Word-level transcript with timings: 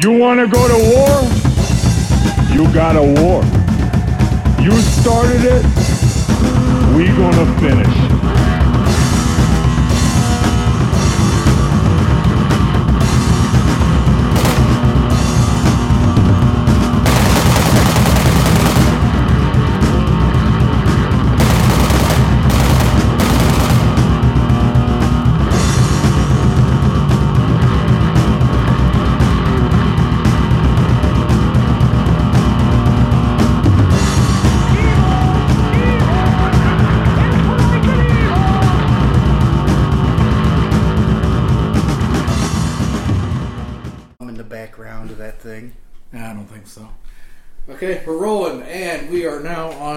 You 0.00 0.12
want 0.12 0.38
to 0.38 0.46
go 0.46 0.68
to 0.68 0.74
war? 0.94 1.22
You 2.54 2.72
got 2.72 2.94
a 2.94 3.02
war. 3.02 3.42
You 4.62 4.70
started 4.70 5.40
it. 5.42 5.64
We 6.96 7.08
gonna 7.08 7.58
finish. 7.58 8.07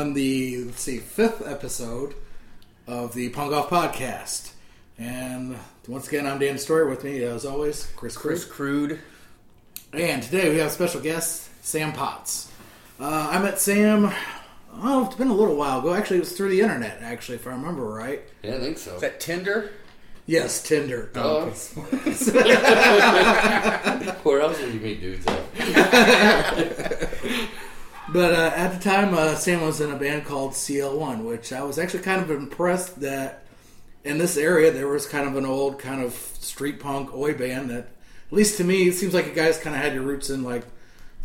On 0.01 0.13
the 0.13 0.63
let's 0.63 0.81
see 0.81 0.97
fifth 0.97 1.47
episode 1.47 2.15
of 2.87 3.13
the 3.13 3.29
Punk 3.29 3.53
Off 3.53 3.69
Podcast. 3.69 4.53
And 4.97 5.55
once 5.87 6.07
again, 6.07 6.25
I'm 6.25 6.39
Dan 6.39 6.57
Story. 6.57 6.89
With 6.89 7.03
me, 7.03 7.21
as 7.21 7.45
always, 7.45 7.85
Chris 7.95 8.17
Chris 8.17 8.43
Chris. 8.43 8.51
Crude. 8.51 8.99
And 9.93 10.23
today 10.23 10.49
we 10.49 10.57
have 10.57 10.69
a 10.69 10.71
special 10.71 11.01
guest, 11.01 11.51
Sam 11.63 11.93
Potts. 11.93 12.51
Uh, 12.99 13.29
I 13.31 13.37
met 13.43 13.59
Sam. 13.59 14.11
Oh, 14.73 15.05
it's 15.05 15.17
been 15.17 15.27
a 15.27 15.35
little 15.35 15.55
while 15.55 15.81
ago. 15.81 15.93
Actually, 15.93 16.17
it 16.17 16.21
was 16.21 16.31
through 16.31 16.49
the 16.49 16.61
internet. 16.61 17.03
Actually, 17.03 17.35
if 17.35 17.45
I 17.45 17.51
remember 17.51 17.83
right. 17.83 18.23
Yeah, 18.41 18.55
I 18.55 18.59
think 18.59 18.79
so. 18.79 18.95
Is 18.95 19.01
that 19.01 19.19
Tinder? 19.19 19.69
Yes, 20.25 20.63
Tinder. 20.63 21.11
Oh. 21.13 21.45
Where 24.23 24.41
else 24.41 24.59
would 24.59 24.73
you 24.73 24.79
meet 24.79 24.99
dudes 24.99 25.27
at? 25.27 25.41
But 28.11 28.33
uh, 28.33 28.51
at 28.55 28.73
the 28.73 28.79
time, 28.83 29.13
uh, 29.13 29.35
Sam 29.35 29.61
was 29.61 29.79
in 29.79 29.89
a 29.91 29.95
band 29.95 30.25
called 30.25 30.51
CL1, 30.51 31.23
which 31.23 31.53
I 31.53 31.63
was 31.63 31.79
actually 31.79 32.03
kind 32.03 32.21
of 32.21 32.29
impressed 32.29 32.99
that 33.01 33.45
in 34.03 34.17
this 34.17 34.35
area 34.35 34.71
there 34.71 34.87
was 34.87 35.05
kind 35.05 35.27
of 35.27 35.37
an 35.37 35.45
old 35.45 35.79
kind 35.79 36.03
of 36.03 36.13
street 36.13 36.79
punk 36.79 37.13
oi 37.13 37.33
band 37.33 37.69
that, 37.69 37.87
at 37.87 38.33
least 38.33 38.57
to 38.57 38.63
me, 38.63 38.87
it 38.87 38.93
seems 38.95 39.13
like 39.13 39.27
you 39.27 39.33
guys 39.33 39.57
kind 39.57 39.75
of 39.75 39.81
had 39.81 39.93
your 39.93 40.03
roots 40.03 40.29
in 40.29 40.43
like 40.43 40.65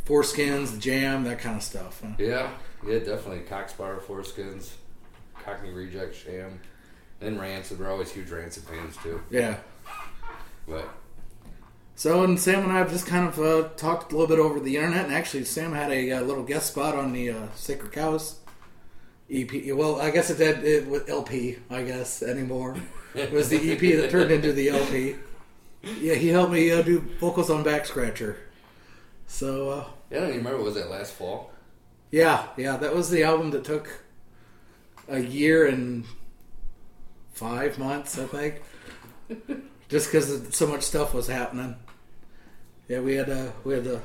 4-Skins, 0.04 0.72
the 0.72 0.78
Jam, 0.78 1.24
that 1.24 1.40
kind 1.40 1.56
of 1.56 1.62
stuff. 1.62 2.00
huh? 2.04 2.12
Yeah, 2.18 2.50
yeah, 2.86 2.98
definitely. 3.00 3.40
Cockspire, 3.40 4.00
4-Skins, 4.00 4.76
Cockney 5.44 5.70
Reject, 5.70 6.14
Sham, 6.14 6.60
and 7.20 7.40
Rancid. 7.40 7.80
We're 7.80 7.90
always 7.90 8.12
huge 8.12 8.30
Rancid 8.30 8.62
fans 8.64 8.96
too. 8.98 9.20
Yeah. 9.30 9.56
But 10.68 10.88
So, 11.96 12.22
and 12.22 12.38
Sam 12.38 12.62
and 12.62 12.72
I 12.72 12.76
have 12.76 12.90
just 12.90 13.06
kind 13.06 13.26
of 13.26 13.38
uh, 13.40 13.68
talked 13.76 14.12
a 14.12 14.16
little 14.16 14.28
bit 14.28 14.38
over 14.38 14.60
the 14.60 14.76
internet, 14.76 15.06
and 15.06 15.14
actually, 15.14 15.46
Sam 15.46 15.72
had 15.72 15.90
a 15.90 16.12
uh, 16.12 16.20
little 16.20 16.44
guest 16.44 16.72
spot 16.72 16.94
on 16.94 17.14
the 17.14 17.30
uh, 17.30 17.46
Sacred 17.54 17.90
Cows 17.90 18.38
EP. 19.30 19.50
Well, 19.74 19.98
I 19.98 20.10
guess 20.10 20.28
it 20.28 20.36
did 20.36 20.62
it 20.62 20.86
with 20.86 21.08
LP, 21.08 21.56
I 21.70 21.82
guess 21.82 22.22
anymore. 22.22 22.76
It 23.14 23.32
was 23.32 23.48
the 23.48 23.72
EP 23.72 23.80
that 23.98 24.10
turned 24.10 24.30
into 24.30 24.52
the 24.52 24.68
LP. 24.68 25.16
Yeah, 25.98 26.14
he 26.14 26.28
helped 26.28 26.52
me 26.52 26.70
uh, 26.70 26.82
do 26.82 27.00
vocals 27.18 27.48
on 27.48 27.62
Back 27.62 27.86
Scratcher. 27.86 28.36
So, 29.26 29.70
uh, 29.70 29.84
yeah, 30.10 30.18
I 30.18 30.20
don't 30.20 30.28
even 30.30 30.44
remember. 30.44 30.62
Was 30.64 30.74
that 30.74 30.90
last 30.90 31.14
fall? 31.14 31.50
yeah, 32.10 32.48
yeah, 32.58 32.76
that 32.76 32.94
was 32.94 33.08
the 33.08 33.24
album 33.24 33.52
that 33.52 33.64
took 33.64 34.02
a 35.08 35.18
year 35.20 35.66
and 35.66 36.04
five 37.32 37.78
months, 37.78 38.18
I 38.18 38.26
think, 38.26 38.62
just 39.88 40.12
because 40.12 40.54
so 40.54 40.66
much 40.66 40.82
stuff 40.82 41.14
was 41.14 41.26
happening. 41.26 41.76
Yeah, 42.88 43.00
we 43.00 43.14
had 43.14 43.28
a 43.28 43.52
we 43.64 43.74
had 43.74 43.84
the 43.84 44.00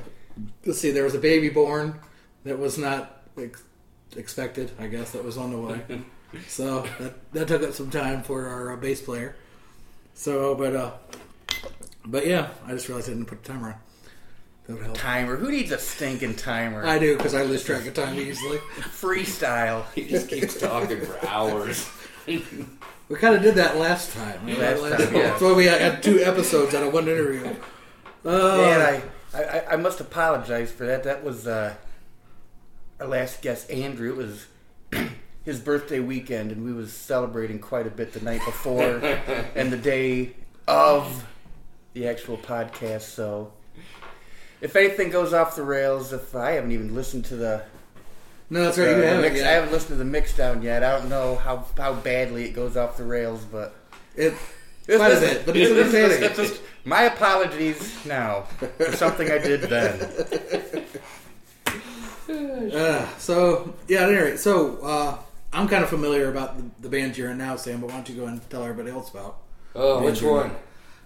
let's 0.64 0.78
see, 0.78 0.90
there 0.90 1.04
was 1.04 1.14
a 1.14 1.18
baby 1.18 1.48
born 1.48 2.00
that 2.44 2.58
was 2.58 2.78
not 2.78 3.22
ex- 3.38 3.62
expected. 4.16 4.70
I 4.78 4.86
guess 4.88 5.12
that 5.12 5.24
was 5.24 5.36
on 5.36 5.50
the 5.50 5.58
way. 5.58 6.02
so 6.48 6.86
that 6.98 7.32
that 7.32 7.48
took 7.48 7.62
up 7.62 7.72
some 7.72 7.90
time 7.90 8.22
for 8.22 8.46
our 8.46 8.72
uh, 8.72 8.76
bass 8.76 9.00
player. 9.00 9.36
So, 10.14 10.54
but 10.54 10.74
uh, 10.74 10.92
but 12.04 12.26
yeah, 12.26 12.50
I 12.66 12.72
just 12.72 12.88
realized 12.88 13.08
I 13.08 13.12
didn't 13.12 13.26
put 13.26 13.38
a 13.38 13.42
timer 13.42 13.68
on. 13.68 13.74
That 14.66 14.74
would 14.74 14.82
help. 14.84 14.96
Timer. 14.96 15.36
Who 15.36 15.50
needs 15.50 15.72
a 15.72 15.78
stinking 15.78 16.36
timer? 16.36 16.86
I 16.86 16.98
do 16.98 17.16
because 17.16 17.34
I 17.34 17.42
lose 17.42 17.64
track 17.64 17.86
of 17.86 17.94
time 17.94 18.18
easily. 18.18 18.58
Freestyle. 18.78 19.84
He 19.94 20.08
just 20.08 20.28
keeps 20.28 20.58
talking 20.58 21.00
for 21.00 21.26
hours. 21.26 21.88
We 22.26 23.16
kind 23.16 23.34
of 23.34 23.42
did 23.42 23.56
that 23.56 23.76
last 23.76 24.12
time. 24.12 24.46
Last 24.46 24.80
time, 24.80 25.14
yeah. 25.14 25.22
That's 25.22 25.42
why 25.42 25.52
we 25.52 25.66
had 25.66 26.02
two 26.02 26.20
episodes 26.20 26.74
out 26.74 26.84
of 26.84 26.92
one 26.92 27.08
interview. 27.08 27.54
Uh, 28.24 28.56
Man, 28.56 29.02
I, 29.34 29.42
I, 29.42 29.72
I 29.72 29.76
must 29.76 30.00
apologize 30.00 30.70
for 30.70 30.86
that. 30.86 31.04
That 31.04 31.24
was 31.24 31.46
uh, 31.46 31.74
our 33.00 33.06
last 33.06 33.42
guest, 33.42 33.70
Andrew. 33.70 34.10
It 34.10 34.16
was 34.16 34.46
his 35.44 35.58
birthday 35.58 36.00
weekend, 36.00 36.52
and 36.52 36.64
we 36.64 36.72
was 36.72 36.92
celebrating 36.92 37.58
quite 37.58 37.86
a 37.86 37.90
bit 37.90 38.12
the 38.12 38.20
night 38.20 38.44
before 38.44 38.82
and 39.56 39.72
the 39.72 39.76
day 39.76 40.36
of 40.68 41.26
the 41.94 42.06
actual 42.06 42.36
podcast. 42.36 43.02
So, 43.02 43.52
if 44.60 44.76
anything 44.76 45.10
goes 45.10 45.32
off 45.32 45.56
the 45.56 45.64
rails, 45.64 46.12
if 46.12 46.36
I 46.36 46.52
haven't 46.52 46.72
even 46.72 46.94
listened 46.94 47.24
to 47.26 47.36
the, 47.36 47.64
no, 48.50 48.64
that's 48.64 48.78
uh, 48.78 48.82
right. 48.82 48.90
You 48.90 48.96
the 48.96 49.08
have 49.08 49.20
mix. 49.20 49.42
I 49.42 49.48
haven't 49.48 49.72
listened 49.72 49.90
to 49.90 49.96
the 49.96 50.04
mix 50.04 50.36
down 50.36 50.62
yet. 50.62 50.84
I 50.84 50.98
don't 50.98 51.08
know 51.08 51.36
how 51.36 51.66
how 51.76 51.94
badly 51.94 52.44
it 52.44 52.52
goes 52.52 52.76
off 52.76 52.96
the 52.96 53.04
rails, 53.04 53.44
but. 53.44 53.74
It, 54.14 54.34
quite 54.86 55.12
a 55.12 55.20
bit, 55.20 55.46
but 55.46 55.56
it's 55.56 55.70
It's- 55.70 55.94
it's- 55.94 56.22
it's 56.22 56.36
just- 56.50 56.60
my 56.84 57.02
apologies 57.02 57.94
now 58.04 58.42
for 58.78 58.92
something 58.96 59.30
I 59.30 59.38
did 59.38 59.62
then. 59.62 60.84
Uh, 62.28 63.06
so 63.18 63.74
yeah, 63.88 64.02
at 64.04 64.08
any 64.08 64.16
rate, 64.16 64.38
so 64.38 64.78
uh, 64.78 65.18
I'm 65.52 65.68
kind 65.68 65.82
of 65.82 65.90
familiar 65.90 66.30
about 66.30 66.56
the, 66.56 66.64
the 66.82 66.88
band 66.88 67.18
you're 67.18 67.30
in 67.30 67.36
now, 67.38 67.56
Sam. 67.56 67.80
But 67.80 67.88
why 67.88 67.96
don't 67.96 68.08
you 68.08 68.14
go 68.14 68.26
and 68.26 68.48
tell 68.48 68.62
everybody 68.62 68.90
else 68.90 69.10
about? 69.10 69.38
Oh, 69.74 70.02
which 70.02 70.22
one? 70.22 70.50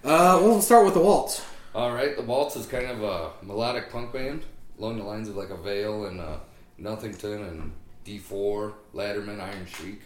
Uh, 0.04 0.38
well, 0.40 0.42
we'll 0.50 0.62
start 0.62 0.84
with 0.84 0.94
the 0.94 1.00
Waltz. 1.00 1.44
All 1.74 1.92
right, 1.92 2.16
the 2.16 2.22
Waltz 2.22 2.54
is 2.56 2.66
kind 2.66 2.86
of 2.86 3.02
a 3.02 3.30
melodic 3.42 3.90
punk 3.90 4.12
band 4.12 4.42
along 4.78 4.98
the 4.98 5.04
lines 5.04 5.28
of 5.28 5.36
like 5.36 5.50
Avail 5.50 6.04
and 6.06 6.20
uh, 6.20 6.36
Nothington 6.78 7.42
and 7.48 7.72
D4, 8.04 8.72
Ladderman, 8.94 9.40
Iron 9.40 9.66
Chic. 9.66 10.02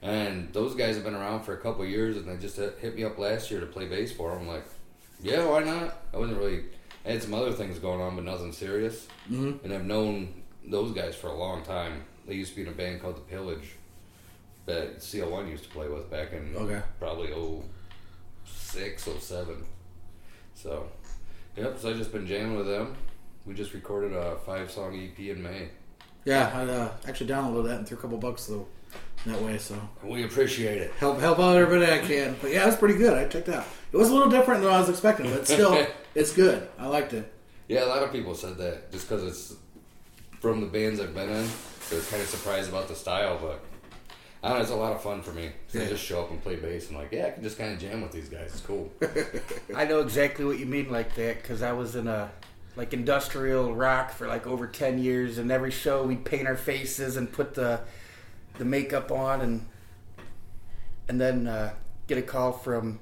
And 0.00 0.52
those 0.52 0.74
guys 0.74 0.94
have 0.94 1.04
been 1.04 1.14
around 1.14 1.42
for 1.42 1.54
a 1.54 1.60
couple 1.60 1.82
of 1.82 1.88
years, 1.88 2.16
and 2.16 2.26
they 2.28 2.36
just 2.36 2.56
hit 2.56 2.78
hit 2.80 2.94
me 2.94 3.04
up 3.04 3.18
last 3.18 3.50
year 3.50 3.60
to 3.60 3.66
play 3.66 3.86
bass 3.86 4.12
for 4.12 4.30
them. 4.30 4.42
I'm 4.42 4.48
like, 4.48 4.64
yeah, 5.20 5.44
why 5.44 5.64
not? 5.64 6.02
I 6.14 6.18
wasn't 6.18 6.38
really. 6.38 6.64
I 7.04 7.12
had 7.12 7.22
some 7.22 7.34
other 7.34 7.52
things 7.52 7.78
going 7.78 8.00
on, 8.00 8.14
but 8.16 8.24
nothing 8.24 8.52
serious. 8.52 9.08
Mm-hmm. 9.30 9.64
And 9.64 9.72
I've 9.72 9.84
known 9.86 10.42
those 10.66 10.92
guys 10.92 11.14
for 11.14 11.28
a 11.28 11.34
long 11.34 11.62
time. 11.64 12.04
They 12.26 12.34
used 12.34 12.50
to 12.50 12.56
be 12.56 12.62
in 12.62 12.68
a 12.68 12.72
band 12.72 13.00
called 13.00 13.16
The 13.16 13.22
Pillage 13.22 13.76
that 14.66 14.98
CL1 14.98 15.48
used 15.48 15.64
to 15.64 15.70
play 15.70 15.88
with 15.88 16.10
back 16.10 16.32
in 16.32 16.54
Okay. 16.54 16.82
probably 17.00 17.32
06, 18.44 19.08
07. 19.18 19.64
So, 20.54 20.86
yep. 21.56 21.78
So 21.78 21.90
I've 21.90 21.96
just 21.96 22.12
been 22.12 22.26
jamming 22.26 22.56
with 22.56 22.66
them. 22.66 22.94
We 23.46 23.54
just 23.54 23.72
recorded 23.72 24.12
a 24.12 24.36
five 24.44 24.70
song 24.70 24.94
EP 24.94 25.18
in 25.18 25.42
May. 25.42 25.70
Yeah, 26.28 26.52
I 26.54 26.62
uh, 26.64 26.90
actually 27.06 27.28
downloaded 27.28 27.68
that 27.68 27.78
and 27.78 27.88
threw 27.88 27.96
a 27.96 28.00
couple 28.02 28.18
bucks 28.18 28.44
though 28.44 28.66
that 29.24 29.40
way. 29.40 29.56
So 29.56 29.80
we 30.02 30.24
appreciate 30.24 30.76
it. 30.76 30.92
help 30.98 31.20
help 31.20 31.38
out 31.38 31.56
everybody 31.56 31.90
I 31.90 32.06
can. 32.06 32.36
But 32.42 32.50
yeah, 32.50 32.64
it 32.64 32.66
was 32.66 32.76
pretty 32.76 32.98
good. 32.98 33.16
I 33.16 33.26
checked 33.26 33.48
it 33.48 33.54
out. 33.54 33.64
It 33.92 33.96
was 33.96 34.10
a 34.10 34.12
little 34.12 34.28
different 34.28 34.62
than 34.62 34.70
I 34.70 34.78
was 34.78 34.90
expecting, 34.90 35.30
but 35.30 35.48
still, 35.48 35.86
it's 36.14 36.34
good. 36.34 36.68
I 36.78 36.86
liked 36.86 37.14
it. 37.14 37.32
Yeah, 37.66 37.86
a 37.86 37.88
lot 37.88 38.02
of 38.02 38.12
people 38.12 38.34
said 38.34 38.58
that 38.58 38.92
just 38.92 39.08
because 39.08 39.24
it's 39.24 39.56
from 40.40 40.60
the 40.60 40.66
bands 40.66 41.00
I've 41.00 41.14
been 41.14 41.30
in. 41.30 41.48
They're 41.88 42.00
kind 42.00 42.22
of 42.22 42.28
surprised 42.28 42.68
about 42.68 42.88
the 42.88 42.94
style, 42.94 43.38
but 43.40 43.64
I 44.42 44.48
don't 44.48 44.58
know. 44.58 44.62
It's 44.62 44.70
a 44.70 44.76
lot 44.76 44.92
of 44.92 45.02
fun 45.02 45.22
for 45.22 45.32
me. 45.32 45.50
So 45.68 45.80
I 45.80 45.86
just 45.86 46.04
show 46.04 46.20
up 46.20 46.30
and 46.30 46.42
play 46.42 46.56
bass 46.56 46.88
and 46.88 46.98
like, 46.98 47.10
yeah, 47.10 47.28
I 47.28 47.30
can 47.30 47.42
just 47.42 47.56
kind 47.56 47.72
of 47.72 47.78
jam 47.80 48.02
with 48.02 48.12
these 48.12 48.28
guys. 48.28 48.52
It's 48.52 48.60
cool. 48.60 48.92
I 49.74 49.86
know 49.86 50.00
exactly 50.00 50.44
what 50.44 50.58
you 50.58 50.66
mean 50.66 50.90
like 50.92 51.14
that 51.14 51.40
because 51.40 51.62
I 51.62 51.72
was 51.72 51.96
in 51.96 52.06
a 52.06 52.30
like 52.78 52.94
industrial 52.94 53.74
rock 53.74 54.12
for 54.12 54.26
like 54.26 54.46
over 54.46 54.66
ten 54.66 54.98
years, 54.98 55.36
and 55.36 55.50
every 55.52 55.70
show 55.70 56.04
we'd 56.04 56.24
paint 56.24 56.46
our 56.46 56.56
faces 56.56 57.16
and 57.16 57.30
put 57.30 57.54
the 57.54 57.80
the 58.56 58.64
makeup 58.64 59.10
on, 59.10 59.42
and 59.42 59.66
and 61.08 61.20
then 61.20 61.46
uh, 61.46 61.74
get 62.06 62.16
a 62.16 62.22
call 62.22 62.52
from 62.52 63.00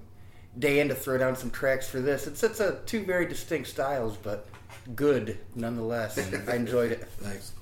Dan 0.58 0.88
to 0.88 0.94
throw 0.94 1.18
down 1.18 1.36
some 1.36 1.50
tracks 1.50 1.88
for 1.88 2.00
this. 2.00 2.26
It's 2.26 2.42
it's 2.42 2.58
a 2.58 2.80
two 2.86 3.04
very 3.04 3.26
distinct 3.26 3.68
styles, 3.68 4.16
but 4.16 4.48
good 4.96 5.38
nonetheless. 5.54 6.18
I 6.48 6.56
enjoyed 6.56 6.90
it. 6.90 7.04
Thanks. 7.18 7.52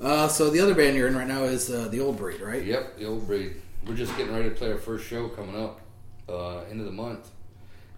Uh, 0.00 0.28
so 0.28 0.50
the 0.50 0.60
other 0.60 0.74
band 0.74 0.96
you're 0.96 1.08
in 1.08 1.16
right 1.16 1.26
now 1.26 1.44
is 1.44 1.70
uh, 1.70 1.88
the 1.88 2.00
Old 2.00 2.18
Breed, 2.18 2.40
right? 2.40 2.62
Yep, 2.62 2.98
the 2.98 3.06
old 3.06 3.26
breed. 3.26 3.56
We're 3.86 3.94
just 3.94 4.16
getting 4.16 4.34
ready 4.34 4.48
to 4.50 4.54
play 4.54 4.70
our 4.70 4.78
first 4.78 5.06
show 5.06 5.28
coming 5.28 5.56
up 5.56 5.80
uh, 6.28 6.58
end 6.70 6.80
of 6.80 6.86
the 6.86 6.92
month. 6.92 7.30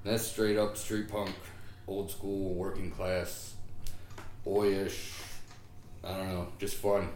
And 0.04 0.12
that's 0.12 0.24
straight 0.24 0.56
up 0.56 0.76
street 0.76 1.08
punk, 1.08 1.34
old 1.88 2.10
school, 2.10 2.54
working 2.54 2.90
class, 2.90 3.54
boyish. 4.44 5.14
I 6.04 6.16
don't 6.16 6.28
know, 6.28 6.48
just 6.58 6.76
fun. 6.76 7.08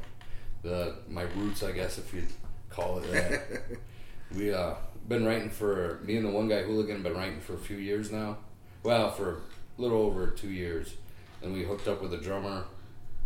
The 0.63 0.97
my 1.09 1.23
roots, 1.23 1.63
I 1.63 1.73
guess, 1.73 1.99
if 1.99 2.13
you'd 2.13 2.29
call 2.71 2.99
it 2.99 3.13
that. 3.13 3.63
we 4.37 4.53
uh 4.53 4.75
been 5.09 5.25
writing 5.25 5.51
for 5.51 6.01
me 6.05 6.17
and 6.17 6.25
the 6.25 6.31
one 6.31 6.49
guy 6.49 6.63
hooligan 6.63 7.03
been 7.03 7.15
writing 7.15 7.41
for 7.41 7.55
a 7.55 7.59
few 7.59 7.77
years 7.77 8.11
now. 8.11 8.39
Well, 8.83 9.11
for 9.11 9.31
a 9.79 9.83
little 9.83 9.99
over 9.99 10.29
two 10.29 10.51
years, 10.51 10.95
and 11.43 11.53
we 11.53 11.65
hooked 11.65 11.89
up 11.89 12.03
with 12.03 12.15
a 12.15 12.19
drummer 12.19 12.65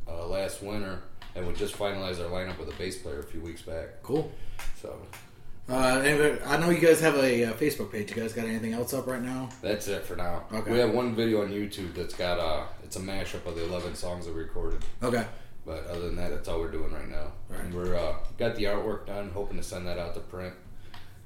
uh, 0.08 0.26
last 0.26 0.62
winter, 0.62 1.00
and 1.34 1.46
we 1.46 1.52
just 1.54 1.76
finalized 1.76 2.22
our 2.22 2.30
lineup 2.30 2.58
with 2.58 2.68
a 2.68 2.78
bass 2.78 2.98
player 2.98 3.20
a 3.20 3.22
few 3.22 3.40
weeks 3.40 3.62
back. 3.62 4.02
Cool. 4.02 4.32
So 4.80 4.98
Uh, 5.68 6.00
anyway, 6.04 6.38
I 6.44 6.58
know 6.58 6.70
you 6.70 6.78
guys 6.78 7.00
have 7.00 7.16
a 7.16 7.44
uh, 7.46 7.52
Facebook 7.54 7.90
page. 7.90 8.10
You 8.10 8.16
guys 8.22 8.32
got 8.32 8.44
anything 8.44 8.72
else 8.72 8.94
up 8.94 9.06
right 9.06 9.22
now? 9.22 9.48
that's 9.60 9.88
it 9.88 10.04
for 10.04 10.14
now. 10.14 10.44
Okay. 10.52 10.70
We 10.70 10.78
have 10.78 10.92
one 10.92 11.14
video 11.14 11.42
on 11.42 11.48
YouTube 11.48 11.94
that's 11.94 12.14
got 12.14 12.38
uh, 12.38 12.66
it's 12.84 12.94
a 12.96 13.00
mashup 13.00 13.44
of 13.46 13.56
the 13.56 13.64
eleven 13.64 13.94
songs 13.94 14.26
that 14.26 14.34
we 14.34 14.42
recorded. 14.42 14.84
Okay. 15.02 15.24
But 15.64 15.86
other 15.88 16.02
than 16.02 16.16
that, 16.16 16.30
that's 16.30 16.48
all 16.48 16.60
we're 16.60 16.70
doing 16.70 16.92
right 16.92 17.08
now. 17.08 17.32
Right. 17.48 17.60
And 17.60 17.74
we're 17.74 17.96
uh, 17.96 18.14
got 18.38 18.54
the 18.54 18.64
artwork 18.64 19.06
done, 19.06 19.30
hoping 19.34 19.56
to 19.56 19.62
send 19.64 19.88
that 19.88 19.98
out 19.98 20.14
to 20.14 20.20
print 20.20 20.54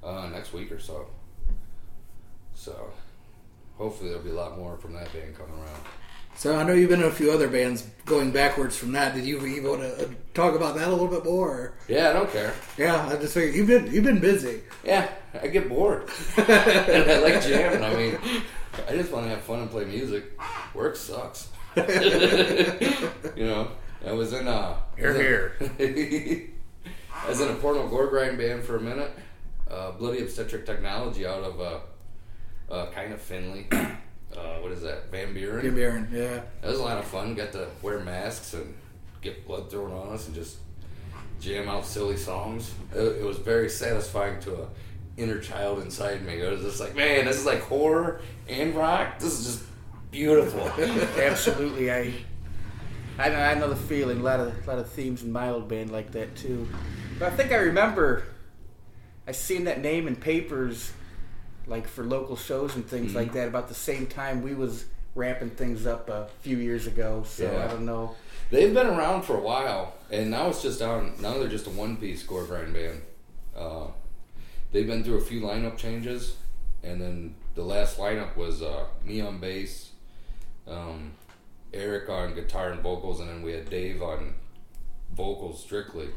uh, 0.03 0.27
next 0.29 0.53
week 0.53 0.71
or 0.71 0.79
so. 0.79 1.05
So 2.55 2.91
hopefully 3.77 4.09
there'll 4.09 4.23
be 4.23 4.31
a 4.31 4.33
lot 4.33 4.57
more 4.57 4.77
from 4.77 4.93
that 4.93 5.13
band 5.13 5.37
coming 5.37 5.53
around. 5.53 5.83
So 6.35 6.55
I 6.57 6.63
know 6.63 6.73
you've 6.73 6.89
been 6.89 7.01
in 7.01 7.07
a 7.07 7.11
few 7.11 7.31
other 7.31 7.47
bands. 7.47 7.87
Going 8.05 8.31
backwards 8.31 8.75
from 8.75 8.91
that, 8.93 9.13
did 9.13 9.25
you, 9.25 9.45
you 9.45 9.61
want 9.61 9.81
to 9.81 10.05
uh, 10.05 10.09
talk 10.33 10.55
about 10.55 10.75
that 10.75 10.87
a 10.87 10.91
little 10.91 11.07
bit 11.07 11.23
more? 11.23 11.49
Or? 11.49 11.73
Yeah, 11.87 12.09
I 12.09 12.13
don't 12.13 12.31
care. 12.31 12.53
Yeah, 12.77 13.07
I 13.07 13.15
just 13.17 13.33
figured 13.33 13.55
you've 13.55 13.67
been 13.67 13.93
you've 13.93 14.03
been 14.03 14.19
busy. 14.19 14.61
Yeah, 14.83 15.09
I 15.39 15.47
get 15.47 15.69
bored. 15.69 16.09
and 16.37 17.11
I 17.11 17.19
like 17.19 17.43
jamming. 17.43 17.83
I 17.83 17.95
mean, 17.95 18.17
I 18.89 18.95
just 18.95 19.11
want 19.11 19.25
to 19.25 19.29
have 19.29 19.41
fun 19.41 19.59
and 19.59 19.69
play 19.69 19.85
music. 19.85 20.39
Work 20.73 20.95
sucks. 20.95 21.49
you 21.77 23.45
know, 23.45 23.71
I 24.05 24.11
was 24.11 24.33
in 24.33 24.47
uh, 24.47 24.77
Here, 24.97 25.13
here. 25.13 25.55
I 27.13 27.29
was 27.29 27.39
in 27.39 27.49
a 27.49 27.55
porno 27.55 27.87
gore 27.87 28.07
grind 28.07 28.37
band 28.37 28.63
for 28.63 28.77
a 28.77 28.81
minute. 28.81 29.11
Uh, 29.69 29.91
Bloody 29.91 30.21
Obstetric 30.21 30.65
Technology 30.65 31.25
out 31.25 31.43
of 31.43 31.61
uh, 31.61 31.79
uh, 32.73 32.91
kind 32.91 33.13
of 33.13 33.21
Findlay. 33.21 33.67
Uh, 34.35 34.59
what 34.59 34.71
is 34.71 34.81
that? 34.81 35.11
Van 35.11 35.33
Buren. 35.33 35.61
Van 35.61 35.75
Buren. 35.75 36.09
yeah. 36.11 36.41
That 36.61 36.69
was 36.69 36.79
a 36.79 36.83
lot 36.83 36.97
of 36.97 37.05
fun. 37.05 37.35
Got 37.35 37.51
to 37.53 37.67
wear 37.81 37.99
masks 37.99 38.53
and 38.53 38.73
get 39.21 39.45
blood 39.45 39.69
thrown 39.69 39.91
on 39.91 40.13
us 40.13 40.27
and 40.27 40.35
just 40.35 40.57
jam 41.39 41.67
out 41.69 41.85
silly 41.85 42.17
songs. 42.17 42.73
It, 42.95 42.99
it 42.99 43.23
was 43.23 43.37
very 43.37 43.69
satisfying 43.69 44.39
to 44.41 44.63
a 44.63 44.67
inner 45.17 45.39
child 45.39 45.81
inside 45.81 46.25
me. 46.25 46.45
I 46.45 46.49
was 46.49 46.61
just 46.61 46.79
like, 46.79 46.95
man, 46.95 47.25
this 47.25 47.37
is 47.37 47.45
like 47.45 47.61
horror 47.61 48.21
and 48.47 48.73
rock. 48.75 49.19
This 49.19 49.39
is 49.39 49.45
just 49.45 49.63
beautiful. 50.11 50.61
Absolutely, 51.17 51.91
I, 51.91 52.13
I 53.17 53.29
know, 53.29 53.35
I 53.35 53.53
know 53.55 53.69
the 53.69 53.75
feeling. 53.75 54.19
A 54.19 54.23
lot 54.23 54.39
of, 54.39 54.67
lot 54.67 54.79
of 54.79 54.89
themes 54.89 55.23
in 55.23 55.31
my 55.31 55.49
old 55.49 55.67
band 55.67 55.91
like 55.91 56.11
that 56.11 56.35
too. 56.35 56.67
But 57.19 57.33
I 57.33 57.35
think 57.35 57.51
I 57.51 57.57
remember, 57.57 58.23
I 59.27 59.31
seen 59.31 59.65
that 59.65 59.81
name 59.81 60.07
in 60.07 60.15
papers, 60.15 60.91
like 61.67 61.87
for 61.87 62.03
local 62.03 62.35
shows 62.35 62.75
and 62.75 62.85
things 62.85 63.13
like 63.15 63.33
that. 63.33 63.47
About 63.47 63.67
the 63.67 63.73
same 63.73 64.07
time 64.07 64.41
we 64.41 64.53
was 64.53 64.85
ramping 65.15 65.49
things 65.49 65.85
up 65.85 66.09
a 66.09 66.27
few 66.41 66.57
years 66.57 66.87
ago. 66.87 67.23
So 67.25 67.43
Yeah. 67.51 67.65
I 67.65 67.67
don't 67.67 67.85
know. 67.85 68.15
They've 68.49 68.73
been 68.73 68.87
around 68.87 69.23
for 69.23 69.37
a 69.37 69.41
while, 69.41 69.93
and 70.09 70.29
now 70.29 70.49
it's 70.49 70.61
just 70.61 70.79
down. 70.79 71.13
Now 71.21 71.37
they're 71.37 71.47
just 71.47 71.67
a 71.67 71.69
one-piece 71.69 72.23
gore 72.23 72.43
grind 72.45 72.73
band. 72.73 73.01
Uh, 73.55 73.87
they've 74.71 74.87
been 74.87 75.03
through 75.03 75.17
a 75.17 75.21
few 75.21 75.39
lineup 75.41 75.77
changes, 75.77 76.35
and 76.83 77.01
then 77.01 77.35
the 77.55 77.63
last 77.63 77.97
lineup 77.97 78.35
was 78.35 78.61
uh, 78.61 78.85
me 79.05 79.21
on 79.21 79.39
bass, 79.39 79.91
um, 80.67 81.11
Eric 81.73 82.09
on 82.09 82.33
guitar 82.35 82.71
and 82.71 82.81
vocals, 82.81 83.21
and 83.21 83.29
then 83.29 83.41
we 83.41 83.53
had 83.53 83.69
Dave 83.69 84.01
on 84.01 84.33
vocals 85.15 85.63
strictly. 85.63 86.09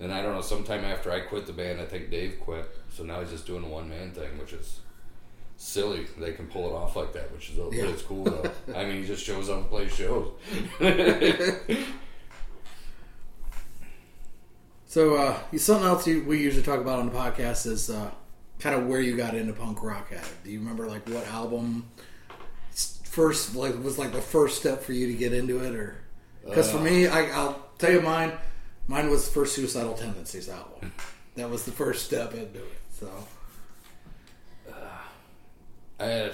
And 0.00 0.12
I 0.12 0.22
don't 0.22 0.34
know. 0.34 0.42
Sometime 0.42 0.84
after 0.84 1.10
I 1.10 1.20
quit 1.20 1.46
the 1.46 1.52
band, 1.52 1.80
I 1.80 1.86
think 1.86 2.10
Dave 2.10 2.38
quit. 2.40 2.68
So 2.94 3.02
now 3.02 3.20
he's 3.20 3.30
just 3.30 3.46
doing 3.46 3.64
a 3.64 3.68
one-man 3.68 4.12
thing, 4.12 4.38
which 4.38 4.52
is 4.52 4.78
silly. 5.56 6.06
They 6.16 6.32
can 6.32 6.46
pull 6.46 6.68
it 6.68 6.72
off 6.72 6.94
like 6.94 7.12
that, 7.14 7.32
which 7.32 7.50
is 7.50 7.56
but 7.56 7.72
Yeah. 7.72 7.86
it's 7.86 8.02
cool 8.02 8.24
though. 8.24 8.50
I 8.76 8.84
mean, 8.84 9.00
he 9.02 9.06
just 9.06 9.24
shows 9.24 9.50
up 9.50 9.58
and 9.58 9.68
plays 9.68 9.92
shows. 9.94 10.30
So 14.86 15.16
uh, 15.16 15.36
something 15.56 15.84
else 15.86 16.06
we 16.06 16.40
usually 16.40 16.62
talk 16.62 16.78
about 16.78 17.00
on 17.00 17.06
the 17.06 17.12
podcast 17.12 17.66
is 17.66 17.90
uh, 17.90 18.12
kind 18.60 18.76
of 18.76 18.86
where 18.86 19.00
you 19.00 19.16
got 19.16 19.34
into 19.34 19.52
punk 19.52 19.82
rock 19.82 20.12
at. 20.12 20.24
Do 20.44 20.50
you 20.52 20.60
remember 20.60 20.86
like 20.86 21.08
what 21.08 21.26
album 21.26 21.88
first 23.02 23.56
like 23.56 23.74
was 23.82 23.98
like 23.98 24.12
the 24.12 24.20
first 24.20 24.60
step 24.60 24.82
for 24.84 24.92
you 24.92 25.08
to 25.08 25.14
get 25.14 25.32
into 25.32 25.64
it, 25.64 25.74
or 25.74 25.96
because 26.44 26.70
for 26.70 26.78
me, 26.78 27.08
I, 27.08 27.24
I'll 27.36 27.60
tell 27.76 27.90
you 27.90 28.02
mine. 28.02 28.34
Mine 28.86 29.10
was 29.10 29.24
the 29.24 29.32
first 29.32 29.56
Suicidal 29.56 29.94
Tendencies 29.94 30.48
album. 30.48 30.92
That 31.36 31.50
was 31.50 31.64
the 31.64 31.72
first 31.72 32.04
step 32.06 32.32
into 32.34 32.60
it. 32.60 32.72
So 33.04 34.72
I 36.00 36.04
had, 36.04 36.32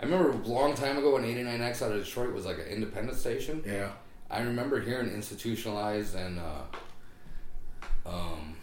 I 0.00 0.04
remember 0.04 0.30
a 0.30 0.36
long 0.36 0.74
time 0.74 0.98
ago 0.98 1.14
when 1.14 1.24
89X 1.24 1.82
out 1.82 1.92
of 1.92 2.04
Detroit 2.04 2.32
was 2.32 2.46
like 2.46 2.58
an 2.58 2.66
independent 2.66 3.16
station. 3.16 3.62
yeah, 3.66 3.90
I 4.30 4.42
remember 4.42 4.80
hearing 4.80 5.08
institutionalized 5.08 6.14
and 6.14 6.38
uh, 6.38 8.08
um, 8.08 8.56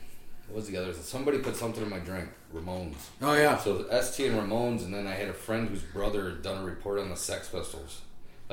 what 0.47 0.57
was 0.57 0.67
the 0.67 0.77
other? 0.77 0.93
Somebody 0.93 1.39
put 1.39 1.55
something 1.55 1.83
in 1.83 1.89
my 1.89 1.99
drink. 1.99 2.29
Ramones. 2.53 2.95
oh 3.21 3.33
yeah, 3.33 3.57
So 3.57 3.87
ST 4.01 4.29
and 4.29 4.39
Ramones, 4.39 4.83
and 4.85 4.93
then 4.93 5.07
I 5.07 5.13
had 5.13 5.27
a 5.27 5.33
friend 5.33 5.67
whose 5.67 5.81
brother 5.81 6.29
had 6.29 6.43
done 6.43 6.61
a 6.61 6.65
report 6.65 6.99
on 6.99 7.09
the 7.09 7.15
Sex 7.15 7.49
Pistols, 7.49 8.01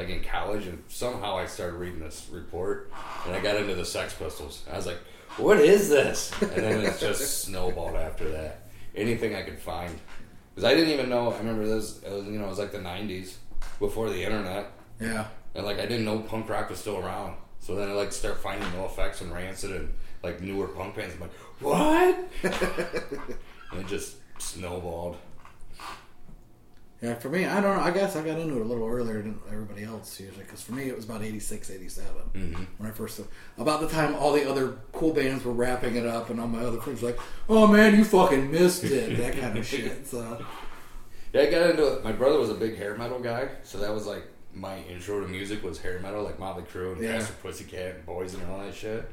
like 0.00 0.08
in 0.08 0.24
college, 0.24 0.66
and 0.66 0.82
somehow 0.88 1.36
I 1.36 1.46
started 1.46 1.76
reading 1.76 2.00
this 2.00 2.26
report, 2.32 2.90
and 3.26 3.34
I 3.34 3.40
got 3.40 3.56
into 3.56 3.74
the 3.74 3.84
Sex 3.84 4.14
Pistols. 4.14 4.64
I 4.72 4.76
was 4.76 4.86
like, 4.86 4.98
"What 5.36 5.58
is 5.58 5.90
this?" 5.90 6.32
And 6.40 6.50
then 6.50 6.80
it 6.80 6.98
just 6.98 7.40
snowballed 7.44 7.96
after 7.96 8.30
that. 8.30 8.62
Anything 8.96 9.34
I 9.34 9.42
could 9.42 9.58
find, 9.58 9.94
because 10.54 10.64
I 10.64 10.74
didn't 10.74 10.92
even 10.94 11.10
know. 11.10 11.32
I 11.32 11.38
remember 11.38 11.66
this. 11.66 12.02
It 12.02 12.08
uh, 12.08 12.16
was, 12.16 12.26
you 12.26 12.38
know, 12.38 12.46
it 12.46 12.48
was 12.48 12.58
like 12.58 12.72
the 12.72 12.78
'90s 12.78 13.34
before 13.78 14.08
the 14.08 14.24
internet, 14.24 14.72
yeah. 14.98 15.26
and 15.54 15.66
like 15.66 15.78
I 15.78 15.86
didn't 15.86 16.06
know 16.06 16.20
punk 16.20 16.48
rock 16.48 16.70
was 16.70 16.78
still 16.78 16.96
around. 16.96 17.36
So 17.58 17.74
then 17.74 17.90
I 17.90 17.92
like 17.92 18.12
start 18.12 18.38
finding 18.38 18.66
NOFX 18.70 19.20
and 19.20 19.32
Rancid 19.32 19.72
and 19.72 19.92
like 20.22 20.40
newer 20.40 20.66
punk 20.68 20.96
bands. 20.96 21.14
I'm 21.14 21.20
like, 21.20 21.32
what? 21.60 22.28
and 23.72 23.80
it 23.80 23.86
just 23.86 24.16
snowballed. 24.38 25.18
Yeah, 27.02 27.14
for 27.14 27.30
me, 27.30 27.46
I 27.46 27.62
don't 27.62 27.76
know. 27.78 27.82
I 27.82 27.90
guess 27.92 28.14
I 28.14 28.22
got 28.22 28.38
into 28.38 28.56
it 28.56 28.60
a 28.60 28.64
little 28.64 28.86
earlier 28.86 29.22
than 29.22 29.38
everybody 29.50 29.84
else 29.84 30.20
usually. 30.20 30.44
Because 30.44 30.60
for 30.62 30.72
me, 30.72 30.82
it 30.88 30.94
was 30.94 31.06
about 31.06 31.22
86, 31.22 31.70
87 31.70 32.12
Mm-hmm. 32.34 32.64
when 32.76 32.90
I 32.90 32.92
first. 32.92 33.20
About 33.56 33.80
the 33.80 33.88
time 33.88 34.14
all 34.14 34.32
the 34.32 34.48
other 34.48 34.76
cool 34.92 35.14
bands 35.14 35.42
were 35.44 35.52
wrapping 35.52 35.96
it 35.96 36.04
up, 36.06 36.28
and 36.30 36.38
all 36.40 36.46
my 36.48 36.60
other 36.62 36.78
friends 36.80 37.00
were 37.00 37.10
like, 37.12 37.20
"Oh 37.48 37.66
man, 37.66 37.96
you 37.96 38.04
fucking 38.04 38.50
missed 38.50 38.84
it," 38.84 39.16
that 39.18 39.38
kind 39.38 39.56
of 39.58 39.66
shit. 39.66 40.06
So 40.06 40.44
Yeah, 41.32 41.42
I 41.42 41.50
got 41.50 41.70
into 41.70 41.86
it. 41.94 42.04
My 42.04 42.12
brother 42.12 42.38
was 42.38 42.50
a 42.50 42.54
big 42.54 42.76
hair 42.76 42.94
metal 42.96 43.18
guy, 43.18 43.48
so 43.62 43.78
that 43.78 43.92
was 43.94 44.06
like 44.06 44.24
my 44.52 44.78
intro 44.82 45.20
to 45.20 45.28
music 45.28 45.62
was 45.62 45.80
hair 45.80 46.00
metal, 46.00 46.22
like 46.22 46.38
Motley 46.38 46.64
Crue 46.64 46.92
and 46.92 47.02
Yeah. 47.02 47.18
Faster 47.18 47.34
Pussycat 47.42 47.94
and 47.96 48.06
Boys 48.06 48.34
and 48.34 48.42
all 48.50 48.58
that 48.58 48.74
shit. 48.74 49.08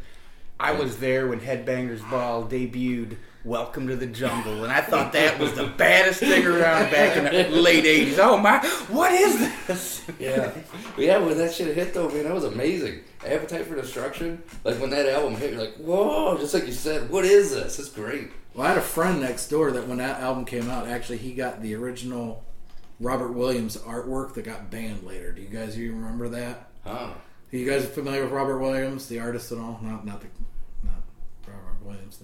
I 0.59 0.71
was 0.73 0.97
there 0.97 1.27
when 1.27 1.39
Headbangers 1.39 2.01
Ball 2.09 2.43
debuted 2.43 3.17
Welcome 3.45 3.87
to 3.87 3.95
the 3.95 4.07
Jungle, 4.07 4.63
and 4.63 4.73
I 4.73 4.81
thought 4.81 5.13
that 5.13 5.39
was 5.39 5.53
the 5.53 5.67
baddest 5.67 6.19
thing 6.19 6.45
around 6.45 6.91
back 6.91 7.15
in 7.15 7.23
the 7.23 7.61
late 7.61 7.85
80s. 7.85 8.17
Oh 8.19 8.37
my, 8.37 8.57
what 8.89 9.11
is 9.13 9.39
this? 9.67 10.03
Yeah, 10.19 10.51
yeah. 10.97 11.19
When 11.19 11.37
that 11.37 11.53
shit 11.53 11.73
hit 11.75 11.93
though, 11.93 12.09
man, 12.09 12.23
that 12.23 12.33
was 12.33 12.43
amazing. 12.43 13.01
Appetite 13.25 13.67
for 13.67 13.75
Destruction, 13.75 14.43
like 14.63 14.79
when 14.81 14.89
that 14.89 15.07
album 15.07 15.35
hit, 15.35 15.51
you're 15.51 15.61
like, 15.61 15.75
whoa! 15.75 16.37
Just 16.37 16.53
like 16.53 16.65
you 16.65 16.73
said, 16.73 17.09
what 17.09 17.23
is 17.23 17.51
this? 17.51 17.79
It's 17.79 17.89
great. 17.89 18.31
Well, 18.53 18.65
I 18.65 18.69
had 18.69 18.79
a 18.79 18.81
friend 18.81 19.21
next 19.21 19.47
door 19.47 19.71
that 19.71 19.87
when 19.87 19.99
that 19.99 20.19
album 20.19 20.43
came 20.43 20.69
out, 20.69 20.87
actually 20.87 21.19
he 21.19 21.33
got 21.33 21.61
the 21.61 21.75
original 21.75 22.43
Robert 22.99 23.31
Williams 23.31 23.77
artwork 23.77 24.33
that 24.33 24.43
got 24.43 24.71
banned 24.71 25.03
later. 25.03 25.31
Do 25.31 25.41
you 25.41 25.49
guys 25.49 25.79
even 25.79 26.01
remember 26.01 26.27
that? 26.29 26.69
Huh? 26.83 27.11
Are 27.11 27.55
you 27.55 27.69
guys 27.69 27.85
are 27.85 27.89
familiar 27.89 28.23
with 28.23 28.31
Robert 28.31 28.57
Williams, 28.57 29.07
the 29.07 29.19
artist 29.19 29.51
and 29.51 29.61
all? 29.61 29.79
Not 29.81 30.05
not 30.05 30.19
the 30.21 30.27
not 30.83 30.95
Robert 31.47 31.85
Williams. 31.85 32.19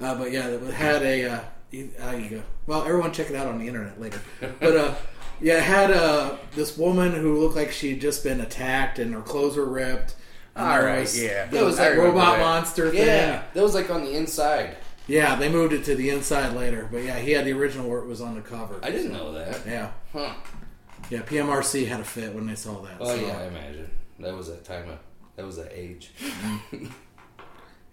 Uh, 0.00 0.14
but 0.16 0.30
yeah, 0.32 0.46
it 0.48 0.62
had 0.74 1.02
a. 1.02 1.24
Uh, 1.30 1.40
you- 1.70 1.90
uh, 2.02 2.10
you 2.12 2.28
go. 2.30 2.42
Well, 2.66 2.82
everyone 2.82 3.12
check 3.12 3.28
it 3.30 3.36
out 3.36 3.46
on 3.48 3.58
the 3.58 3.66
internet 3.68 4.00
later. 4.00 4.20
But 4.60 4.76
uh, 4.76 4.94
yeah, 5.40 5.58
it 5.58 5.62
had 5.64 5.90
uh, 5.90 6.36
this 6.54 6.76
woman 6.78 7.12
who 7.12 7.38
looked 7.40 7.56
like 7.56 7.70
she'd 7.72 8.00
just 8.00 8.22
been 8.24 8.40
attacked 8.40 8.98
and 8.98 9.12
her 9.14 9.20
clothes 9.20 9.56
were 9.56 9.64
ripped. 9.68 10.14
And 10.54 10.66
All 10.66 11.00
was- 11.00 11.20
yeah. 11.20 11.46
There 11.46 11.64
was 11.64 11.76
that 11.76 11.96
robot 11.98 12.38
that. 12.38 12.40
monster 12.40 12.90
thing. 12.90 13.06
Yeah, 13.06 13.42
that 13.52 13.62
was 13.62 13.74
like 13.74 13.90
on 13.90 14.04
the 14.04 14.12
inside. 14.12 14.76
Yeah, 15.08 15.36
they 15.36 15.48
moved 15.48 15.72
it 15.72 15.84
to 15.84 15.94
the 15.94 16.10
inside 16.10 16.54
later, 16.56 16.88
but 16.90 17.04
yeah, 17.04 17.18
he 17.18 17.30
had 17.32 17.44
the 17.44 17.52
original 17.52 17.88
where 17.88 18.00
it 18.00 18.06
was 18.06 18.20
on 18.20 18.34
the 18.34 18.40
cover. 18.40 18.80
I 18.82 18.90
didn't 18.90 19.12
know 19.12 19.32
that. 19.32 19.60
Yeah, 19.66 19.90
Huh? 20.12 20.32
yeah. 21.10 21.22
PMRC 21.22 21.86
had 21.86 22.00
a 22.00 22.04
fit 22.04 22.34
when 22.34 22.46
they 22.46 22.56
saw 22.56 22.80
that. 22.82 22.96
Oh 22.98 23.06
so 23.06 23.14
yeah, 23.14 23.38
I 23.38 23.44
imagine 23.46 23.88
that 24.18 24.34
was 24.36 24.48
that 24.48 24.64
time 24.64 24.88
of 24.88 24.98
that 25.36 25.46
was 25.46 25.56
that 25.58 25.70
age. 25.72 26.10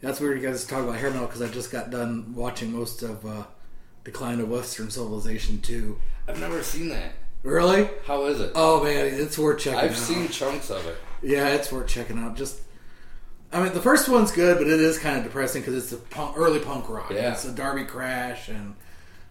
that's 0.04 0.20
weird. 0.20 0.40
You 0.40 0.48
guys 0.48 0.66
talk 0.66 0.84
about 0.84 0.98
hair 0.98 1.10
metal 1.10 1.26
because 1.26 1.42
I 1.42 1.48
just 1.48 1.72
got 1.72 1.90
done 1.90 2.36
watching 2.36 2.72
most 2.72 3.02
of 3.02 3.26
uh, 3.26 3.46
Decline 4.04 4.40
of 4.42 4.50
Western 4.50 4.92
Civilization 4.92 5.62
two. 5.62 5.98
I've 6.28 6.40
never 6.40 6.62
seen 6.62 6.90
that. 6.90 7.14
Really? 7.42 7.90
How 8.06 8.26
is 8.26 8.40
it? 8.40 8.52
Oh 8.54 8.84
man, 8.84 9.08
it's 9.08 9.38
worth 9.38 9.60
checking 9.62 9.80
out. 9.80 9.86
I've 9.86 9.98
seen 9.98 10.28
chunks 10.28 10.70
of 10.70 10.86
it. 10.86 10.98
Yeah, 11.22 11.48
it's 11.50 11.72
worth 11.72 11.88
checking 11.88 12.20
out. 12.20 12.36
Just, 12.36 12.60
I 13.52 13.64
mean, 13.64 13.74
the 13.74 13.82
first 13.82 14.10
one's 14.10 14.32
good, 14.32 14.58
but 14.58 14.68
it 14.68 14.80
is 14.80 15.00
kind 15.00 15.18
of 15.18 15.24
depressing 15.24 15.62
because 15.62 15.76
it's 15.82 15.92
a 15.94 15.98
punk, 15.98 16.38
early 16.38 16.60
punk 16.60 16.90
rock. 16.90 17.12
Yeah. 17.12 17.32
It's 17.32 17.46
a 17.46 17.52
Darby 17.52 17.86
Crash 17.86 18.50
and 18.50 18.76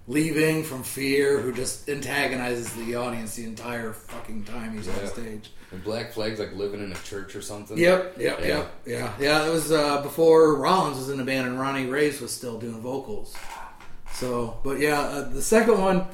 Lee 0.08 0.30
Ving 0.30 0.64
from 0.64 0.82
Fear, 0.82 1.40
who 1.40 1.52
just 1.52 1.88
antagonizes 1.88 2.72
the 2.74 2.96
audience 2.96 3.36
the 3.36 3.44
entire 3.44 3.92
fucking 3.92 4.44
time 4.44 4.76
he's 4.76 4.88
on 4.88 5.06
stage. 5.06 5.52
And 5.70 5.82
Black 5.84 6.12
Flag's 6.12 6.38
like 6.40 6.52
living 6.54 6.82
in 6.82 6.90
a 6.92 6.96
church 6.96 7.34
or 7.36 7.40
something. 7.40 7.78
Yep, 7.78 8.16
yep, 8.18 8.40
Yeah. 8.40 8.46
yep, 8.46 8.72
yeah, 8.84 9.12
yeah. 9.20 9.46
It 9.46 9.50
was 9.50 9.70
uh, 9.72 10.02
before 10.02 10.56
Rollins 10.56 10.98
was 10.98 11.08
in 11.08 11.18
the 11.18 11.24
band 11.24 11.46
and 11.46 11.58
Ronnie 11.58 11.86
Reyes 11.86 12.20
was 12.20 12.32
still 12.32 12.58
doing 12.58 12.80
vocals. 12.80 13.34
So, 14.12 14.58
but 14.64 14.78
yeah, 14.80 15.00
uh, 15.00 15.28
the 15.30 15.40
second 15.40 15.80
one, 15.80 16.06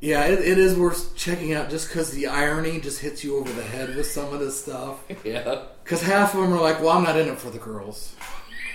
yeah, 0.00 0.26
it, 0.26 0.38
it 0.38 0.58
is 0.58 0.76
worth 0.76 1.16
checking 1.16 1.52
out 1.54 1.68
just 1.70 1.88
because 1.88 2.12
the 2.12 2.28
irony 2.28 2.80
just 2.80 3.00
hits 3.00 3.24
you 3.24 3.38
over 3.38 3.52
the 3.52 3.62
head 3.64 3.94
with 3.96 4.06
some 4.06 4.32
of 4.32 4.40
this 4.40 4.62
stuff. 4.62 4.98
Yeah. 5.24 5.62
Because 5.82 6.02
half 6.02 6.34
of 6.34 6.40
them 6.42 6.52
are 6.52 6.60
like, 6.60 6.80
well, 6.80 6.90
I'm 6.90 7.02
not 7.02 7.18
in 7.18 7.28
it 7.28 7.38
for 7.38 7.50
the 7.50 7.58
girls. 7.58 8.14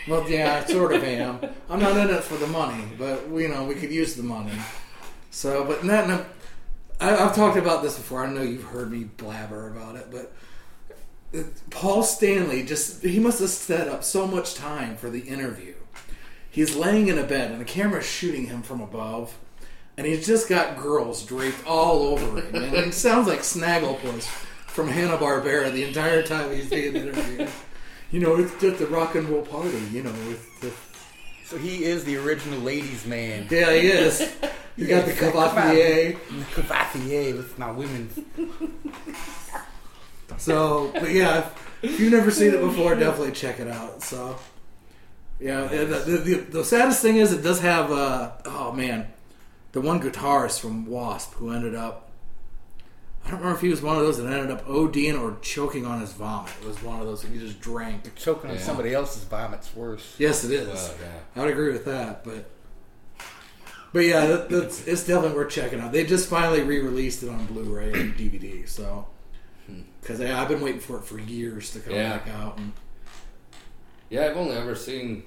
Well, 0.07 0.29
yeah, 0.29 0.63
I 0.63 0.71
sort 0.71 0.93
of 0.93 1.03
am. 1.03 1.39
I'm 1.69 1.79
not 1.79 1.97
in 1.97 2.13
it 2.13 2.23
for 2.23 2.37
the 2.37 2.47
money, 2.47 2.83
but 2.97 3.27
you 3.29 3.47
know, 3.47 3.65
we 3.65 3.75
could 3.75 3.91
use 3.91 4.15
the 4.15 4.23
money. 4.23 4.51
So, 5.31 5.65
but 5.65 5.83
not, 5.83 6.27
I, 6.99 7.15
I've 7.15 7.35
talked 7.35 7.57
about 7.57 7.81
this 7.81 7.97
before. 7.97 8.23
I 8.23 8.31
know 8.31 8.41
you've 8.41 8.63
heard 8.63 8.91
me 8.91 9.05
blabber 9.05 9.69
about 9.69 9.95
it, 9.95 10.07
but 10.11 10.31
Paul 11.69 12.03
Stanley 12.03 12.63
just 12.63 13.03
he 13.03 13.19
must 13.19 13.39
have 13.39 13.49
set 13.49 13.87
up 13.87 14.03
so 14.03 14.27
much 14.27 14.55
time 14.55 14.95
for 14.95 15.09
the 15.09 15.21
interview. 15.21 15.73
He's 16.49 16.75
laying 16.75 17.07
in 17.07 17.17
a 17.17 17.23
bed 17.23 17.51
and 17.51 17.59
the 17.59 17.65
camera's 17.65 18.05
shooting 18.05 18.45
him 18.45 18.61
from 18.61 18.79
above, 18.81 19.37
and 19.97 20.07
he's 20.07 20.25
just 20.25 20.47
got 20.47 20.77
girls 20.77 21.25
draped 21.25 21.65
all 21.65 22.03
over 22.03 22.41
him. 22.41 22.55
And 22.55 22.73
it 22.75 22.93
sounds 22.93 23.27
like 23.27 23.39
Snagglepuss 23.39 24.23
from 24.67 24.87
Hanna 24.87 25.17
Barbera 25.17 25.71
the 25.71 25.83
entire 25.83 26.23
time 26.23 26.53
he's 26.53 26.69
being 26.69 26.95
interviewed. 26.95 27.49
You 28.11 28.19
know, 28.19 28.35
it's 28.37 28.53
just 28.61 28.81
a 28.81 28.87
rock 28.87 29.15
and 29.15 29.27
roll 29.29 29.41
party. 29.41 29.77
You 29.91 30.03
know, 30.03 30.11
with 30.11 30.61
the 30.61 30.71
So 31.45 31.57
he 31.57 31.83
is 31.83 32.03
the 32.05 32.17
original 32.17 32.59
ladies' 32.59 33.05
man. 33.05 33.47
yeah, 33.49 33.71
he 33.73 33.87
is. 33.87 34.33
You 34.77 34.87
got 34.87 35.05
the 35.05 35.13
Yeah, 35.13 35.19
come 35.31 35.37
on. 35.37 35.55
Cavalier. 35.55 36.17
Cavalier 36.53 37.33
with 37.37 37.57
my 37.57 37.71
women. 37.71 38.09
So, 40.37 40.91
but 40.93 41.11
yeah, 41.11 41.49
if 41.81 41.97
you've 41.99 42.11
never 42.11 42.29
seen 42.29 42.53
it 42.53 42.59
before, 42.59 42.95
definitely 42.95 43.31
check 43.31 43.59
it 43.61 43.69
out. 43.69 44.03
So, 44.03 44.37
yeah, 45.39 45.65
the, 45.67 45.85
the, 45.85 46.17
the, 46.17 46.33
the 46.57 46.63
saddest 46.65 47.01
thing 47.01 47.17
is 47.17 47.31
it 47.31 47.41
does 47.41 47.61
have, 47.61 47.91
uh, 47.91 48.31
oh 48.45 48.71
man, 48.73 49.07
the 49.71 49.79
one 49.81 50.01
guitarist 50.01 50.59
from 50.59 50.85
Wasp 50.87 51.33
who 51.35 51.51
ended 51.51 51.73
up, 51.75 52.04
I 53.25 53.29
don't 53.31 53.39
remember 53.39 53.55
if 53.55 53.61
he 53.61 53.69
was 53.69 53.81
one 53.81 53.97
of 53.97 54.03
those 54.03 54.17
that 54.19 54.31
ended 54.31 54.51
up 54.51 54.67
ODing 54.67 55.19
or 55.19 55.37
choking 55.41 55.83
on 55.83 55.99
his 55.99 56.13
vomit. 56.13 56.51
It 56.61 56.67
was 56.67 56.81
one 56.83 56.99
of 56.99 57.07
those 57.07 57.23
that 57.23 57.31
he 57.31 57.39
just 57.39 57.59
drank. 57.59 58.13
Choking 58.15 58.51
on 58.51 58.59
somebody 58.59 58.93
else's 58.93 59.23
vomit's 59.23 59.75
worse. 59.75 60.15
Yes, 60.19 60.43
it 60.43 60.51
is. 60.51 60.67
Well, 60.67 60.93
yeah. 61.01 61.19
I 61.35 61.39
would 61.45 61.51
agree 61.51 61.71
with 61.71 61.85
that, 61.85 62.23
but 62.23 62.51
but 63.91 64.01
yeah, 64.01 64.27
that, 64.27 64.49
that's 64.49 64.85
it's 64.85 65.07
definitely 65.07 65.37
worth 65.37 65.51
checking 65.51 65.79
out. 65.79 65.91
They 65.91 66.05
just 66.05 66.29
finally 66.29 66.61
re-released 66.61 67.23
it 67.23 67.29
on 67.29 67.45
Blu-ray 67.47 67.93
and 67.93 68.13
DVD, 68.15 68.67
so 68.69 69.07
hmm. 69.65 69.81
because 70.01 70.21
I've 70.21 70.49
been 70.49 70.61
waiting 70.61 70.81
for 70.81 70.97
it 70.97 71.05
for 71.05 71.17
years 71.17 71.71
to 71.71 71.79
come 71.79 71.93
Yeah. 71.93 72.17
back 72.17 72.27
out. 72.27 72.57
And, 72.59 72.73
Yeah, 74.09 74.27
I've 74.27 74.37
only 74.37 74.55
ever 74.55 74.75
seen. 74.75 75.23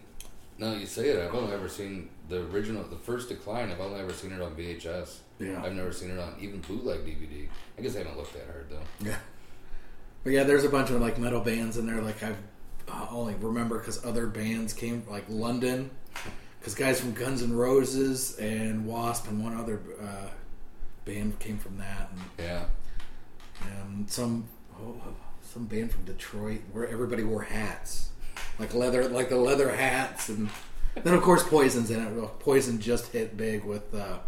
Now 0.59 0.73
you 0.73 0.87
say 0.87 1.09
it, 1.11 1.21
I've 1.25 1.35
only 1.35 1.53
ever 1.55 1.69
seen 1.69 2.09
the 2.29 2.43
original, 2.51 2.83
the 2.83 2.97
first 2.97 3.29
decline. 3.29 3.71
I've 3.71 3.81
only 3.81 4.01
ever 4.01 4.13
seen 4.13 4.33
it 4.33 4.41
on 4.43 4.55
VHS. 4.57 5.19
Yeah. 5.39 5.63
I've 5.65 5.73
never 5.73 5.93
seen 5.93 6.11
it 6.11 6.19
on 6.19 6.35
even 6.41 6.61
bootleg 6.63 7.01
DVD. 7.07 7.49
I 7.79 7.83
guess 7.83 7.95
I 7.95 7.99
haven't 7.99 8.17
looked 8.17 8.35
that 8.35 8.47
hard 8.47 8.67
though. 8.71 9.07
yeah, 9.09 9.19
but 10.25 10.31
yeah, 10.33 10.43
there's 10.43 10.65
a 10.65 10.69
bunch 10.69 10.91
of 10.91 11.01
like 11.01 11.17
metal 11.19 11.41
bands 11.41 11.77
in 11.77 11.87
there. 11.87 12.03
Like 12.03 12.23
I've 12.25 12.39
uh, 12.89 13.07
only 13.11 13.35
remember 13.37 13.79
because 13.79 14.05
other 14.05 14.27
bands 14.27 14.73
came 14.73 15.05
like 15.09 15.25
London, 15.29 15.91
because 16.59 16.75
guys 16.75 17.01
from 17.01 17.13
Guns 17.13 17.43
N' 17.43 17.53
Roses 17.53 18.37
and 18.39 18.85
Wasp 18.85 19.29
and 19.29 19.43
one 19.45 19.55
other 19.57 19.81
uh, 20.03 20.29
band 21.05 21.39
came 21.39 21.59
from 21.59 21.79
that. 21.79 22.11
And, 22.11 22.21
Yeah. 22.47 22.65
and 23.83 24.11
some 24.11 24.49
oh, 24.81 24.97
some 25.43 25.67
band 25.67 25.93
from 25.93 26.05
Detroit 26.05 26.63
where 26.73 26.89
everybody 26.89 27.23
wore 27.23 27.43
hats, 27.43 28.09
like 28.59 28.75
leather, 28.75 29.09
like 29.09 29.29
the 29.29 29.37
leather 29.37 29.75
hats, 29.75 30.29
and 30.29 30.49
then 31.03 31.15
of 31.15 31.23
course 31.23 31.43
Poison's 31.43 31.91
in 31.91 32.01
it. 32.05 32.13
Well, 32.13 32.29
Poison 32.41 32.81
just 32.81 33.09
hit 33.13 33.37
big 33.37 33.65
with. 33.65 33.95
Uh, 33.95 34.19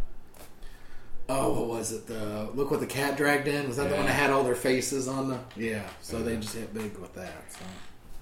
oh, 1.29 1.53
what 1.53 1.67
was 1.69 1.93
it? 1.93 2.07
The 2.07 2.49
look 2.55 2.71
what 2.71 2.81
the 2.81 2.87
cat 2.87 3.17
dragged 3.17 3.49
in. 3.49 3.69
Was 3.69 3.77
that 3.77 3.89
the 3.89 3.97
one 3.97 4.07
that 4.07 4.13
had 4.13 4.31
all 4.31 4.45
their 4.45 4.55
faces 4.55 5.09
on 5.09 5.29
the? 5.29 5.39
Yeah, 5.57 5.89
so 6.01 6.23
they 6.23 6.37
just 6.37 6.55
hit 6.55 6.73
big 6.75 6.97
with 6.99 7.15
that. 7.15 7.53
So. 7.53 7.61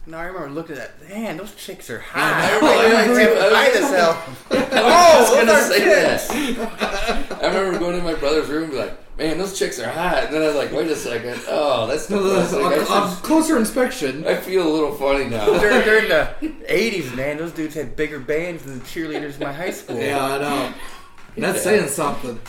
No, 0.06 0.16
I 0.16 0.24
remember 0.24 0.48
looking 0.50 0.76
at 0.78 0.98
that. 1.00 1.08
Man, 1.10 1.36
those 1.36 1.54
chicks 1.54 1.90
are 1.90 1.98
I 2.14 2.20
hot. 2.20 2.62
know, 2.62 2.68
They 2.68 2.86
I 2.86 2.92
might 2.94 3.10
agree. 3.10 3.26
be 3.26 3.40
high 3.40 3.68
as 3.68 3.90
hell. 3.90 4.24
I 4.50 5.20
was 5.20 5.30
gonna 5.34 5.52
are 5.52 5.60
say 5.60 5.78
chicks. 5.84 6.28
that. 6.56 6.87
I 7.58 7.60
remember 7.62 7.78
going 7.80 7.96
to 7.98 8.02
my 8.04 8.14
brother's 8.14 8.48
room 8.48 8.64
and 8.64 8.72
be 8.72 8.78
like, 8.78 9.16
"Man, 9.18 9.38
those 9.38 9.58
chicks 9.58 9.78
are 9.80 9.88
hot." 9.90 10.24
And 10.24 10.34
then 10.34 10.42
I 10.42 10.46
was 10.46 10.56
like, 10.56 10.72
"Wait 10.72 10.88
a 10.90 10.96
second. 10.96 11.40
Oh, 11.48 11.86
that's 11.86 12.06
depressing. 12.08 12.60
I, 12.60 12.62
on, 12.78 12.86
on 13.02 13.14
should- 13.14 13.24
closer 13.24 13.58
inspection, 13.58 14.26
I 14.26 14.36
feel 14.36 14.66
a 14.66 14.72
little 14.72 14.94
funny 14.94 15.24
now." 15.26 15.46
During, 15.60 15.82
during 15.84 16.08
the 16.08 16.34
80s, 16.68 17.14
man, 17.16 17.36
those 17.38 17.52
dudes 17.52 17.74
had 17.74 17.96
bigger 17.96 18.18
bands 18.20 18.64
than 18.64 18.78
the 18.78 18.84
cheerleaders 18.84 19.34
in 19.34 19.40
my 19.40 19.52
high 19.52 19.70
school. 19.70 19.96
yeah, 19.98 20.24
I 20.24 20.38
know. 20.38 20.74
That's 21.36 21.58
Yeah. 21.58 21.62
saying 21.62 21.88
something. 21.88 22.40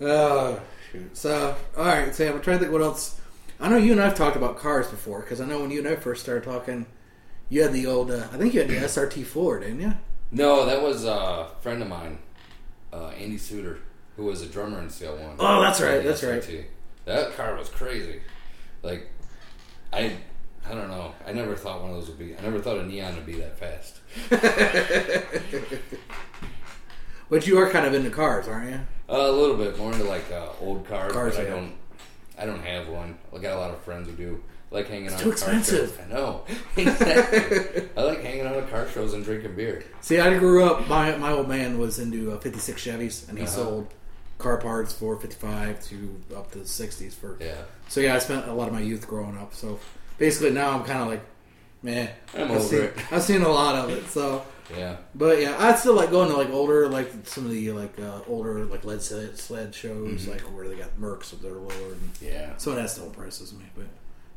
Oh, 0.00 0.60
shoot. 0.90 1.16
So, 1.16 1.56
all 1.76 1.84
right, 1.84 2.14
Sam, 2.14 2.34
I'm 2.34 2.40
trying 2.42 2.58
to 2.58 2.64
think 2.64 2.72
what 2.72 2.82
else. 2.82 3.20
I 3.60 3.68
know 3.68 3.76
you 3.76 3.92
and 3.92 4.00
I've 4.00 4.14
talked 4.16 4.36
about 4.36 4.58
cars 4.58 4.88
before 4.88 5.20
because 5.20 5.40
I 5.40 5.46
know 5.46 5.60
when 5.60 5.70
you 5.70 5.78
and 5.78 5.88
I 5.88 5.96
first 5.96 6.22
started 6.22 6.42
talking, 6.44 6.86
you 7.48 7.62
had 7.62 7.72
the 7.72 7.86
old. 7.86 8.10
Uh, 8.10 8.26
I 8.32 8.36
think 8.36 8.52
you 8.54 8.60
had 8.60 8.68
the 8.68 8.76
SRT4, 8.76 9.60
didn't 9.60 9.80
you? 9.80 9.94
No, 10.32 10.66
that 10.66 10.82
was 10.82 11.04
a 11.04 11.48
friend 11.60 11.80
of 11.80 11.88
mine, 11.88 12.18
uh, 12.94 13.08
Andy 13.08 13.38
Suter, 13.38 13.78
who 14.16 14.24
was 14.24 14.42
a 14.42 14.46
drummer 14.46 14.80
in 14.80 14.88
CL 14.88 15.16
One. 15.16 15.36
Oh, 15.38 15.60
that's 15.60 15.80
right, 15.80 16.02
that's 16.02 16.22
right. 16.22 16.66
That 17.04 17.36
car 17.36 17.56
was 17.56 17.68
crazy. 17.68 18.20
Like, 18.82 19.10
I, 19.92 20.16
I 20.66 20.74
don't 20.74 20.88
know. 20.88 21.14
I 21.26 21.32
never 21.32 21.56
thought 21.56 21.82
one 21.82 21.90
of 21.90 21.96
those 21.96 22.08
would 22.08 22.18
be. 22.18 22.36
I 22.36 22.40
never 22.42 22.60
thought 22.60 22.78
a 22.78 22.86
neon 22.86 23.14
would 23.16 23.26
be 23.26 23.40
that 23.40 23.58
fast. 23.58 24.00
But 27.30 27.46
you 27.46 27.58
are 27.58 27.70
kind 27.70 27.86
of 27.86 27.94
into 27.94 28.10
cars, 28.10 28.46
aren't 28.46 28.70
you? 28.70 28.80
Uh, 29.08 29.28
a 29.28 29.32
little 29.32 29.56
bit 29.56 29.78
more 29.78 29.92
into 29.92 30.04
like 30.04 30.30
uh, 30.30 30.50
old 30.60 30.86
cars, 30.86 31.12
Cars, 31.12 31.38
I 31.38 31.44
don't. 31.44 31.72
I 32.38 32.46
don't 32.46 32.62
have 32.62 32.88
one. 32.88 33.18
I 33.34 33.38
got 33.38 33.56
a 33.56 33.58
lot 33.58 33.70
of 33.70 33.80
friends 33.82 34.08
who 34.08 34.14
do. 34.14 34.44
I 34.74 34.78
like 34.78 34.88
hanging 34.88 35.08
out. 35.12 35.18
too 35.18 35.30
car 35.30 35.32
expensive. 35.32 35.90
shows. 35.90 35.98
I 36.10 36.12
know. 36.12 36.44
Exactly. 36.76 37.88
I 37.96 38.02
like 38.02 38.22
hanging 38.22 38.46
out 38.46 38.56
at 38.56 38.68
car 38.70 38.88
shows 38.88 39.14
and 39.14 39.24
drinking 39.24 39.54
beer. 39.54 39.84
See, 40.00 40.18
I 40.18 40.36
grew 40.38 40.64
up. 40.64 40.88
My 40.88 41.16
my 41.16 41.30
old 41.32 41.48
man 41.48 41.78
was 41.78 41.98
into 41.98 42.32
uh, 42.32 42.38
'56 42.38 42.82
Chevys, 42.84 43.28
and 43.28 43.38
he 43.38 43.44
Uh-huh. 43.44 43.52
sold 43.52 43.94
car 44.38 44.56
parts 44.58 44.92
for 44.92 45.16
'55 45.16 45.82
to 45.88 46.20
up 46.36 46.50
to 46.52 46.58
the 46.58 46.64
'60s 46.64 47.12
for. 47.14 47.36
Yeah. 47.40 47.54
So 47.88 48.00
yeah, 48.00 48.16
I 48.16 48.18
spent 48.18 48.48
a 48.48 48.52
lot 48.52 48.66
of 48.68 48.74
my 48.74 48.80
youth 48.80 49.06
growing 49.06 49.38
up. 49.38 49.54
So 49.54 49.78
basically, 50.18 50.50
now 50.50 50.70
I'm 50.70 50.84
kind 50.84 51.00
of 51.02 51.08
like, 51.08 51.22
man, 51.82 52.10
I'm 52.34 52.44
I've 52.44 52.50
over 52.52 52.60
seen, 52.60 52.82
it. 52.82 53.12
I've 53.12 53.22
seen 53.22 53.42
a 53.42 53.48
lot 53.48 53.76
of 53.76 53.90
it. 53.90 54.06
So, 54.08 54.44
Yeah. 54.76 54.96
but 55.14 55.40
yeah, 55.40 55.54
I 55.58 55.74
still 55.76 55.94
like 55.94 56.10
going 56.10 56.30
to 56.30 56.36
like 56.36 56.50
older, 56.50 56.88
like 56.88 57.10
some 57.24 57.44
of 57.46 57.52
the 57.52 57.70
like 57.72 57.98
uh, 58.00 58.20
older 58.26 58.64
like 58.64 58.84
lead 58.84 59.02
sled, 59.02 59.38
sled 59.38 59.74
shows, 59.74 60.22
Mm-hmm. 60.22 60.30
like 60.32 60.40
where 60.54 60.66
they 60.68 60.74
got 60.76 60.98
Mercs 60.98 61.30
with 61.30 61.42
their 61.42 61.52
lower. 61.52 61.92
And 61.92 62.10
Yeah. 62.20 62.56
so 62.56 62.74
that 62.74 62.90
still 62.90 63.06
impresses 63.06 63.52
me. 63.52 63.66
But 63.76 63.86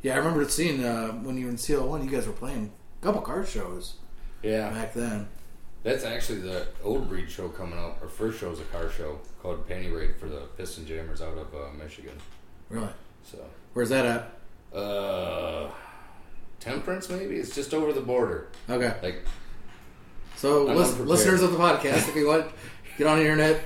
yeah, 0.07 0.13
I 0.13 0.17
remember 0.17 0.47
seeing 0.49 0.83
uh, 0.83 1.09
when 1.09 1.37
you 1.37 1.45
were 1.45 1.51
in 1.51 1.57
CL1, 1.57 2.03
you 2.05 2.09
guys 2.09 2.25
were 2.27 2.33
playing 2.33 2.71
a 3.01 3.03
couple 3.05 3.21
car 3.21 3.45
shows 3.45 3.95
Yeah. 4.41 4.69
back 4.69 4.93
then. 4.93 5.27
That's 5.83 6.03
actually 6.05 6.39
the 6.39 6.67
old 6.83 7.07
breed 7.09 7.29
show 7.29 7.49
coming 7.49 7.77
up. 7.77 7.99
Our 8.01 8.07
first 8.07 8.39
show 8.39 8.51
is 8.51 8.59
a 8.59 8.63
car 8.65 8.89
show 8.89 9.19
called 9.41 9.67
Penny 9.67 9.89
Raid 9.89 10.15
for 10.17 10.27
the 10.27 10.41
Piston 10.57 10.85
Jammers 10.85 11.21
out 11.21 11.37
of 11.37 11.53
uh, 11.53 11.71
Michigan. 11.81 12.13
Really, 12.69 12.89
So, 13.23 13.37
where's 13.73 13.89
that 13.89 14.05
at? 14.05 14.77
uh, 14.77 15.69
Temperance 16.59 17.09
maybe. 17.09 17.35
It's 17.35 17.53
just 17.55 17.73
over 17.73 17.93
the 17.93 18.01
border. 18.01 18.47
Okay. 18.69 18.93
Like, 19.03 19.23
So, 20.35 20.69
I'm 20.69 20.75
lis- 20.75 20.87
unprepared. 20.89 21.07
listeners 21.09 21.41
of 21.43 21.51
the 21.51 21.57
podcast, 21.57 22.09
if 22.09 22.15
you 22.15 22.27
want, 22.27 22.47
get 22.97 23.07
on 23.07 23.17
the 23.19 23.23
internet, 23.23 23.61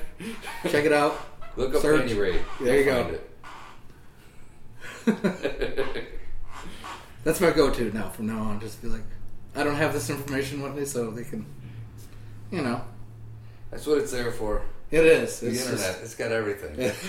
check 0.70 0.86
it 0.86 0.94
out. 0.94 1.18
look 1.56 1.74
up 1.76 1.82
Search. 1.82 2.08
Penny 2.08 2.20
Raid. 2.20 2.42
There 2.60 2.80
you 2.80 2.86
You'll 5.08 5.16
go. 5.16 6.02
find 7.24 7.36
it. 7.36 7.40
That's 7.40 7.42
my 7.42 7.52
go-to 7.52 7.92
now. 7.94 8.10
From 8.10 8.28
now 8.28 8.40
on, 8.44 8.60
just 8.60 8.82
be 8.82 8.88
like, 8.88 9.04
I 9.56 9.64
don't 9.64 9.76
have 9.76 9.94
this 9.94 10.10
information 10.10 10.62
with 10.62 10.76
me, 10.76 10.86
so 10.86 11.12
they 11.12 11.24
can, 11.24 11.46
you 12.52 12.62
know, 12.62 12.82
That's 13.70 13.86
what 13.88 13.98
it's 14.00 14.12
there 14.12 14.32
for. 14.32 14.62
it 14.92 15.06
is. 15.06 15.40
The 15.40 15.48
It's 15.50 15.66
internet. 15.66 15.86
just- 15.88 16.04
it's 16.04 16.16
got 16.16 16.32
everything. 16.32 16.92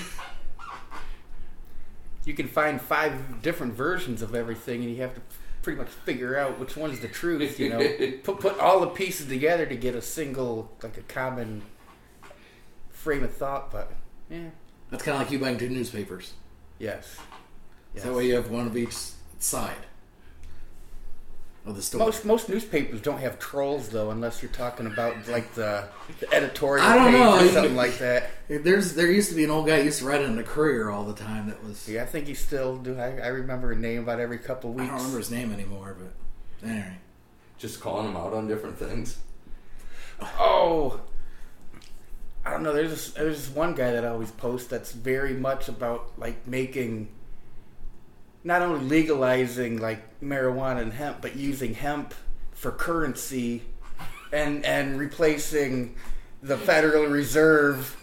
You 2.25 2.35
can 2.35 2.47
find 2.47 2.81
five 2.81 3.43
different 3.43 3.75
versions 3.75 4.23
of 4.23 4.33
everything, 4.35 4.83
and 4.83 4.91
you 4.95 5.03
have 5.03 5.13
to 5.17 5.21
pretty 5.63 5.77
much 5.81 5.89
figure 5.89 6.39
out 6.39 6.57
which 6.61 6.77
one's 6.77 7.01
the 7.01 7.09
truth. 7.09 7.59
You 7.59 7.71
know, 7.71 7.79
put 8.23 8.39
put 8.39 8.59
all 8.61 8.79
the 8.79 8.87
pieces 8.87 9.27
together 9.27 9.67
to 9.67 9.75
get 9.75 9.97
a 9.97 10.03
single, 10.03 10.71
like 10.85 10.97
a 10.97 11.03
common 11.03 11.63
frame 12.91 13.25
of 13.25 13.35
thought. 13.35 13.73
But 13.73 13.93
yeah, 14.31 14.51
That's 14.91 15.03
kind 15.03 15.17
of 15.17 15.23
like 15.23 15.33
you 15.33 15.41
buying 15.41 15.59
two 15.59 15.69
newspapers. 15.69 16.35
Yes. 16.79 17.17
yes. 17.93 18.05
That 18.05 18.15
way 18.15 18.29
you 18.29 18.35
have 18.37 18.51
one 18.53 18.69
of 18.69 18.77
each 18.77 18.95
side 19.41 19.75
of 21.65 21.77
the 21.77 21.83
story. 21.83 22.05
Most 22.05 22.25
most 22.25 22.49
newspapers 22.49 23.01
don't 23.01 23.19
have 23.21 23.39
trolls 23.39 23.89
though, 23.89 24.11
unless 24.11 24.43
you're 24.43 24.51
talking 24.53 24.87
about 24.87 25.29
like 25.29 25.55
the, 25.55 25.87
the 26.21 26.33
editorial 26.35 26.85
I 26.85 26.97
don't 26.97 27.13
page 27.13 27.21
know. 27.21 27.39
or 27.39 27.49
something 27.49 27.77
like 27.77 27.99
that. 27.99 28.31
There's 28.49 28.95
there 28.95 29.11
used 29.11 29.29
to 29.31 29.37
be 29.37 29.45
an 29.45 29.51
old 29.51 29.67
guy 29.67 29.81
used 29.81 30.01
to 30.01 30.05
write 30.05 30.21
it 30.21 30.25
in 30.25 30.37
the 30.37 30.43
Courier 30.43 30.91
all 30.91 31.05
the 31.05 31.15
time. 31.15 31.49
That 31.49 31.63
was 31.65 31.89
Yeah, 31.89 32.03
I 32.03 32.07
think 32.07 32.29
you 32.29 32.35
still 32.35 32.77
do. 32.77 32.99
I, 32.99 33.19
I 33.19 33.29
remember 33.29 33.73
a 33.73 33.77
name 33.77 34.03
about 34.03 34.19
every 34.21 34.39
couple 34.39 34.71
I 34.71 34.75
weeks. 34.75 34.85
I 34.85 34.87
don't 34.89 34.97
remember 34.99 35.19
his 35.19 35.31
name 35.31 35.53
anymore, 35.53 35.97
but 35.99 36.69
anyway. 36.69 36.97
Just 37.59 37.81
calling 37.81 38.09
him 38.09 38.17
out 38.17 38.33
on 38.33 38.49
different 38.49 38.77
things. 38.77 39.19
Oh, 40.39 41.01
I 42.45 42.51
don't 42.51 42.65
know. 42.65 42.73
There's 42.73 42.91
this, 42.91 43.11
there's 43.13 43.47
this 43.47 43.55
one 43.55 43.75
guy 43.75 43.93
that 43.93 44.05
I 44.05 44.09
always 44.09 44.33
post 44.33 44.69
that's 44.69 44.93
very 44.93 45.35
much 45.35 45.69
about 45.69 46.11
like 46.19 46.47
making, 46.47 47.09
not 48.45 48.63
only 48.63 48.85
legalizing 48.85 49.79
like 49.81 50.21
marijuana 50.21 50.83
and 50.83 50.93
hemp, 50.93 51.21
but 51.21 51.37
using 51.37 51.75
hemp 51.75 52.15
for 52.53 52.71
currency, 52.71 53.63
and 54.33 54.65
and 54.65 54.99
replacing 54.99 55.95
the 56.43 56.57
Federal 56.57 57.07
Reserve 57.07 57.97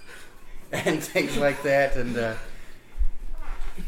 and 0.71 1.03
things 1.13 1.35
like 1.37 1.63
that. 1.63 1.95
And 1.95 2.17
uh, 2.17 2.35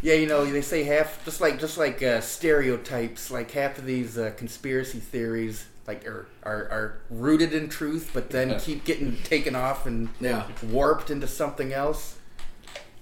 yeah, 0.01 0.13
you 0.15 0.27
know, 0.27 0.46
they 0.46 0.62
say 0.62 0.84
half 0.84 1.24
just 1.25 1.41
like 1.41 1.60
just 1.60 1.77
like 1.77 2.01
uh, 2.01 2.22
stereotypes. 2.22 3.29
Like 3.31 3.51
half 3.51 3.77
of 3.77 3.86
these 3.86 4.17
uh, 4.17 4.31
conspiracy 4.38 5.00
theories 5.00 5.65
like 5.88 6.05
are, 6.08 6.27
are 6.43 6.53
are 6.70 7.01
rooted 7.10 7.53
in 7.53 7.67
truth, 7.70 8.12
but 8.13 8.29
then 8.29 8.60
keep 8.60 8.84
getting 8.86 9.17
taken 9.24 9.55
off 9.55 9.86
and 9.86 10.10
Yeah. 10.20 10.48
warped 10.63 11.10
into 11.10 11.27
something 11.27 11.74
else. 11.74 12.17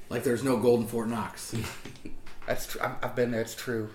Like 0.10 0.24
there's 0.24 0.44
no 0.44 0.58
golden 0.58 0.88
Fort 0.88 1.08
Knox. 1.10 1.56
That's 2.50 2.66
tr- 2.66 2.82
I've, 2.82 2.96
I've 3.04 3.16
been 3.16 3.30
there. 3.30 3.42
It's 3.42 3.54
true. 3.54 3.92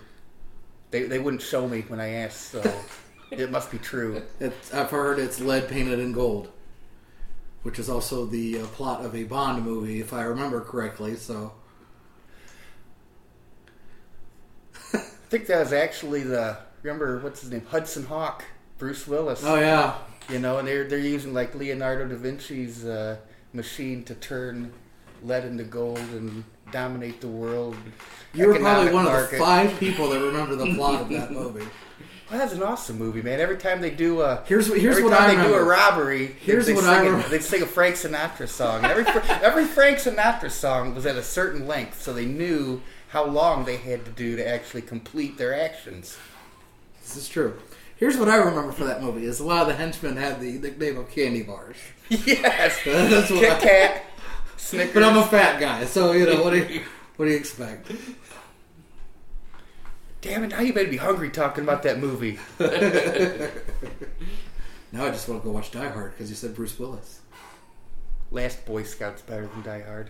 They 0.89 1.03
they 1.03 1.19
wouldn't 1.19 1.41
show 1.41 1.67
me 1.67 1.81
when 1.89 1.99
I 1.99 2.11
asked, 2.11 2.51
so 2.51 2.63
it 3.31 3.51
must 3.51 3.69
be 3.69 3.77
true. 3.77 4.23
It's, 4.39 4.73
I've 4.73 4.89
heard 4.89 5.19
it's 5.19 5.41
lead 5.41 5.67
painted 5.67 5.99
in 5.99 6.13
gold, 6.13 6.49
which 7.63 7.79
is 7.79 7.89
also 7.89 8.25
the 8.25 8.61
uh, 8.61 8.65
plot 8.67 9.03
of 9.03 9.13
a 9.13 9.25
Bond 9.25 9.65
movie, 9.65 9.99
if 9.99 10.13
I 10.13 10.21
remember 10.23 10.61
correctly. 10.61 11.17
So 11.17 11.51
I 14.93 14.99
think 15.29 15.47
that 15.47 15.59
was 15.59 15.73
actually 15.73 16.23
the 16.23 16.57
remember 16.81 17.19
what's 17.19 17.41
his 17.41 17.51
name 17.51 17.65
Hudson 17.69 18.05
Hawk, 18.05 18.45
Bruce 18.77 19.05
Willis. 19.05 19.41
Oh 19.43 19.59
yeah, 19.59 19.95
You 20.29 20.39
know, 20.39 20.59
and 20.59 20.67
they're 20.67 20.87
they're 20.87 20.97
using 20.97 21.33
like 21.33 21.53
Leonardo 21.55 22.07
da 22.07 22.15
Vinci's 22.15 22.85
uh, 22.85 23.17
machine 23.51 24.05
to 24.05 24.15
turn 24.15 24.71
lead 25.25 25.45
into 25.45 25.63
gold 25.63 25.97
and 25.99 26.43
dominate 26.71 27.21
the 27.21 27.27
world. 27.27 27.75
you 28.33 28.47
were 28.47 28.59
probably 28.59 28.91
one 28.93 29.05
of 29.05 29.11
market. 29.11 29.31
the 29.31 29.37
five 29.37 29.79
people 29.79 30.09
that 30.09 30.19
remember 30.21 30.55
the 30.55 30.73
plot 30.75 31.01
of 31.01 31.09
that 31.09 31.31
movie. 31.31 31.65
Well, 32.27 32.39
that's 32.39 32.53
an 32.53 32.63
awesome 32.63 32.97
movie, 32.97 33.21
man. 33.21 33.39
Every 33.39 33.55
time 33.55 33.81
they 33.81 33.91
do 33.91 34.21
a 34.21 34.43
Here's 34.47 34.67
what- 34.67 34.79
here's 34.81 34.97
every 34.97 35.07
what 35.11 35.15
time 35.15 35.37
I 35.39 35.43
they 35.43 35.47
do 35.47 35.53
a 35.53 35.63
robbery, 35.63 36.35
Here's 36.39 36.65
they, 36.65 36.73
what 36.73 36.83
sing 36.83 36.91
I 36.91 37.05
remember. 37.05 37.27
they 37.29 37.37
sing 37.37 37.61
a 37.61 37.67
Frank 37.67 37.97
Sinatra 37.97 38.47
song. 38.49 38.83
And 38.83 38.87
every 38.87 39.05
every 39.43 39.65
Frank 39.65 39.99
Sinatra 39.99 40.49
song 40.49 40.95
was 40.95 41.05
at 41.05 41.17
a 41.17 41.21
certain 41.21 41.67
length, 41.67 42.01
so 42.01 42.13
they 42.13 42.25
knew 42.25 42.81
how 43.09 43.25
long 43.25 43.65
they 43.65 43.77
had 43.77 44.05
to 44.05 44.11
do 44.11 44.35
to 44.37 44.47
actually 44.47 44.81
complete 44.81 45.37
their 45.37 45.53
actions. 45.55 46.17
This 47.03 47.15
is 47.15 47.29
true. 47.29 47.59
Here's 47.95 48.17
what 48.17 48.27
I 48.27 48.37
remember 48.37 48.71
for 48.71 48.85
that 48.85 49.03
movie: 49.03 49.25
is 49.25 49.39
a 49.39 49.45
lot 49.45 49.61
of 49.61 49.67
the 49.67 49.75
henchmen 49.75 50.17
had 50.17 50.39
the 50.41 50.53
nickname 50.53 50.97
of 50.97 51.11
candy 51.11 51.43
bars. 51.43 51.77
yes, 52.09 52.79
That's 52.85 53.29
what 53.29 53.39
Kit 53.39 53.59
Kat, 53.61 54.03
Snickers. 54.57 54.93
But 54.93 55.03
I'm 55.03 55.17
a 55.17 55.23
fat 55.25 55.59
guy, 55.59 55.85
so 55.85 56.11
you 56.13 56.25
know 56.25 56.43
what 56.43 56.51
do 56.51 56.57
you 56.59 56.81
what 57.17 57.25
do 57.25 57.31
you 57.31 57.37
expect? 57.37 57.91
Damn 60.21 60.43
it! 60.43 60.47
Now 60.47 60.61
you 60.61 60.73
made 60.73 60.89
me 60.89 60.97
hungry 60.97 61.29
talking 61.29 61.63
about 61.63 61.83
that 61.83 61.99
movie. 61.99 62.39
Now 64.91 65.03
I 65.05 65.09
just 65.09 65.27
want 65.27 65.41
to 65.41 65.45
go 65.45 65.51
watch 65.51 65.71
Die 65.71 65.89
Hard 65.89 66.11
because 66.13 66.29
you 66.29 66.37
said 66.37 66.55
Bruce 66.55 66.79
Willis. 66.79 67.19
Last 68.31 68.65
Boy 68.65 68.83
Scout's 68.83 69.21
better 69.23 69.45
than 69.47 69.61
Die 69.61 69.81
Hard. 69.81 70.09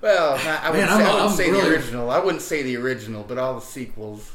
well, 0.00 0.36
not, 0.44 0.62
I 0.62 0.70
wouldn't 0.70 0.88
Man, 0.90 0.98
say, 0.98 1.04
I'm- 1.04 1.10
I 1.10 1.14
wouldn't 1.14 1.32
say 1.36 1.50
really- 1.50 1.60
the 1.62 1.74
original. 1.74 2.10
I 2.10 2.18
wouldn't 2.20 2.42
say 2.42 2.62
the 2.62 2.76
original, 2.76 3.24
but 3.24 3.38
all 3.38 3.54
the 3.54 3.60
sequels. 3.62 4.30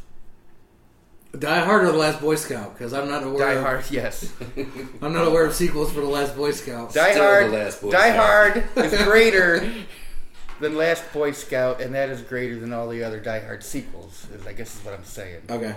Die 1.38 1.60
Hard 1.66 1.84
or 1.84 1.92
The 1.92 1.98
Last 1.98 2.22
Boy 2.22 2.36
Scout? 2.36 2.74
Because 2.74 2.94
I'm 2.94 3.08
not 3.10 3.24
aware. 3.24 3.46
Die 3.48 3.54
of, 3.54 3.64
Hard, 3.64 3.92
yes. 3.92 4.32
I'm 5.02 5.14
not 5.14 5.28
aware 5.28 5.46
of 5.46 5.54
sequels 5.54 5.92
for 5.92 6.02
The 6.02 6.08
Last 6.08 6.36
Boy 6.36 6.52
Scout. 6.52 6.94
Die 6.94 7.12
Still 7.12 7.24
Hard. 7.24 7.48
the 7.48 7.58
Last 7.58 7.82
Boy 7.82 7.92
Die 7.92 8.10
Scout. 8.12 8.18
Hard 8.76 8.86
is 8.86 9.04
greater 9.04 9.74
than 10.60 10.76
Last 10.76 11.12
Boy 11.14 11.32
Scout, 11.32 11.82
and 11.82 11.94
that 11.96 12.10
is 12.10 12.22
greater 12.22 12.60
than 12.60 12.74
all 12.74 12.88
the 12.88 13.04
other 13.04 13.20
Die 13.20 13.40
Hard 13.40 13.64
sequels. 13.64 14.28
Is 14.34 14.48
I 14.48 14.54
guess 14.54 14.76
is 14.76 14.86
what 14.86 14.94
I'm 14.94 15.04
saying. 15.04 15.42
Okay. 15.50 15.76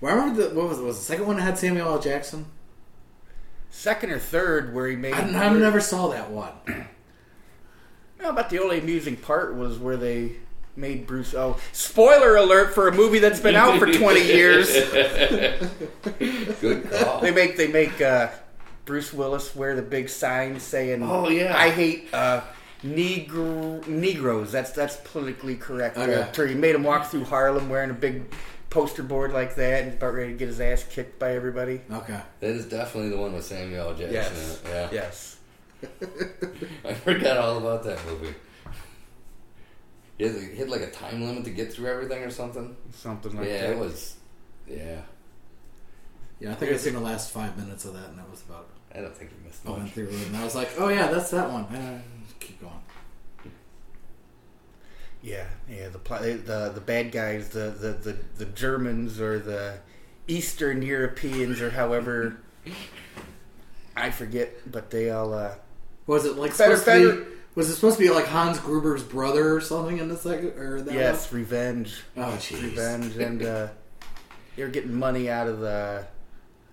Well, 0.00 0.12
I 0.12 0.16
remember 0.16 0.48
the 0.48 0.54
what 0.54 0.68
was 0.68 0.78
it? 0.78 0.84
Was 0.84 0.98
the 0.98 1.04
second 1.04 1.26
one 1.26 1.36
that 1.36 1.42
had 1.42 1.58
Samuel 1.58 1.88
L. 1.88 1.98
Jackson? 1.98 2.46
Second 3.70 4.10
or 4.12 4.18
third, 4.18 4.74
where 4.74 4.86
he 4.86 4.96
made. 4.96 5.14
I, 5.14 5.46
I 5.46 5.52
never 5.52 5.80
saw 5.80 6.08
that 6.08 6.30
one. 6.30 6.52
No, 8.20 8.32
but 8.32 8.50
the 8.50 8.60
only 8.62 8.78
amusing 8.78 9.16
part 9.16 9.54
was 9.54 9.78
where 9.78 9.96
they 9.96 10.36
made 10.78 11.06
Bruce. 11.06 11.34
Oh, 11.34 11.58
spoiler 11.72 12.36
alert 12.36 12.74
for 12.74 12.88
a 12.88 12.94
movie 12.94 13.18
that's 13.18 13.40
been 13.40 13.56
out 13.56 13.78
for 13.78 13.92
20 13.92 14.22
years. 14.22 14.68
Good 16.60 16.90
call. 16.90 17.20
They 17.20 17.30
make 17.30 17.56
they 17.56 17.68
make 17.68 18.00
uh, 18.00 18.28
Bruce 18.84 19.12
Willis 19.12 19.54
wear 19.54 19.74
the 19.76 19.82
big 19.82 20.08
sign 20.08 20.58
saying, 20.60 21.02
Oh, 21.02 21.28
yeah. 21.28 21.56
I 21.56 21.70
hate 21.70 22.08
uh, 22.12 22.42
Negro 22.84 23.86
Negroes." 23.86 24.52
That's 24.52 24.70
that's 24.70 24.96
politically 24.96 25.56
correct. 25.56 25.98
Okay. 25.98 26.14
Uh, 26.42 26.46
he 26.46 26.54
made 26.54 26.74
him 26.74 26.84
walk 26.84 27.06
through 27.06 27.24
Harlem 27.24 27.68
wearing 27.68 27.90
a 27.90 27.94
big 27.94 28.22
poster 28.70 29.02
board 29.02 29.32
like 29.32 29.54
that, 29.56 29.84
and 29.84 29.94
about 29.94 30.14
ready 30.14 30.32
to 30.32 30.38
get 30.38 30.48
his 30.48 30.60
ass 30.60 30.84
kicked 30.84 31.18
by 31.18 31.34
everybody. 31.34 31.80
Okay. 31.90 32.20
That 32.40 32.50
is 32.50 32.66
definitely 32.66 33.10
the 33.10 33.18
one 33.18 33.32
with 33.34 33.44
Samuel 33.44 33.94
Jackson 33.94 34.12
Yes. 34.12 34.62
Yeah. 34.66 34.88
Yes. 34.92 35.36
I 36.84 36.94
forgot 36.94 37.36
all 37.36 37.58
about 37.58 37.84
that 37.84 38.04
movie. 38.06 38.34
He 40.18 40.24
had, 40.24 40.34
he 40.36 40.56
had 40.56 40.68
like 40.68 40.80
a 40.82 40.90
time 40.90 41.24
limit 41.24 41.44
to 41.44 41.50
get 41.50 41.72
through 41.72 41.86
everything 41.88 42.22
or 42.24 42.30
something. 42.30 42.76
Something 42.92 43.36
like 43.36 43.46
yeah, 43.46 43.60
that. 43.62 43.70
it 43.70 43.78
was. 43.78 44.16
Yeah, 44.66 45.00
Yeah, 46.40 46.52
I 46.52 46.54
think 46.56 46.72
I've 46.72 46.80
seen 46.80 46.92
the 46.94 47.00
last 47.00 47.30
five 47.30 47.56
minutes 47.56 47.84
of 47.84 47.94
that, 47.94 48.08
and 48.10 48.18
that 48.18 48.30
was 48.30 48.42
about 48.42 48.66
I 48.94 49.00
don't 49.00 49.16
think 49.16 49.30
you 49.30 49.36
missed 49.46 49.66
I 49.66 49.70
went 49.70 49.90
through 49.92 50.08
it, 50.08 50.26
and 50.26 50.36
I 50.36 50.44
was 50.44 50.54
like, 50.54 50.70
oh 50.78 50.88
yeah, 50.88 51.10
that's 51.10 51.30
that 51.30 51.50
one. 51.50 51.64
Uh, 51.64 52.00
keep 52.40 52.60
going. 52.60 52.72
Yeah, 55.22 55.46
yeah. 55.68 55.88
The 55.88 55.98
pl- 55.98 56.18
the 56.20 56.70
the 56.74 56.80
bad 56.84 57.12
guys, 57.12 57.48
the, 57.50 57.70
the, 57.70 57.92
the, 57.92 58.16
the 58.38 58.44
Germans 58.44 59.20
or 59.20 59.38
the 59.38 59.78
Eastern 60.28 60.82
Europeans 60.82 61.60
or 61.60 61.70
however 61.70 62.36
I 63.96 64.10
forget, 64.10 64.70
but 64.70 64.90
they 64.90 65.10
all. 65.10 65.34
Uh, 65.34 65.54
Was 66.06 66.24
it 66.24 66.36
like 66.36 66.56
Better- 66.56 66.76
supposed 66.76 66.84
to 66.84 66.90
better- 67.14 67.24
be? 67.24 67.37
Was 67.58 67.68
it 67.70 67.74
supposed 67.74 67.98
to 67.98 68.04
be 68.04 68.08
like 68.10 68.26
Hans 68.28 68.60
Gruber's 68.60 69.02
brother 69.02 69.52
or 69.52 69.60
something 69.60 69.98
in 69.98 70.08
the 70.08 70.16
second 70.16 70.50
or 70.60 70.80
that? 70.80 70.94
yes, 70.94 71.32
revenge, 71.32 72.04
Oh 72.16 72.36
jeez. 72.38 72.62
revenge, 72.62 73.16
and 73.26 73.42
uh, 73.42 73.66
they 74.54 74.62
were 74.62 74.68
getting 74.68 74.94
money 74.94 75.28
out 75.28 75.48
of 75.48 75.58
the 75.58 76.06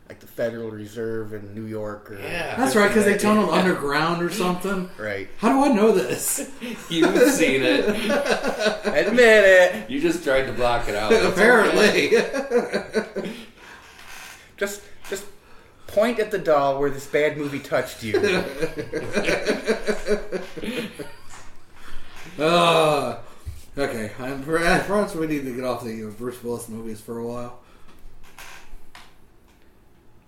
like 0.07 0.19
the 0.19 0.27
Federal 0.27 0.69
Reserve 0.69 1.33
in 1.33 1.55
New 1.55 1.65
York. 1.65 2.11
Or 2.11 2.19
Yeah. 2.19 2.55
That's 2.55 2.75
right, 2.75 2.87
because 2.87 3.05
they 3.05 3.17
tunneled 3.17 3.49
underground 3.49 4.21
or 4.21 4.29
something. 4.29 4.87
right. 4.99 5.27
How 5.39 5.49
do 5.53 5.71
I 5.71 5.73
know 5.75 5.91
this? 5.91 6.51
You've 6.91 7.17
seen 7.31 7.63
it. 7.63 7.87
Admit 7.89 9.43
it. 9.43 9.89
You 9.89 9.99
just 9.99 10.23
tried 10.23 10.43
to 10.43 10.53
block 10.53 10.87
it 10.87 10.93
out. 10.93 11.11
Apparently. 11.11 12.11
Just 14.57 14.83
just 14.94 14.94
point 15.95 16.19
at 16.19 16.29
the 16.29 16.37
doll 16.37 16.77
where 16.77 16.89
this 16.89 17.07
bad 17.07 17.37
movie 17.37 17.59
touched 17.59 18.03
you. 18.03 18.19
Uh, 22.37 23.17
okay, 23.77 24.11
I'm, 24.19 24.43
perhaps 24.43 25.15
we 25.15 25.25
need 25.25 25.45
to 25.45 25.55
get 25.55 25.63
off 25.63 25.85
the 25.85 26.13
Bruce 26.17 26.43
Willis 26.43 26.67
movies 26.67 26.99
for 26.99 27.19
a 27.19 27.25
while. 27.25 27.59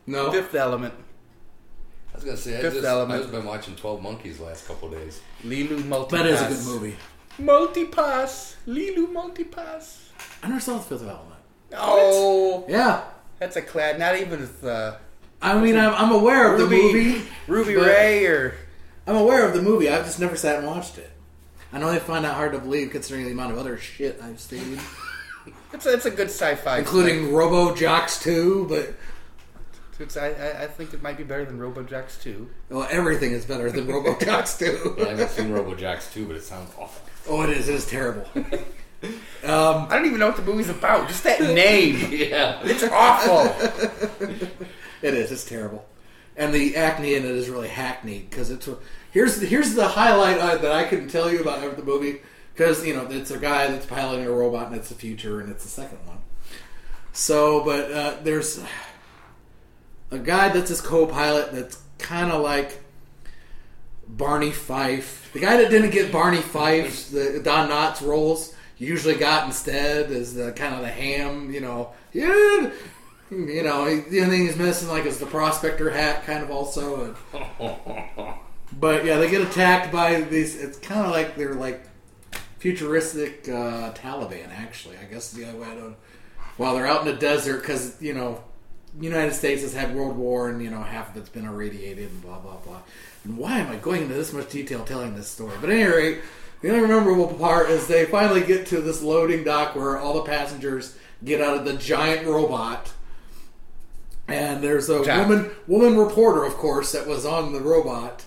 No, 0.06 0.32
Fifth 0.32 0.56
Element, 0.56 0.94
I 2.14 2.16
was 2.16 2.24
gonna 2.24 2.38
say 2.38 2.58
I 2.58 2.62
Fifth 2.62 2.76
just 2.76 2.86
Element. 2.86 3.26
I've 3.26 3.32
been 3.32 3.44
watching 3.46 3.76
Twelve 3.76 4.02
Monkeys 4.02 4.38
the 4.38 4.46
last 4.46 4.66
couple 4.66 4.90
days. 4.90 5.20
Leeloo 5.44 5.82
Multipass. 5.84 6.10
that 6.12 6.26
is 6.28 6.42
a 6.42 6.48
good 6.48 6.82
movie. 6.82 6.96
Multipass, 7.42 8.56
Leeloo 8.66 9.08
Multipass. 9.12 10.12
I 10.42 10.48
never 10.48 10.62
saw 10.62 10.78
the 10.78 10.84
Fifth 10.84 11.02
Element. 11.02 11.42
Oh, 11.74 12.64
Yeah, 12.70 13.04
that's 13.38 13.58
a 13.58 13.62
clad. 13.62 14.00
Not 14.00 14.18
even 14.18 14.40
with 14.40 14.64
uh, 14.64 14.96
I 15.42 15.60
mean, 15.60 15.78
I'm, 15.78 15.94
I'm 15.94 16.12
aware 16.12 16.52
of 16.54 16.60
the 16.60 16.68
movie. 16.68 17.24
Ruby 17.48 17.76
Rhod, 17.76 17.88
or 17.88 18.56
I'm 19.06 19.16
aware 19.16 19.48
of 19.48 19.54
the 19.54 19.62
movie. 19.62 19.90
I've 19.90 20.06
just 20.06 20.20
never 20.20 20.36
sat 20.36 20.58
and 20.58 20.68
watched 20.68 20.98
it. 20.98 21.12
I 21.72 21.80
know 21.80 21.92
they 21.92 22.00
find 22.00 22.26
that 22.26 22.36
hard 22.36 22.54
to 22.54 22.60
believe 22.60 22.92
considering 22.92 23.26
the 23.26 23.32
amount 23.32 23.52
of 23.52 23.58
other 23.58 23.78
shit 23.78 24.20
I've 24.22 24.40
seen, 24.40 24.80
it's 25.74 25.86
a, 25.86 25.94
it's 25.94 26.06
a 26.06 26.12
good 26.12 26.28
sci-fi, 26.30 26.80
including 26.80 27.34
Robo 27.34 27.76
Jocks 27.76 28.22
2, 28.24 28.68
but 28.70 28.94
It's, 30.00 30.16
I, 30.16 30.28
I, 30.30 30.64
I 30.64 30.68
think 30.68 30.94
it 30.94 31.02
might 31.02 31.18
be 31.18 31.24
better 31.24 31.44
than 31.46 31.60
RoboJacks 31.60 32.22
2. 32.22 32.50
Well, 32.70 32.88
everything 32.90 33.32
is 33.32 33.46
better 33.46 33.72
than 33.72 33.88
RoboJocks 33.88 34.60
too. 34.60 34.96
I 35.06 35.10
haven't 35.10 35.30
seen 35.30 35.50
RoboJacks 35.50 36.14
2, 36.14 36.26
but 36.26 36.36
it 36.36 36.44
sounds 36.44 36.72
awful. 36.80 37.02
oh, 37.30 37.42
it 37.44 37.50
is. 37.50 37.68
It 37.68 37.76
is 37.76 37.86
terrible. 37.88 38.26
um, 38.36 38.62
I 39.44 39.88
don't 39.92 40.06
even 40.06 40.20
know 40.20 40.28
what 40.28 40.38
the 40.38 40.44
movie's 40.44 40.70
about. 40.70 41.08
Just 41.08 41.24
that 41.24 41.42
name. 41.42 42.12
Yeah. 42.12 42.60
It's 42.64 42.84
awful. 42.84 43.54
It 45.02 45.14
is. 45.14 45.32
It's 45.32 45.46
terrible, 45.46 45.86
and 46.36 46.54
the 46.54 46.76
acne 46.76 47.16
in 47.16 47.24
it 47.24 47.32
is 47.32 47.50
really 47.50 47.68
hackneyed 47.68 48.30
because 48.30 48.50
it's 48.50 48.68
here's 49.12 49.42
here's 49.42 49.74
the 49.74 49.88
highlight 49.88 50.62
that 50.62 50.72
I 50.72 50.86
can 50.86 51.08
tell 51.08 51.32
you 51.32 51.42
about 51.42 51.76
the 51.78 51.84
movie 51.84 52.22
because 52.54 52.86
you 52.86 52.96
know 52.96 53.08
it's 53.10 53.32
a 53.32 53.38
guy 53.38 53.68
that's 53.68 53.86
piloting 53.86 54.26
a 54.26 54.32
robot 54.32 54.68
and 54.68 54.76
it's 54.76 54.90
the 54.90 54.96
future 54.96 55.40
and 55.40 55.50
it's 55.50 55.64
the 55.64 55.70
second 55.70 56.00
one. 56.06 56.18
So, 57.14 57.64
but 57.64 57.92
uh, 57.92 58.18
there's 58.24 58.60
a 60.12 60.20
guy 60.20 60.50
that's 60.50 60.70
his 60.70 60.82
co-pilot 60.82 61.52
that's 61.52 61.82
kind 61.98 62.32
of 62.32 62.42
like 62.42 62.80
Barney 64.08 64.52
Fife. 64.52 65.30
The 65.34 65.40
guy 65.40 65.58
that 65.58 65.70
didn't 65.70 65.92
get 65.92 66.12
Barney 66.12 66.42
Fife's 66.42 67.10
the 67.10 67.42
Don 67.44 67.70
Knotts 67.70 68.06
roles 68.06 68.54
usually 68.78 69.16
got 69.16 69.46
instead 69.46 70.12
is 70.12 70.36
the 70.36 70.52
kind 70.52 70.76
of 70.76 70.82
the 70.82 70.90
ham, 70.90 71.52
you 71.52 71.62
know, 71.62 71.92
yeah, 72.14 72.70
you 73.32 73.64
know, 73.64 73.86
he- 73.86 74.02
the 74.02 74.22
only 74.22 74.38
thing 74.38 74.48
he's 74.48 74.56
missing 74.58 74.90
like 74.90 75.06
is 75.06 75.20
the 75.20 75.26
prospector 75.26 75.90
hat, 75.90 76.26
kind 76.26 76.44
of 76.44 76.52
also. 76.52 77.16
And, 77.34 78.16
but 78.80 79.06
yeah, 79.06 79.18
they 79.18 79.30
get 79.30 79.42
attacked 79.42 79.92
by 79.92 80.22
these. 80.22 80.56
It's 80.62 80.78
kind 80.78 81.06
of 81.06 81.12
like 81.12 81.36
they're 81.36 81.56
like 81.56 81.84
futuristic 82.60 83.48
uh, 83.50 83.94
Taliban, 83.94 84.50
actually. 84.50 84.98
I 84.98 85.06
guess 85.06 85.32
the 85.32 85.46
other 85.48 85.58
way 85.58 85.68
to. 85.76 85.96
While 86.58 86.74
they're 86.76 86.88
out 86.88 87.02
in 87.02 87.08
the 87.08 87.20
desert, 87.20 87.62
because 87.62 88.02
you 88.02 88.14
know, 88.14 88.44
United 89.00 89.34
States 89.34 89.62
has 89.62 89.74
had 89.74 89.96
World 89.96 90.18
War, 90.18 90.50
and 90.50 90.62
you 90.62 90.72
know 90.72 90.82
half 90.82 91.10
of 91.12 91.18
it's 91.18 91.30
been 91.30 91.46
irradiated, 91.46 92.10
and 92.10 92.22
blah 92.22 92.40
blah 92.40 92.58
blah. 92.58 92.82
And 93.24 93.38
why 93.38 93.60
am 93.60 93.72
I 93.72 93.76
going 93.76 94.04
into 94.04 94.16
this 94.16 94.34
much 94.34 94.50
detail 94.50 94.84
telling 94.84 95.16
this 95.16 95.28
story? 95.28 95.56
But 95.62 95.70
at 95.70 95.76
any 95.76 95.84
rate, 95.84 96.20
the 96.62 96.70
only 96.74 96.88
memorable 96.88 97.28
part 97.28 97.70
is 97.70 97.88
they 97.88 98.06
finally 98.06 98.42
get 98.42 98.66
to 98.68 98.82
this 98.82 99.02
loading 99.04 99.44
dock 99.44 99.76
where 99.76 100.00
all 100.00 100.14
the 100.16 100.24
passengers 100.24 100.98
get 101.24 101.42
out 101.42 101.58
of 101.58 101.66
the 101.66 101.74
giant 101.74 102.26
robot. 102.26 102.92
And 104.28 104.62
there's 104.62 104.90
a 104.90 105.04
Jack. 105.06 105.28
woman 105.28 105.52
woman 105.68 105.98
reporter, 105.98 106.44
of 106.44 106.56
course, 106.56 106.92
that 106.92 107.08
was 107.08 107.26
on 107.26 107.54
the 107.54 107.62
robot, 107.62 108.26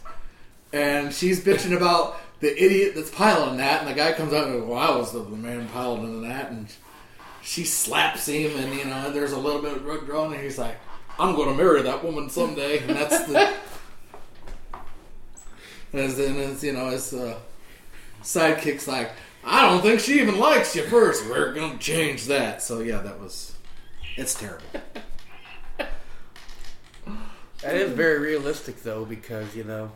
and 0.72 1.12
she's 1.12 1.44
bitching 1.44 1.76
about 1.76 2.18
the 2.40 2.50
idiot 2.62 2.94
that's 2.94 3.10
piloting 3.10 3.58
that. 3.58 3.82
And 3.82 3.90
the 3.90 3.94
guy 3.94 4.12
comes 4.12 4.32
out 4.32 4.48
and 4.48 4.60
goes, 4.60 4.68
"Well, 4.68 4.78
I 4.78 4.96
was 4.96 5.12
the 5.12 5.22
man 5.24 5.68
piloting 5.68 6.22
that," 6.22 6.50
and 6.50 6.68
she 7.42 7.64
slaps 7.64 8.26
him, 8.26 8.56
and 8.56 8.74
you 8.74 8.86
know, 8.86 9.10
there's 9.10 9.32
a 9.32 9.38
little 9.38 9.60
bit 9.60 9.76
of 9.76 9.82
drug 9.82 10.06
drawn, 10.06 10.32
and 10.32 10.42
he's 10.42 10.58
like, 10.58 10.76
"I'm 11.18 11.34
going 11.34 11.50
to 11.50 11.54
marry 11.62 11.82
that 11.82 12.02
woman 12.02 12.30
someday," 12.30 12.78
and 12.78 12.90
that's 12.90 13.24
the. 13.26 13.52
As 15.92 16.16
then, 16.16 16.36
as 16.36 16.62
you 16.62 16.72
know, 16.72 16.88
his 16.90 17.12
uh, 17.12 17.36
sidekick's 18.22 18.86
like, 18.86 19.10
"I 19.44 19.68
don't 19.68 19.82
think 19.82 20.00
she 20.00 20.20
even 20.20 20.38
likes 20.38 20.74
you 20.76 20.84
first. 20.84 21.26
We're 21.28 21.52
going 21.52 21.72
to 21.72 21.78
change 21.78 22.26
that." 22.26 22.62
So 22.62 22.78
yeah, 22.78 22.98
that 22.98 23.20
was. 23.20 23.54
It's 24.16 24.34
terrible. 24.34 24.66
That 27.72 27.80
is 27.80 27.92
very 27.92 28.18
realistic, 28.18 28.82
though, 28.82 29.04
because 29.04 29.54
you 29.54 29.64
know, 29.64 29.92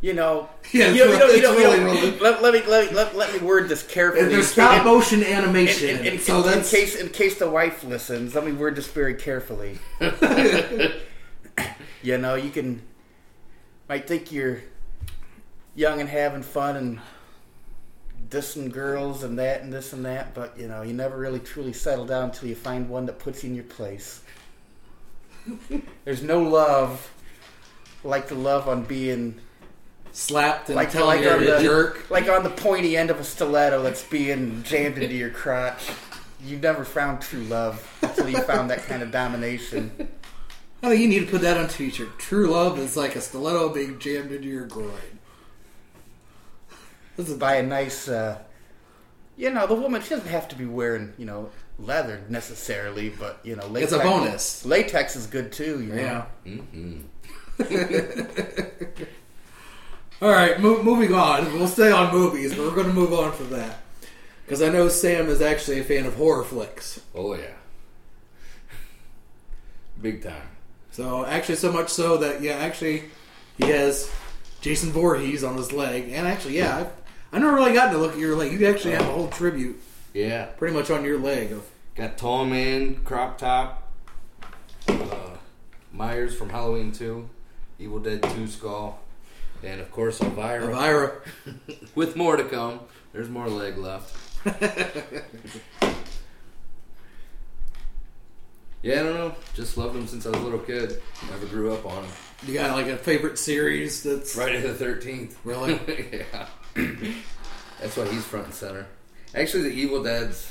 you 0.00 0.12
know, 0.12 0.48
Yeah, 0.72 0.86
it's 0.88 0.96
you 0.96 1.04
know, 1.04 1.12
you 1.12 1.18
know, 1.18 1.26
really- 1.26 1.36
you 1.36 1.42
know, 1.42 1.52
it's 1.92 2.02
you 2.02 2.10
know, 2.10 2.16
let, 2.22 2.42
let 2.42 2.54
me 2.54 2.62
let, 2.68 2.90
me- 2.90 2.96
let, 2.96 3.16
let 3.16 3.32
me 3.32 3.38
word 3.40 3.68
this 3.68 3.82
carefully. 3.82 4.24
And 4.24 4.32
there's 4.32 4.48
stop 4.48 4.84
motion 4.84 5.22
animation, 5.24 5.88
in, 5.88 5.98
in, 6.06 6.12
in, 6.14 6.18
so 6.18 6.46
in 6.48 6.62
case 6.62 6.96
in 6.96 7.08
case 7.08 7.38
the 7.38 7.48
wife 7.48 7.84
listens, 7.84 8.34
let 8.34 8.44
me 8.44 8.52
word 8.52 8.76
this 8.76 8.88
very 8.88 9.14
carefully. 9.14 9.78
you 12.02 12.18
know, 12.18 12.34
you 12.34 12.50
can 12.50 12.82
might 13.88 14.06
think 14.06 14.32
you're 14.32 14.60
young 15.74 16.00
and 16.00 16.08
having 16.08 16.42
fun 16.42 16.76
and 16.76 17.00
dissing 18.28 18.72
girls 18.72 19.22
and 19.22 19.38
that 19.38 19.62
and 19.62 19.72
this 19.72 19.92
and 19.92 20.04
that, 20.04 20.34
but 20.34 20.58
you 20.58 20.68
know, 20.68 20.82
you 20.82 20.92
never 20.92 21.16
really 21.16 21.40
truly 21.40 21.72
settle 21.72 22.06
down 22.06 22.24
until 22.24 22.48
you 22.48 22.54
find 22.54 22.88
one 22.88 23.06
that 23.06 23.18
puts 23.18 23.42
you 23.44 23.50
in 23.50 23.54
your 23.54 23.64
place. 23.64 24.22
There's 26.04 26.22
no 26.22 26.42
love 26.42 27.10
like 28.02 28.28
the 28.28 28.34
love 28.34 28.68
on 28.68 28.84
being 28.84 29.40
slapped 30.12 30.68
and 30.68 30.76
like 30.76 30.90
telling 30.90 31.24
like 31.24 31.38
to 31.38 31.44
the 31.44 31.62
jerk. 31.62 32.08
like 32.10 32.28
on 32.28 32.44
the 32.44 32.50
pointy 32.50 32.96
end 32.96 33.10
of 33.10 33.18
a 33.18 33.24
stiletto 33.24 33.82
that's 33.82 34.04
being 34.04 34.62
jammed 34.62 34.98
into 34.98 35.14
your 35.14 35.30
crotch. 35.30 35.90
You 36.44 36.58
never 36.58 36.84
found 36.84 37.22
true 37.22 37.42
love 37.44 37.98
until 38.02 38.28
you 38.28 38.40
found 38.42 38.70
that 38.70 38.84
kind 38.84 39.02
of 39.02 39.10
domination. 39.10 40.08
Oh, 40.82 40.90
you 40.90 41.08
need 41.08 41.20
to 41.20 41.26
put 41.26 41.40
that 41.40 41.56
on 41.56 41.64
a 41.64 41.68
t-shirt. 41.68 42.18
True 42.18 42.48
love 42.48 42.78
is 42.78 42.94
like 42.96 43.16
a 43.16 43.20
stiletto 43.22 43.70
being 43.70 43.98
jammed 43.98 44.30
into 44.30 44.48
your 44.48 44.66
groin. 44.66 44.90
This 47.16 47.30
is 47.30 47.38
By 47.38 47.56
a 47.56 47.62
nice, 47.62 48.06
uh, 48.08 48.40
you 49.36 49.50
know, 49.50 49.66
the 49.66 49.74
woman 49.74 50.02
she 50.02 50.10
doesn't 50.10 50.28
have 50.28 50.48
to 50.48 50.56
be 50.56 50.66
wearing 50.66 51.14
you 51.16 51.24
know 51.24 51.50
leather 51.78 52.22
necessarily, 52.28 53.08
but 53.10 53.40
you 53.42 53.56
know, 53.56 53.66
latex, 53.66 53.92
It's 53.92 54.00
a 54.00 54.04
bonus. 54.04 54.64
Latex 54.64 55.16
is 55.16 55.26
good 55.26 55.52
too. 55.52 55.82
You 55.82 55.92
know? 55.94 56.02
yeah. 56.02 56.24
hmm 56.44 57.00
All 60.22 60.30
right, 60.30 60.58
mo- 60.60 60.82
moving 60.82 61.12
on. 61.14 61.52
We'll 61.54 61.68
stay 61.68 61.90
on 61.90 62.12
movies, 62.12 62.54
but 62.54 62.64
we're 62.64 62.74
going 62.74 62.86
to 62.86 62.92
move 62.92 63.12
on 63.12 63.32
from 63.32 63.50
that 63.50 63.78
because 64.46 64.62
I 64.62 64.68
know 64.68 64.88
Sam 64.88 65.28
is 65.28 65.40
actually 65.42 65.80
a 65.80 65.84
fan 65.84 66.06
of 66.06 66.14
horror 66.14 66.44
flicks. 66.44 67.00
Oh, 67.14 67.34
yeah. 67.34 67.50
Big 70.00 70.22
time. 70.22 70.48
So 70.92 71.24
actually, 71.24 71.56
so 71.56 71.72
much 71.72 71.88
so 71.88 72.16
that 72.18 72.40
yeah, 72.42 72.54
actually, 72.54 73.04
he 73.58 73.66
has 73.66 74.10
Jason 74.60 74.90
Voorhees 74.92 75.42
on 75.42 75.56
his 75.56 75.72
leg, 75.72 76.08
and 76.10 76.26
actually, 76.26 76.56
yeah, 76.58 76.78
I've, 76.78 76.88
I 77.32 77.38
never 77.38 77.54
really 77.54 77.72
gotten 77.72 77.94
to 77.94 77.98
look 77.98 78.12
at 78.12 78.18
your 78.18 78.36
leg. 78.36 78.52
You 78.52 78.66
actually 78.68 78.92
have 78.94 79.02
a 79.08 79.12
whole 79.12 79.28
tribute, 79.28 79.80
Yeah. 80.14 80.46
pretty 80.46 80.74
much 80.74 80.90
on 80.90 81.04
your 81.04 81.18
leg 81.18 81.52
of 81.52 81.68
Got 81.96 82.16
Tall 82.16 82.44
Man, 82.44 82.96
Crop 83.04 83.36
Top, 83.36 83.92
uh, 84.88 85.36
Myers 85.92 86.34
from 86.36 86.50
Halloween 86.50 86.92
2, 86.92 87.28
Evil 87.78 87.98
Dead 87.98 88.22
2 88.22 88.46
Skull, 88.46 89.00
and 89.62 89.80
of 89.80 89.90
course 89.90 90.20
Elvira. 90.20 90.68
Elvira. 90.68 91.20
With 91.94 92.16
more 92.16 92.36
to 92.36 92.44
come. 92.44 92.80
There's 93.12 93.28
more 93.28 93.48
leg 93.48 93.76
left. 93.76 94.16
yeah, 98.82 99.00
I 99.00 99.02
don't 99.02 99.14
know. 99.14 99.34
Just 99.54 99.76
loved 99.76 99.94
them 99.94 100.06
since 100.06 100.26
I 100.26 100.30
was 100.30 100.40
a 100.40 100.42
little 100.42 100.58
kid. 100.58 101.00
Never 101.30 101.46
grew 101.46 101.72
up 101.72 101.86
on 101.86 102.04
him. 102.04 102.12
You 102.46 102.54
got 102.54 102.76
like 102.76 102.88
a 102.88 102.96
favorite 102.96 103.38
series 103.38 104.02
that's 104.02 104.34
Friday 104.34 104.60
the 104.60 104.74
13th. 104.74 105.34
Really? 105.44 105.80
yeah. 106.32 106.46
That's 107.80 107.96
why 107.96 108.06
he's 108.08 108.24
front 108.24 108.46
and 108.46 108.54
center. 108.54 108.86
Actually, 109.34 109.64
the 109.64 109.74
Evil 109.74 110.02
Dead's 110.02 110.48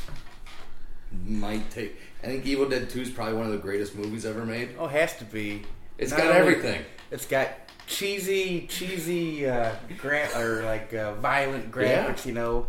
might 1.26 1.70
take. 1.72 1.96
I 2.24 2.28
think 2.28 2.46
Evil 2.46 2.68
Dead 2.68 2.90
2 2.90 3.02
is 3.02 3.10
probably 3.10 3.36
one 3.36 3.46
of 3.46 3.52
the 3.52 3.58
greatest 3.58 3.96
movies 3.96 4.26
ever 4.26 4.46
made. 4.46 4.76
Oh, 4.80 4.88
has 4.88 5.16
to 5.18 5.26
be. 5.26 5.64
It's 5.98 6.12
Not 6.12 6.18
got 6.22 6.28
only- 6.28 6.40
everything. 6.54 6.82
It's 7.12 7.26
got 7.26 7.50
cheesy, 7.86 8.66
cheesy, 8.68 9.48
uh, 9.48 9.72
gra- 10.00 10.30
or 10.36 10.64
like 10.64 10.94
uh, 10.94 11.14
violent 11.16 11.72
graphics. 11.72 12.26
You 12.26 12.34
know, 12.34 12.68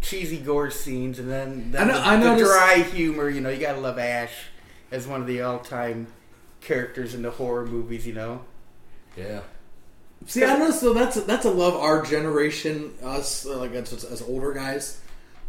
cheesy 0.00 0.38
gore 0.38 0.70
scenes, 0.70 1.18
and 1.18 1.30
then, 1.30 1.72
then 1.72 1.82
I 1.82 1.92
know- 1.92 1.98
the, 2.00 2.06
I 2.06 2.16
the 2.16 2.24
noticed- 2.24 2.50
dry 2.52 2.74
humor. 2.94 3.28
You 3.28 3.40
know, 3.40 3.50
you 3.50 3.60
gotta 3.60 3.80
love 3.80 3.98
Ash 3.98 4.32
as 4.92 5.06
one 5.06 5.20
of 5.20 5.26
the 5.26 5.42
all-time 5.42 6.06
characters 6.60 7.14
in 7.14 7.22
the 7.22 7.30
horror 7.30 7.66
movies. 7.66 8.06
You 8.06 8.14
know, 8.14 8.40
Yeah. 9.16 9.40
See, 10.26 10.44
I 10.44 10.58
know. 10.58 10.70
So 10.70 10.92
that's 10.92 11.16
that's 11.22 11.46
a 11.46 11.50
love 11.50 11.74
our 11.74 12.02
generation, 12.02 12.92
us 13.02 13.46
uh, 13.46 13.56
like 13.56 13.72
as, 13.72 14.04
as 14.04 14.20
older 14.22 14.52
guys, 14.52 14.99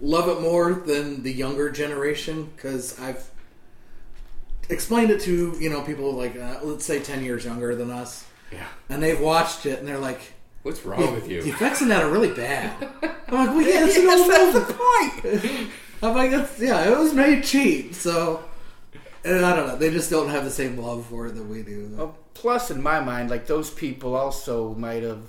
love 0.02 0.28
it 0.28 0.42
more 0.42 0.74
than 0.74 1.24
the 1.24 1.32
younger 1.32 1.70
generation 1.70 2.50
because 2.56 3.00
I've 3.00 3.30
explained 4.70 5.12
it 5.12 5.22
to 5.22 5.56
you 5.60 5.70
know 5.70 5.82
people 5.82 6.14
like 6.14 6.36
uh, 6.36 6.60
let's 6.64 6.86
say 6.86 7.00
ten 7.00 7.24
years 7.24 7.46
younger 7.46 7.76
than 7.76 7.92
us, 7.92 8.26
Yeah. 8.52 8.68
and 8.90 9.02
they've 9.02 9.20
watched 9.20 9.66
it 9.66 9.80
and 9.80 9.88
they're 9.88 9.98
like, 10.00 10.34
What's 10.64 10.86
wrong 10.86 11.14
with 11.16 11.28
you? 11.30 11.42
"The 11.42 11.48
you? 11.50 11.54
effects 11.54 11.82
in 11.82 11.88
that 11.90 12.04
are 12.04 12.10
really 12.10 12.34
bad." 12.34 12.72
I'm 13.02 13.34
like, 13.34 13.50
"Well, 13.50 13.62
yeah, 13.68 13.86
it's 13.88 13.98
an 13.98 14.08
old 14.08 14.30
that's 14.30 14.54
movie." 14.54 14.66
the 14.66 14.74
point. 14.74 15.70
I'm 16.04 16.16
like, 16.16 16.32
that's, 16.32 16.60
"Yeah, 16.60 16.92
it 16.92 16.98
was 16.98 17.14
made 17.16 17.44
cheap." 17.44 17.96
So, 17.96 18.44
and 19.26 19.44
I 19.46 19.56
don't 19.56 19.68
know. 19.68 19.76
They 19.76 19.90
just 19.90 20.10
don't 20.12 20.30
have 20.30 20.44
the 20.44 20.52
same 20.52 20.78
love 20.78 21.06
for 21.08 21.26
it 21.28 21.36
that 21.36 21.46
we 21.46 21.64
do. 21.64 21.92
Well, 21.98 22.16
plus, 22.36 22.70
in 22.72 22.82
my 22.82 23.00
mind, 23.00 23.30
like 23.32 23.48
those 23.48 23.72
people 23.72 24.16
also 24.16 24.76
might 24.76 25.02
have, 25.04 25.24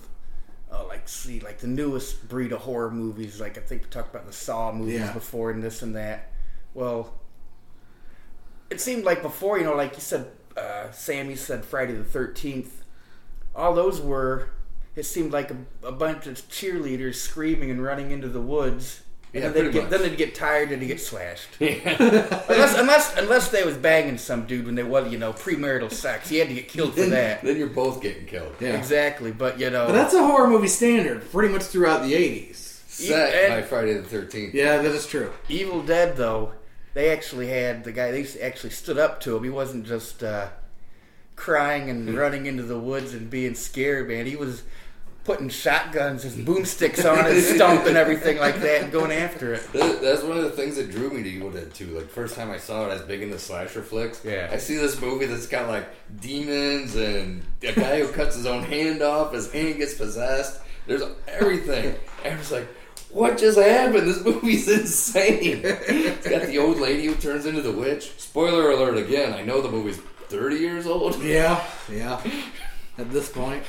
uh, 0.73 0.87
like, 0.87 1.09
see, 1.09 1.41
like 1.41 1.59
the 1.59 1.67
newest 1.67 2.29
breed 2.29 2.53
of 2.53 2.61
horror 2.63 2.91
movies. 2.91 3.41
Like 3.41 3.59
I 3.59 3.61
think 3.61 3.83
we 3.83 3.89
talked 3.89 4.15
about 4.15 4.27
the 4.27 4.33
Saw 4.33 4.73
movies 4.73 5.01
Yeah. 5.01 5.13
before, 5.13 5.51
and 5.51 5.63
this 5.63 5.83
and 5.83 5.95
that. 5.97 6.33
Well, 6.75 7.13
it 8.71 8.81
seemed 8.81 9.05
like 9.05 9.23
before, 9.23 9.59
you 9.59 9.65
know, 9.65 9.77
like 9.77 9.95
you 9.95 10.01
said, 10.01 10.29
uh, 10.57 10.91
Sammy 10.91 11.37
said 11.37 11.65
Friday 11.65 11.93
the 11.95 12.05
Thirteenth. 12.05 12.85
All 13.55 13.75
those 13.75 14.01
were. 14.01 14.49
It 14.95 15.05
seemed 15.05 15.33
like 15.33 15.51
a, 15.51 15.57
a 15.83 15.93
bunch 15.93 16.27
of 16.27 16.35
cheerleaders 16.49 17.15
screaming 17.17 17.71
and 17.71 17.83
running 17.83 18.11
into 18.11 18.29
the 18.29 18.41
woods 18.43 19.02
Yeah, 19.33 19.47
and 19.47 19.55
then 19.55 19.65
they'd, 19.65 19.73
get, 19.73 19.89
then 19.91 20.03
they'd 20.03 20.17
get 20.19 20.35
tired 20.35 20.73
and 20.73 20.83
they'd 20.83 20.87
get 20.89 21.01
slashed. 21.01 21.49
unless, 21.61 22.79
unless, 22.79 23.17
unless 23.17 23.49
they 23.51 23.65
was 23.65 23.77
banging 23.77 24.19
some 24.19 24.45
dude 24.47 24.67
when 24.67 24.75
they 24.75 24.83
was, 24.83 25.11
you 25.11 25.19
know, 25.19 25.33
premarital 25.33 25.91
sex. 25.91 26.29
He 26.29 26.37
had 26.39 26.49
to 26.49 26.55
get 26.55 26.69
killed 26.69 26.95
for 26.95 27.07
that. 27.07 27.43
then 27.43 27.57
you're 27.57 27.69
both 27.69 28.03
getting 28.03 28.27
killed. 28.27 28.55
Yeah. 28.61 28.77
Exactly, 28.77 29.33
but 29.33 29.59
you 29.59 29.71
know, 29.71 29.87
But 29.87 29.93
that's 29.93 30.15
a 30.15 30.23
horror 30.23 30.49
movie 30.49 30.69
standard, 30.69 31.31
pretty 31.31 31.53
much 31.53 31.63
throughout 31.63 32.03
the 32.03 32.13
'80s. 32.13 32.57
Set 32.57 33.35
And- 33.51 33.63
by 33.63 33.67
Friday 33.67 33.95
the 33.95 34.03
Thirteenth. 34.03 34.55
Yeah, 34.55 34.77
that 34.83 34.91
is 34.93 35.07
true. 35.07 35.33
Evil 35.49 35.83
Dead 35.83 36.17
though, 36.17 36.53
they 36.95 37.11
actually 37.11 37.49
had 37.49 37.85
the 37.85 37.93
guy. 37.93 38.11
They 38.11 38.27
actually 38.43 38.71
stood 38.71 38.99
up 38.99 39.21
to 39.23 39.35
him. 39.37 39.45
He 39.45 39.51
wasn't 39.51 39.87
just 39.87 40.23
uh, 40.23 40.49
crying 41.37 41.89
and 41.89 42.07
Hmm. 42.09 42.17
running 42.17 42.45
into 42.47 42.65
the 42.65 42.79
woods 42.79 43.15
and 43.15 43.31
being 43.31 43.55
scared, 43.55 44.09
man. 44.09 44.27
He 44.27 44.37
was 44.37 44.63
putting 45.25 45.49
shotguns 45.49 46.25
and 46.25 46.47
boomsticks 46.47 47.09
on 47.09 47.25
his 47.27 47.55
stump 47.55 47.87
and 47.87 47.97
everything 47.97 48.39
like 48.39 48.61
that 48.61 48.83
and 48.83 48.93
going 48.93 49.13
after 49.13 49.55
it. 49.55 49.63
That's 49.73 50.23
one 50.23 50.37
of 50.37 50.43
the 50.45 50.51
things 50.51 50.77
that 50.77 50.91
drew 50.91 51.11
me 51.11 51.23
to 51.23 51.29
Evil 51.29 51.51
Dead 51.51 51.73
2. 51.73 51.87
Like, 51.97 52.09
first 52.09 52.35
time 52.35 52.51
I 52.51 52.59
saw 52.59 52.87
it, 52.87 52.91
I 52.91 52.95
was 52.95 53.03
big 53.03 53.23
into 53.23 53.39
slasher 53.39 53.83
flicks. 53.83 54.25
Yeah. 54.25 54.49
I 54.51 54.57
see 54.57 54.77
this 54.77 55.01
movie 55.01 55.27
that's 55.27 55.47
got, 55.47 55.69
like, 55.69 55.89
demons 56.21 56.97
and 56.97 57.43
a 57.63 57.73
guy 57.73 58.01
who 58.01 58.09
cuts 58.13 58.35
his 58.35 58.47
own 58.47 58.65
hand 58.65 59.03
off, 59.03 59.33
his 59.33 59.53
hand 59.53 59.77
gets 59.77 59.95
possessed. 59.95 60.61
There's 60.87 61.03
everything. 61.29 61.95
And 62.25 62.35
I 62.35 62.39
was 62.39 62.51
like, 62.51 62.67
what 63.11 63.39
just 63.39 63.59
happened? 63.59 64.09
This 64.09 64.25
movie's 64.25 64.69
insane. 64.81 65.61
it's 65.65 66.27
got 66.27 66.43
the 66.47 66.59
old 66.59 66.79
lady 66.81 67.07
who 67.07 67.15
turns 67.15 67.47
into 67.47 67.63
the 67.63 67.73
witch. 67.73 68.13
Spoiler 68.19 68.71
alert 68.71 68.97
again, 68.97 69.33
I 69.35 69.43
know 69.43 69.61
the 69.61 69.71
movie's 69.71 69.99
30 70.29 70.57
years 70.57 70.87
old. 70.87 71.23
Yeah, 71.23 71.65
yeah. 71.91 72.21
At 72.99 73.11
this 73.13 73.29
point, 73.29 73.63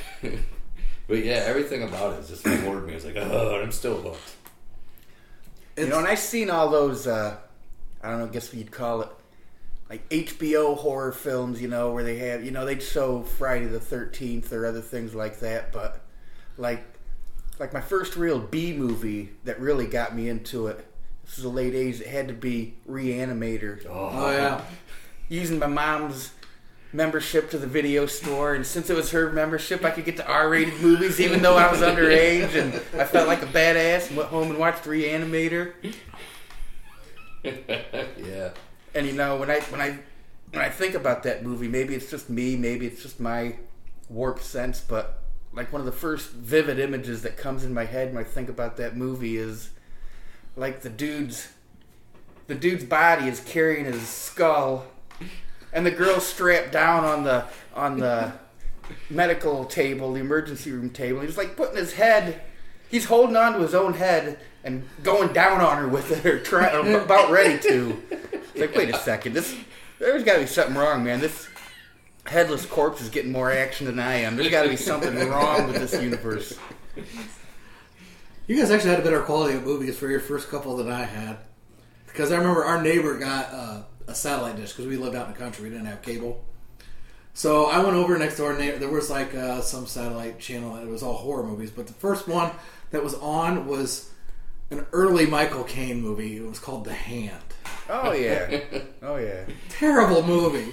But 1.06 1.24
yeah, 1.24 1.42
everything 1.46 1.82
about 1.82 2.18
it 2.18 2.26
just 2.26 2.42
floored 2.42 2.86
me. 2.86 2.92
I 2.92 2.94
was 2.96 3.04
like, 3.04 3.16
oh, 3.16 3.60
I'm 3.62 3.72
still 3.72 4.00
hooked. 4.00 4.34
You 5.76 5.88
know, 5.88 5.98
and 5.98 6.08
I've 6.08 6.18
seen 6.18 6.50
all 6.50 6.70
those. 6.70 7.06
Uh, 7.06 7.36
I 8.02 8.10
don't 8.10 8.20
know. 8.20 8.26
I 8.26 8.28
guess 8.28 8.48
what 8.48 8.54
you'd 8.58 8.70
call 8.70 9.02
it, 9.02 9.08
like 9.90 10.08
HBO 10.08 10.76
horror 10.76 11.12
films. 11.12 11.60
You 11.60 11.68
know, 11.68 11.92
where 11.92 12.04
they 12.04 12.16
have, 12.18 12.44
you 12.44 12.50
know, 12.52 12.64
they'd 12.64 12.82
show 12.82 13.22
Friday 13.22 13.66
the 13.66 13.80
Thirteenth 13.80 14.52
or 14.52 14.66
other 14.66 14.80
things 14.80 15.14
like 15.14 15.40
that. 15.40 15.72
But 15.72 16.00
like, 16.56 16.84
like 17.58 17.72
my 17.72 17.80
first 17.80 18.16
real 18.16 18.38
B 18.38 18.72
movie 18.72 19.30
that 19.44 19.60
really 19.60 19.86
got 19.86 20.14
me 20.14 20.28
into 20.28 20.68
it. 20.68 20.86
This 21.24 21.36
was 21.36 21.42
the 21.42 21.48
late 21.50 21.74
'80s. 21.74 22.00
It 22.00 22.06
had 22.06 22.28
to 22.28 22.34
be 22.34 22.74
Reanimator. 22.88 23.84
oh 23.90 24.30
yeah, 24.30 24.60
Using 25.28 25.58
my 25.58 25.66
mom's 25.66 26.30
membership 26.94 27.50
to 27.50 27.58
the 27.58 27.66
video 27.66 28.06
store, 28.06 28.54
and 28.54 28.64
since 28.64 28.88
it 28.88 28.96
was 28.96 29.10
her 29.10 29.30
membership, 29.30 29.84
I 29.84 29.90
could 29.90 30.04
get 30.04 30.16
to 30.18 30.26
R-rated 30.26 30.80
movies, 30.80 31.20
even 31.20 31.42
though 31.42 31.56
I 31.56 31.70
was 31.70 31.80
underage, 31.80 32.54
and 32.54 32.72
I 32.98 33.04
felt 33.04 33.26
like 33.26 33.42
a 33.42 33.46
badass. 33.46 34.08
And 34.08 34.16
went 34.16 34.28
home 34.30 34.50
and 34.50 34.58
watched 34.58 34.84
Reanimator. 34.84 35.74
yeah. 37.42 38.50
And 38.94 39.06
you 39.06 39.12
know, 39.12 39.36
when 39.36 39.50
I 39.50 39.60
when 39.60 39.80
I 39.80 39.98
when 40.52 40.64
I 40.64 40.68
think 40.68 40.94
about 40.94 41.24
that 41.24 41.44
movie, 41.44 41.66
maybe 41.66 41.94
it's 41.94 42.10
just 42.10 42.30
me, 42.30 42.56
maybe 42.56 42.86
it's 42.86 43.02
just 43.02 43.18
my 43.18 43.56
warped 44.08 44.44
sense, 44.44 44.80
but 44.80 45.20
like 45.52 45.72
one 45.72 45.80
of 45.80 45.86
the 45.86 45.92
first 45.92 46.30
vivid 46.30 46.78
images 46.78 47.22
that 47.22 47.36
comes 47.36 47.64
in 47.64 47.74
my 47.74 47.84
head 47.84 48.14
when 48.14 48.24
I 48.24 48.26
think 48.26 48.48
about 48.48 48.76
that 48.76 48.96
movie 48.96 49.36
is 49.36 49.70
like 50.56 50.82
the 50.82 50.90
dude's 50.90 51.48
the 52.46 52.54
dude's 52.54 52.84
body 52.84 53.26
is 53.26 53.40
carrying 53.40 53.84
his 53.84 54.06
skull 54.06 54.86
and 55.74 55.84
the 55.84 55.90
girl's 55.90 56.26
strapped 56.26 56.72
down 56.72 57.04
on 57.04 57.24
the 57.24 57.44
on 57.74 57.98
the 57.98 58.32
medical 59.10 59.66
table, 59.66 60.14
the 60.14 60.20
emergency 60.20 60.72
room 60.72 60.88
table. 60.88 61.20
He's 61.20 61.36
like 61.36 61.56
putting 61.56 61.76
his 61.76 61.92
head 61.92 62.40
he's 62.94 63.06
holding 63.06 63.36
on 63.36 63.54
to 63.54 63.58
his 63.58 63.74
own 63.74 63.92
head 63.94 64.38
and 64.62 64.84
going 65.02 65.32
down 65.32 65.60
on 65.60 65.78
her 65.78 65.88
with 65.88 66.24
it 66.24 66.52
or 66.52 66.60
about 66.96 67.30
ready 67.30 67.58
to. 67.68 68.02
Like, 68.54 68.74
wait 68.76 68.88
a 68.90 68.98
second, 68.98 69.32
this 69.32 69.54
there's 69.98 70.22
gotta 70.22 70.40
be 70.40 70.46
something 70.46 70.76
wrong, 70.76 71.02
man. 71.02 71.20
This 71.20 71.48
headless 72.24 72.64
corpse 72.64 73.00
is 73.00 73.08
getting 73.08 73.32
more 73.32 73.50
action 73.50 73.86
than 73.86 73.98
I 73.98 74.14
am. 74.16 74.36
There's 74.36 74.50
gotta 74.50 74.68
be 74.68 74.76
something 74.76 75.16
wrong 75.28 75.66
with 75.66 75.76
this 75.76 76.00
universe. 76.00 76.56
you 78.46 78.56
guys 78.56 78.70
actually 78.70 78.90
had 78.90 79.00
a 79.00 79.02
better 79.02 79.22
quality 79.22 79.56
of 79.56 79.64
movies 79.64 79.98
for 79.98 80.08
your 80.08 80.20
first 80.20 80.48
couple 80.48 80.76
than 80.76 80.90
I 80.90 81.02
had, 81.02 81.38
because 82.06 82.30
I 82.30 82.36
remember 82.36 82.64
our 82.64 82.80
neighbor 82.80 83.18
got 83.18 83.52
uh, 83.52 83.82
a 84.06 84.14
satellite 84.14 84.56
dish 84.56 84.72
because 84.72 84.86
we 84.86 84.96
lived 84.96 85.16
out 85.16 85.26
in 85.26 85.32
the 85.32 85.38
country, 85.38 85.64
we 85.64 85.70
didn't 85.70 85.86
have 85.86 86.02
cable. 86.02 86.44
So 87.32 87.66
I 87.66 87.78
went 87.82 87.96
over 87.96 88.16
next 88.16 88.36
door. 88.36 88.52
and 88.52 88.80
There 88.80 88.88
was 88.88 89.10
like 89.10 89.34
uh, 89.34 89.60
some 89.60 89.86
satellite 89.86 90.38
channel, 90.38 90.76
and 90.76 90.86
it 90.88 90.90
was 90.90 91.02
all 91.02 91.14
horror 91.14 91.42
movies. 91.44 91.70
But 91.70 91.86
the 91.88 91.92
first 91.94 92.28
one 92.28 92.52
that 92.90 93.02
was 93.02 93.14
on 93.14 93.66
was 93.66 94.10
an 94.70 94.86
early 94.92 95.26
Michael 95.26 95.64
Caine 95.64 96.00
movie. 96.00 96.36
It 96.36 96.46
was 96.48 96.58
called 96.58 96.84
The 96.84 96.92
Hand. 96.94 97.42
Oh 97.88 98.12
yeah. 98.12 98.60
Oh 99.02 99.16
yeah. 99.16 99.44
terrible 99.68 100.22
movie 100.22 100.72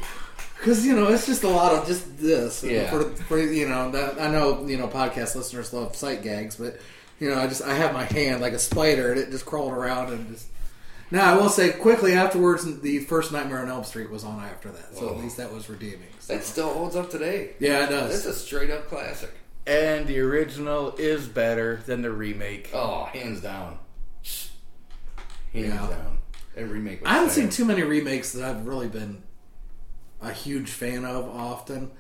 because 0.58 0.86
you 0.86 0.96
know 0.96 1.08
it's 1.10 1.26
just 1.26 1.44
a 1.44 1.50
lot 1.50 1.74
of 1.74 1.86
just 1.86 2.18
this 2.18 2.64
Yeah. 2.64 2.90
for, 2.90 3.10
for 3.26 3.38
you 3.40 3.68
know 3.68 3.92
that 3.92 4.22
I 4.22 4.30
know 4.32 4.66
you 4.66 4.78
know 4.78 4.88
podcast 4.88 5.36
listeners 5.36 5.74
love 5.74 5.94
sight 5.98 6.24
gags 6.24 6.56
but 6.56 6.80
you 7.20 7.30
know 7.30 7.38
I 7.42 7.48
just 7.48 7.62
I 7.64 7.74
have 7.74 7.94
my 7.94 8.06
hand 8.06 8.40
like 8.42 8.54
a 8.54 8.60
spider 8.60 9.12
and 9.12 9.20
it 9.20 9.32
just 9.32 9.46
crawled 9.46 9.74
around 9.74 10.14
and 10.14 10.30
just 10.30 10.48
now 11.12 11.34
I 11.34 11.38
will 11.38 11.50
say 11.50 11.72
quickly 11.72 12.14
afterwards 12.14 12.80
the 12.82 13.00
first 13.00 13.32
Nightmare 13.32 13.60
on 13.60 13.70
Elm 13.70 13.84
Street 13.84 14.10
was 14.10 14.24
on 14.24 14.40
after 14.40 14.70
that 14.72 14.96
so 14.96 15.08
Whoa. 15.08 15.16
at 15.16 15.20
least 15.22 15.38
that 15.38 15.52
was 15.54 15.70
redeeming 15.70 16.08
so. 16.20 16.34
That 16.34 16.44
still 16.44 16.74
holds 16.74 16.96
up 16.96 17.10
today. 17.10 17.52
yeah 17.60 17.86
it 17.86 17.90
That's 17.90 18.24
does 18.24 18.26
a 18.26 18.34
straight 18.34 18.70
up 18.72 18.88
classic. 18.88 19.32
And 19.68 20.08
the 20.08 20.20
original 20.20 20.96
is 20.98 21.28
better 21.28 21.82
than 21.86 22.02
the 22.02 22.12
remake. 22.12 22.72
Oh, 22.74 23.04
hands 23.06 23.42
down. 23.42 23.78
Hands 24.24 24.50
Yeah. 25.54 25.88
down. 25.88 26.18
That 26.56 26.66
remake 26.66 27.02
was 27.02 27.10
I 27.10 27.14
haven't 27.14 27.30
sad. 27.30 27.36
seen 27.42 27.50
too 27.50 27.66
many 27.66 27.84
remakes 27.84 28.32
that 28.34 28.44
I've 28.44 28.66
really 28.66 28.88
been 28.88 29.22
a 30.22 30.32
huge 30.32 30.70
fan 30.72 31.06
of 31.06 31.26
often. 31.30 31.92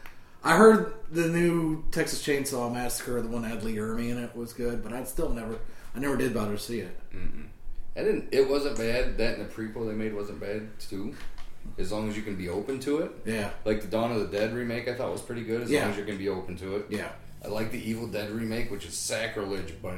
I 0.43 0.57
heard 0.57 0.93
the 1.11 1.27
new 1.27 1.83
Texas 1.91 2.25
Chainsaw 2.25 2.73
Massacre, 2.73 3.21
the 3.21 3.27
one 3.27 3.43
that 3.43 3.49
had 3.49 3.63
Lee 3.63 3.75
Ermey 3.75 4.09
in 4.09 4.17
it, 4.17 4.35
was 4.35 4.53
good, 4.53 4.83
but 4.83 4.91
I 4.91 5.03
still 5.03 5.29
never, 5.29 5.59
I 5.95 5.99
never 5.99 6.17
did 6.17 6.33
bother 6.33 6.53
to 6.53 6.59
see 6.59 6.79
it. 6.79 6.97
I 7.95 8.03
didn't. 8.03 8.29
It 8.31 8.49
wasn't 8.49 8.77
bad. 8.77 9.17
That 9.17 9.37
and 9.37 9.47
the 9.49 9.53
prequel 9.53 9.87
they 9.87 9.93
made 9.93 10.13
wasn't 10.13 10.39
bad 10.39 10.79
too. 10.79 11.15
As 11.77 11.91
long 11.91 12.09
as 12.09 12.17
you 12.17 12.23
can 12.23 12.35
be 12.35 12.49
open 12.49 12.79
to 12.81 12.99
it. 12.99 13.11
Yeah, 13.25 13.51
Like 13.65 13.81
the 13.81 13.87
Dawn 13.87 14.11
of 14.11 14.19
the 14.19 14.35
Dead 14.37 14.53
remake, 14.53 14.87
I 14.87 14.95
thought 14.95 15.11
was 15.11 15.21
pretty 15.21 15.43
good. 15.43 15.61
As 15.61 15.69
Yeah. 15.69 15.81
long 15.83 15.91
as 15.91 15.97
you 15.97 16.05
can 16.05 16.17
be 16.17 16.27
open 16.29 16.55
to 16.57 16.77
it. 16.77 16.85
yeah. 16.89 17.09
I 17.43 17.47
like 17.49 17.71
the 17.71 17.77
Evil 17.89 18.07
Dead 18.07 18.31
remake, 18.31 18.71
which 18.71 18.85
is 18.85 18.93
sacrilege, 18.95 19.73
but 19.81 19.95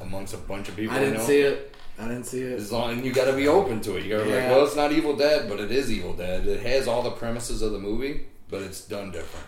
amongst 0.00 0.34
a 0.34 0.38
bunch 0.38 0.68
of 0.68 0.76
people, 0.76 0.94
I 0.94 0.98
didn't 1.00 1.14
know. 1.18 1.24
see 1.26 1.40
it. 1.40 1.74
I 1.98 2.08
didn't 2.08 2.24
see 2.24 2.40
it. 2.42 2.58
As 2.58 2.72
long 2.72 2.92
and 2.92 3.04
you 3.04 3.12
got 3.12 3.26
to 3.26 3.34
be 3.34 3.46
open 3.48 3.80
to 3.82 3.96
it. 3.96 4.04
You 4.04 4.10
got 4.10 4.18
to 4.18 4.24
be 4.24 4.30
like, 4.32 4.40
Yeah. 4.44 4.50
well, 4.50 4.66
it's 4.66 4.74
not 4.76 4.90
Evil 4.92 5.14
Dead, 5.16 5.48
but 5.48 5.60
it 5.60 5.70
is 5.70 5.90
Evil 5.92 6.12
Dead. 6.14 6.46
It 6.46 6.60
has 6.62 6.88
all 6.88 7.02
the 7.02 7.10
premises 7.10 7.62
of 7.62 7.72
the 7.72 7.78
movie, 7.78 8.26
but 8.48 8.62
it's 8.62 8.80
done 8.82 9.10
different. 9.12 9.46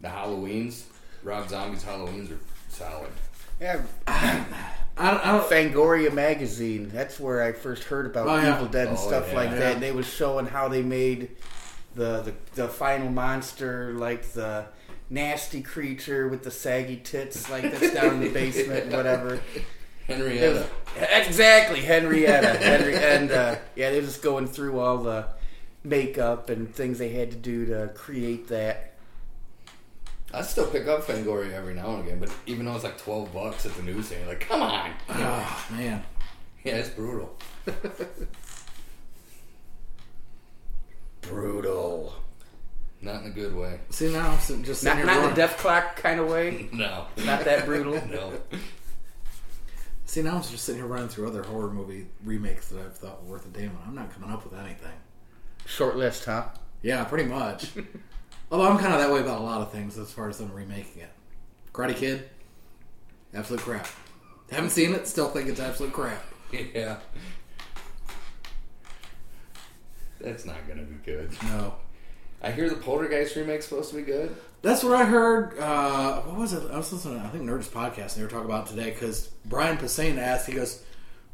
The 0.00 0.08
Halloweens, 0.08 0.84
Rob 1.22 1.48
Zombie's 1.48 1.82
Halloweens 1.84 2.30
are 2.30 2.40
solid. 2.68 3.10
Yeah, 3.60 3.80
I 4.98 5.10
don't, 5.10 5.26
I 5.26 5.32
don't 5.32 5.44
Fangoria 5.50 6.12
magazine. 6.12 6.88
That's 6.92 7.20
where 7.20 7.42
I 7.42 7.52
first 7.52 7.84
heard 7.84 8.06
about 8.06 8.28
Oh, 8.28 8.36
yeah. 8.36 8.54
Evil 8.56 8.66
Dead 8.68 8.88
and 8.88 8.96
Oh, 8.96 9.00
stuff 9.00 9.28
yeah. 9.30 9.36
like 9.36 9.50
Yeah. 9.50 9.58
that. 9.58 9.72
And 9.74 9.82
they 9.82 9.92
was 9.92 10.06
showing 10.06 10.46
how 10.46 10.68
they 10.68 10.82
made 10.82 11.30
the, 11.94 12.22
the 12.22 12.34
the 12.62 12.68
final 12.68 13.10
monster, 13.10 13.92
like 13.94 14.22
the 14.32 14.66
nasty 15.10 15.62
creature 15.62 16.28
with 16.28 16.42
the 16.42 16.50
saggy 16.50 16.96
tits, 16.96 17.48
like 17.50 17.62
that's 17.62 17.92
down 17.94 18.14
in 18.14 18.20
the 18.20 18.28
basement 18.30 18.84
and 18.86 18.92
whatever. 18.92 19.34
It 19.34 19.40
was- 19.42 20.16
Henrietta. 20.18 20.66
exactly 21.26 21.80
Henrietta. 21.80 22.58
Henry, 22.58 22.94
and 22.96 23.30
uh, 23.32 23.56
yeah, 23.74 23.90
they're 23.90 24.02
just 24.02 24.22
going 24.22 24.46
through 24.46 24.78
all 24.78 24.98
the 24.98 25.26
makeup 25.84 26.48
and 26.48 26.72
things 26.74 26.98
they 26.98 27.08
had 27.10 27.30
to 27.32 27.36
do 27.36 27.66
to 27.66 27.90
create 27.94 28.48
that. 28.48 28.92
I 30.36 30.42
still 30.42 30.66
pick 30.66 30.86
up 30.86 31.02
Fangoria 31.02 31.52
every 31.54 31.72
now 31.74 31.94
and 31.96 32.06
again, 32.06 32.18
but 32.20 32.30
even 32.46 32.66
though 32.66 32.74
it's 32.74 32.84
like 32.84 32.98
twelve 32.98 33.32
bucks 33.32 33.64
at 33.64 33.74
the 33.74 33.82
newsstand, 33.82 34.28
like, 34.28 34.40
come 34.40 34.60
on. 34.62 34.92
oh, 35.08 35.66
man. 35.72 36.02
Yeah, 36.62 36.74
it's 36.76 36.90
brutal. 36.90 37.36
Brutal. 41.22 42.14
Not 43.02 43.22
in 43.22 43.28
a 43.28 43.34
good 43.34 43.54
way. 43.54 43.80
See 43.90 44.12
now, 44.12 44.30
I'm 44.30 44.64
just 44.64 44.80
sitting 44.82 44.84
Not, 44.84 44.96
here 44.96 45.06
not 45.06 45.12
in 45.12 45.18
running. 45.18 45.30
the 45.30 45.36
death 45.36 45.58
clock 45.58 45.96
kind 45.96 46.20
of 46.20 46.28
way. 46.28 46.68
No. 46.72 47.06
Not 47.24 47.44
that 47.44 47.66
brutal. 47.66 47.94
No. 48.10 48.32
See 50.06 50.22
now, 50.22 50.36
I'm 50.36 50.42
just 50.42 50.64
sitting 50.64 50.80
here 50.80 50.88
running 50.88 51.08
through 51.08 51.26
other 51.28 51.42
horror 51.42 51.70
movie 51.70 52.06
remakes 52.24 52.68
that 52.68 52.80
I've 52.80 52.96
thought 52.96 53.24
were 53.24 53.32
worth 53.32 53.46
a 53.46 53.48
damn. 53.48 53.76
I'm 53.86 53.94
not 53.94 54.12
coming 54.14 54.30
up 54.30 54.44
with 54.44 54.58
anything. 54.58 54.92
Short 55.66 55.96
list, 55.96 56.24
huh? 56.24 56.44
Yeah, 56.82 57.02
pretty 57.04 57.24
much. 57.28 57.70
Although 58.50 58.68
I'm 58.68 58.78
kind 58.78 58.94
of 58.94 59.00
that 59.00 59.10
way 59.12 59.20
about 59.20 59.40
a 59.40 59.44
lot 59.44 59.60
of 59.60 59.72
things 59.72 59.98
as 59.98 60.12
far 60.12 60.28
as 60.28 60.38
them 60.38 60.52
remaking 60.52 61.02
it. 61.02 61.10
Karate 61.72 61.96
Kid, 61.96 62.28
absolute 63.34 63.60
crap. 63.60 63.86
Haven't 64.50 64.70
seen 64.70 64.94
it, 64.94 65.08
still 65.08 65.28
think 65.28 65.48
it's 65.48 65.60
absolute 65.60 65.92
crap. 65.92 66.24
Yeah. 66.74 66.98
That's 70.20 70.46
not 70.46 70.66
gonna 70.66 70.82
be 70.84 70.94
good. 71.04 71.30
No. 71.42 71.74
I 72.42 72.50
hear 72.50 72.68
the 72.68 72.76
Poltergeist 72.76 73.36
remake's 73.36 73.66
supposed 73.66 73.90
to 73.90 73.96
be 73.96 74.02
good. 74.02 74.34
That's 74.62 74.82
what 74.82 74.94
I 74.94 75.04
heard. 75.04 75.58
Uh, 75.58 76.20
what 76.22 76.36
was 76.36 76.52
it? 76.52 76.70
I 76.70 76.76
was 76.78 76.92
listening. 76.92 77.20
To, 77.20 77.26
I 77.26 77.28
think 77.28 77.44
Nerdist 77.44 77.70
podcast. 77.70 78.12
And 78.12 78.16
they 78.16 78.22
were 78.22 78.28
talking 78.30 78.46
about 78.46 78.66
it 78.66 78.70
today 78.70 78.90
because 78.90 79.28
Brian 79.44 79.76
Posehn 79.76 80.18
asked. 80.18 80.46
He 80.46 80.54
goes, 80.54 80.82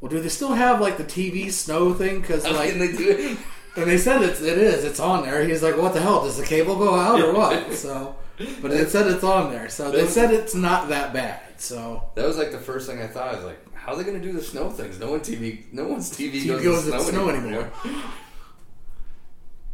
Well, 0.01 0.11
do 0.11 0.21
they 0.21 0.29
still 0.29 0.53
have 0.53 0.81
like 0.81 0.97
the 0.97 1.05
TV 1.05 1.51
snow 1.51 1.95
thing? 1.95 2.21
Because 2.21 2.45
like, 2.45 2.75
they 2.75 2.93
do 2.93 3.11
it? 3.11 3.39
And 3.77 3.91
they 3.91 3.99
said 3.99 4.23
it's 4.23 4.41
it 4.41 4.59
is 4.59 4.85
it's 4.85 5.01
on 5.01 5.23
there. 5.25 5.45
He's 5.45 5.63
like, 5.63 5.77
what 5.77 5.95
the 5.95 6.01
hell? 6.01 6.25
Does 6.25 6.37
the 6.37 6.45
cable 6.45 6.77
go 6.77 6.95
out 6.95 7.21
or 7.21 7.33
what? 7.33 7.73
So, 7.73 8.17
but 8.61 8.71
they 8.71 8.85
said 8.87 9.07
it's 9.09 9.25
on 9.25 9.53
there. 9.53 9.69
So 9.69 9.91
they 9.91 10.07
said 10.07 10.33
it's 10.33 10.55
not 10.55 10.89
that 10.89 11.13
bad. 11.13 11.61
So 11.61 12.03
That 12.15 12.27
was 12.27 12.39
like 12.39 12.51
the 12.51 12.59
first 12.59 12.89
thing 12.89 13.01
I 13.01 13.07
thought. 13.07 13.29
I 13.35 13.37
was 13.37 13.45
like, 13.45 13.75
how 13.75 13.93
are 13.93 13.97
they 13.97 14.05
going 14.05 14.21
to 14.21 14.27
do 14.27 14.33
the 14.33 14.43
snow 14.43 14.71
things? 14.71 14.99
No 14.99 15.11
one 15.11 15.21
TV, 15.21 15.65
no 15.73 15.87
one's 15.87 16.11
TV, 16.11 16.43
TV 16.43 16.47
goes, 16.49 16.63
goes 16.63 16.85
to 16.87 16.95
in 16.95 17.01
snow, 17.01 17.11
snow 17.11 17.29
anymore. 17.31 17.71
anymore. 17.85 18.03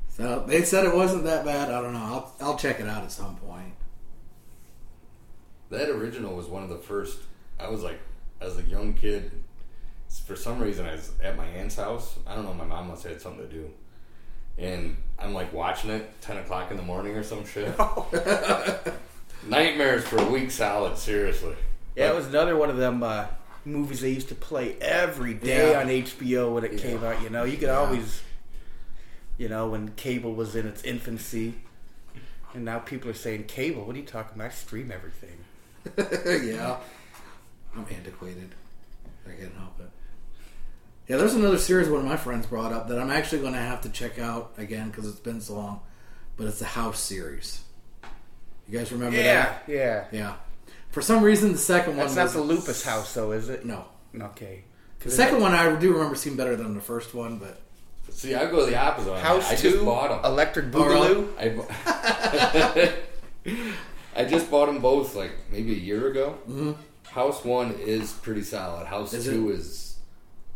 so 0.08 0.44
they 0.46 0.62
said 0.62 0.84
it 0.86 0.94
wasn't 0.94 1.24
that 1.24 1.44
bad. 1.44 1.70
I 1.70 1.80
don't 1.80 1.92
know. 1.92 1.98
I'll 2.00 2.34
I'll 2.40 2.58
check 2.58 2.80
it 2.80 2.88
out 2.88 3.04
at 3.04 3.12
some 3.12 3.36
point. 3.36 3.74
That 5.70 5.88
original 5.90 6.34
was 6.34 6.46
one 6.46 6.62
of 6.62 6.68
the 6.70 6.78
first. 6.78 7.18
I 7.60 7.68
was 7.68 7.82
like, 7.82 8.00
as 8.40 8.56
a 8.58 8.62
young 8.62 8.94
kid, 8.94 9.30
for 10.26 10.36
some 10.36 10.58
reason, 10.60 10.86
I 10.86 10.92
was 10.92 11.12
at 11.22 11.36
my 11.36 11.44
aunt's 11.46 11.76
house. 11.76 12.18
I 12.26 12.34
don't 12.34 12.44
know. 12.44 12.54
My 12.54 12.64
mom 12.64 12.88
must 12.88 13.02
have 13.02 13.12
had 13.12 13.20
something 13.22 13.46
to 13.46 13.52
do, 13.52 13.70
and 14.58 14.96
I'm 15.18 15.32
like 15.34 15.52
watching 15.52 15.90
it 15.90 16.08
ten 16.20 16.36
o'clock 16.38 16.70
in 16.70 16.76
the 16.76 16.82
morning 16.82 17.14
or 17.16 17.22
some 17.22 17.44
shit. 17.46 17.72
Nightmares 19.46 20.04
for 20.04 20.18
a 20.18 20.26
week 20.28 20.50
solid. 20.50 20.98
Seriously. 20.98 21.54
Yeah, 21.96 22.10
it 22.12 22.14
was 22.16 22.26
another 22.26 22.56
one 22.56 22.70
of 22.70 22.76
them 22.76 23.02
uh, 23.02 23.26
movies 23.64 24.00
they 24.00 24.10
used 24.10 24.28
to 24.28 24.34
play 24.34 24.76
every 24.80 25.34
day 25.34 25.70
Yeah. 25.72 25.80
on 25.80 25.86
HBO 25.88 26.54
when 26.54 26.64
it 26.64 26.72
Yeah. 26.74 26.78
came 26.78 27.04
out. 27.04 27.22
You 27.22 27.30
know, 27.30 27.44
you 27.44 27.56
could 27.56 27.68
Yeah. 27.68 27.78
always, 27.78 28.22
you 29.36 29.48
know, 29.48 29.68
when 29.68 29.88
cable 29.92 30.34
was 30.34 30.54
in 30.56 30.66
its 30.66 30.82
infancy, 30.82 31.54
and 32.54 32.64
now 32.64 32.78
people 32.78 33.10
are 33.10 33.14
saying 33.14 33.44
cable. 33.44 33.84
What 33.84 33.94
are 33.96 33.98
you 33.98 34.04
talking 34.04 34.34
about? 34.34 34.48
I 34.50 34.54
stream 34.54 34.90
everything. 34.92 35.38
yeah, 36.54 36.76
I'm 37.76 37.86
antiquated. 37.90 38.50
I 39.26 39.30
can't 39.40 39.54
help 39.54 39.78
it. 39.80 39.90
Yeah, 41.08 41.16
there's 41.16 41.34
another 41.34 41.58
series 41.58 41.88
one 41.88 42.00
of 42.00 42.06
my 42.06 42.16
friends 42.16 42.46
brought 42.46 42.72
up 42.72 42.88
that 42.88 42.98
I'm 42.98 43.10
actually 43.10 43.40
going 43.40 43.54
to 43.54 43.58
have 43.58 43.80
to 43.82 43.88
check 43.88 44.18
out 44.18 44.52
again 44.58 44.90
because 44.90 45.06
it's 45.08 45.18
been 45.20 45.40
so 45.40 45.54
long. 45.54 45.80
But 46.36 46.46
it's 46.48 46.58
the 46.58 46.66
House 46.66 47.00
series. 47.00 47.62
You 48.68 48.78
guys 48.78 48.92
remember 48.92 49.16
Yeah, 49.16 49.22
that? 49.44 49.62
yeah. 49.66 50.04
Yeah. 50.12 50.34
For 50.90 51.00
some 51.02 51.22
reason, 51.22 51.52
the 51.52 51.58
second 51.58 51.96
one 51.96 52.06
That's 52.06 52.16
not 52.16 52.30
the 52.30 52.40
Lupus 52.42 52.84
House, 52.84 53.14
though, 53.14 53.32
is 53.32 53.48
it? 53.48 53.64
No, 53.64 53.86
Okay. 54.20 54.64
the 55.00 55.10
second 55.10 55.40
one 55.40 55.52
I 55.54 55.74
do 55.78 55.92
remember 55.94 56.14
seeing 56.14 56.36
better 56.36 56.56
than 56.56 56.74
the 56.74 56.80
first 56.80 57.14
one, 57.14 57.38
but 57.38 57.60
See, 58.10 58.34
I 58.34 58.50
go 58.50 58.66
the 58.66 58.76
opposite. 58.78 59.12
on. 59.12 59.18
House 59.20 59.50
I 59.50 59.54
Two, 59.56 59.70
just 59.72 59.84
bought 59.84 60.22
them. 60.22 60.30
Electric. 60.30 60.70
Boogaloo. 60.70 61.28
I, 61.38 61.48
bu- 61.50 61.66
I 64.16 64.24
just 64.24 64.50
bought 64.50 64.66
them 64.66 64.80
both 64.80 65.14
like 65.14 65.32
maybe 65.50 65.72
a 65.72 65.76
year 65.76 66.08
ago. 66.10 66.38
Mm-hmm. 66.48 66.72
House 67.10 67.44
one 67.44 67.74
is 67.80 68.12
pretty 68.12 68.42
solid. 68.42 68.86
House 68.86 69.12
Is 69.14 69.24
two 69.24 69.50
is 69.50 69.64
a 69.64 69.87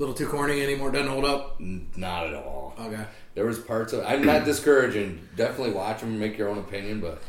little 0.03 0.15
too 0.17 0.27
corny 0.27 0.61
anymore. 0.61 0.91
Doesn't 0.91 1.09
hold 1.09 1.25
up. 1.25 1.61
not 1.61 2.27
at 2.27 2.35
all. 2.35 2.75
Okay. 2.79 3.05
There 3.35 3.47
was 3.47 3.61
parts 3.61 3.93
of. 3.93 4.05
I'm 4.05 4.25
not 4.25 4.45
discouraging. 4.45 5.29
Definitely 5.37 5.75
watch 5.75 6.01
them 6.01 6.19
make 6.19 6.37
your 6.37 6.49
own 6.49 6.59
opinion. 6.59 7.01
But, 7.01 7.23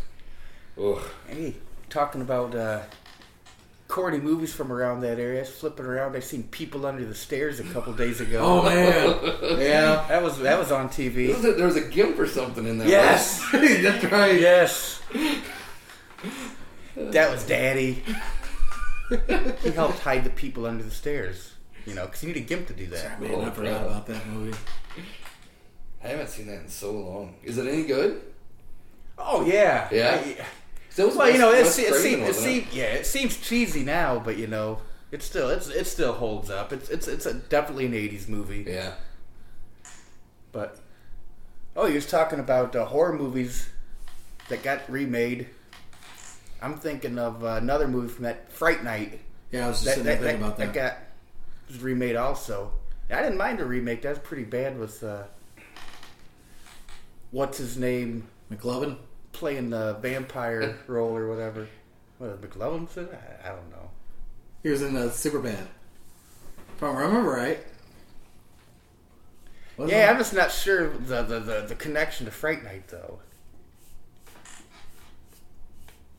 ugh. 0.83 1.03
Hey, 1.27 1.53
talking 1.89 2.21
about 2.21 2.55
uh, 2.55 2.81
corny 3.87 4.19
movies 4.19 4.51
from 4.55 4.71
around 4.71 5.01
that 5.01 5.19
area. 5.19 5.37
I 5.37 5.41
was 5.41 5.51
flipping 5.51 5.85
around. 5.85 6.15
I 6.15 6.19
seen 6.19 6.43
People 6.43 6.87
Under 6.87 7.05
the 7.05 7.13
Stairs 7.13 7.59
a 7.59 7.63
couple 7.63 7.93
days 7.93 8.19
ago. 8.19 8.39
Oh 8.41 8.63
man. 8.63 9.59
yeah. 9.59 10.05
that 10.09 10.23
was 10.23 10.39
that 10.39 10.57
was 10.57 10.71
on 10.71 10.89
TV. 10.89 11.27
was, 11.27 11.45
a, 11.45 11.53
there 11.53 11.67
was 11.67 11.75
a 11.75 11.87
gimp 11.87 12.17
or 12.17 12.27
something 12.27 12.65
in 12.65 12.79
there. 12.79 12.87
Yes, 12.87 13.47
That's 13.51 14.03
right. 14.05 14.39
yes. 14.39 14.99
That 16.95 17.31
was 17.31 17.45
Daddy. 17.45 18.03
he 19.61 19.69
helped 19.69 19.99
hide 19.99 20.23
the 20.23 20.31
people 20.31 20.65
under 20.65 20.83
the 20.83 20.91
stairs. 20.91 21.52
You 21.85 21.93
know, 21.95 22.05
because 22.05 22.23
you 22.23 22.29
need 22.29 22.37
a 22.37 22.45
gimp 22.45 22.67
to 22.67 22.73
do 22.73 22.87
that. 22.87 23.19
Man, 23.21 23.41
I 23.41 23.49
forgot 23.49 23.85
about 23.85 24.07
that 24.07 24.25
movie. 24.27 24.57
I 26.03 26.07
haven't 26.07 26.29
seen 26.29 26.47
that 26.47 26.61
in 26.61 26.69
so 26.69 26.91
long. 26.91 27.35
Is 27.43 27.57
it 27.57 27.67
any 27.67 27.83
good? 27.83 28.21
Oh 29.17 29.45
yeah, 29.45 29.87
Yeah? 29.91 30.21
I- 30.23 30.45
That 30.95 31.07
was 31.07 31.15
well, 31.15 31.29
you 31.29 31.37
know, 31.39 31.51
it, 31.51 31.63
Wes 31.63 31.79
it, 31.79 31.87
Craven, 31.91 32.01
seems, 32.01 32.29
it 32.29 32.35
seems 32.35 32.73
yeah, 32.75 32.83
it 32.85 33.05
seems 33.05 33.37
cheesy 33.37 33.83
now, 33.83 34.19
but 34.19 34.37
you 34.37 34.47
know, 34.47 34.79
it 35.11 35.21
still 35.23 35.49
it's 35.49 35.67
it 35.67 35.85
still 35.87 36.13
holds 36.13 36.49
up. 36.49 36.71
It's 36.73 36.89
it's 36.89 37.07
it's 37.07 37.25
a, 37.25 37.33
definitely 37.33 37.85
an 37.87 37.93
'80s 37.93 38.27
movie. 38.29 38.63
Yeah. 38.67 38.93
But 40.51 40.77
oh, 41.75 41.87
you 41.87 41.95
was 41.95 42.05
talking 42.05 42.39
about 42.39 42.75
uh, 42.75 42.85
horror 42.85 43.13
movies 43.17 43.69
that 44.49 44.61
got 44.63 44.89
remade. 44.89 45.47
I'm 46.61 46.77
thinking 46.77 47.17
of 47.19 47.43
uh, 47.43 47.59
another 47.61 47.87
movie 47.87 48.07
from 48.07 48.23
that 48.25 48.51
Fright 48.51 48.83
Night 48.83 49.19
Yeah, 49.51 49.65
I 49.65 49.69
was 49.69 49.83
just 49.83 49.97
that 49.97 50.03
that, 50.03 50.19
thinking 50.19 50.39
that, 50.41 50.45
about 50.45 50.57
that. 50.57 50.73
that 50.73 50.73
got 50.73 50.97
was 51.67 51.79
remade 51.81 52.15
also. 52.15 52.71
I 53.09 53.21
didn't 53.21 53.37
mind 53.37 53.59
the 53.59 53.65
remake. 53.65 54.01
That 54.03 54.09
was 54.09 54.19
pretty 54.19 54.43
bad 54.45 54.79
with 54.79 55.03
uh, 55.03 55.23
what's 57.31 57.57
his 57.57 57.77
name 57.77 58.27
McLovin. 58.51 58.97
playing 59.31 59.69
the 59.69 59.97
vampire 60.01 60.77
role 60.87 61.15
or 61.15 61.27
whatever. 61.29 61.67
What 62.17 62.29
is 62.31 62.43
it, 62.43 62.49
McLovin? 62.49 62.89
said? 62.89 63.09
I, 63.43 63.49
I 63.49 63.51
don't 63.51 63.69
know. 63.71 63.89
He 64.61 64.69
was 64.69 64.81
in 64.81 64.93
the 64.93 65.11
Super 65.11 65.39
Bad. 65.39 65.67
If 66.77 66.83
I 66.83 66.87
remember 66.91 67.29
right. 67.29 67.59
Wasn't 69.77 69.91
Yeah, 69.91 70.05
he? 70.05 70.11
I'm 70.11 70.17
just 70.17 70.33
not 70.33 70.51
sure 70.51 70.89
the, 70.89 71.23
the, 71.23 71.39
the, 71.39 71.65
the 71.69 71.75
connection 71.75 72.25
to 72.25 72.31
Fright 72.31 72.63
Night 72.63 72.87
though. 72.87 73.19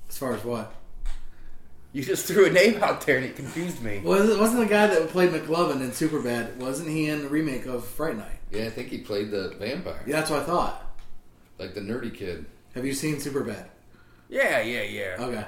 As 0.08 0.18
far 0.18 0.34
as 0.34 0.44
what? 0.44 0.74
You 1.94 2.02
just 2.02 2.26
threw 2.26 2.46
a 2.46 2.50
name 2.50 2.82
out 2.82 3.06
there 3.06 3.18
and 3.18 3.24
it 3.24 3.36
confused 3.36 3.80
me. 3.80 4.00
Was 4.00 4.28
it 4.28 4.36
wasn't 4.36 4.62
the 4.62 4.66
guy 4.66 4.88
that 4.88 5.08
played 5.10 5.30
McLovin 5.30 5.80
in 5.80 5.92
Superbad? 5.92 6.56
Wasn't 6.56 6.88
he 6.88 7.08
in 7.08 7.22
the 7.22 7.28
remake 7.28 7.66
of 7.66 7.86
Fright 7.86 8.16
Night? 8.16 8.40
Yeah, 8.50 8.64
I 8.64 8.70
think 8.70 8.88
he 8.88 8.98
played 8.98 9.30
the 9.30 9.54
vampire. 9.60 10.02
Yeah, 10.04 10.16
that's 10.16 10.28
what 10.28 10.42
I 10.42 10.44
thought. 10.44 10.98
Like 11.56 11.74
the 11.74 11.80
nerdy 11.80 12.12
kid. 12.12 12.46
Have 12.74 12.84
you 12.84 12.94
seen 12.94 13.16
Superbad? 13.16 13.66
Yeah, 14.28 14.60
yeah, 14.60 14.82
yeah. 14.82 15.16
Okay. 15.20 15.44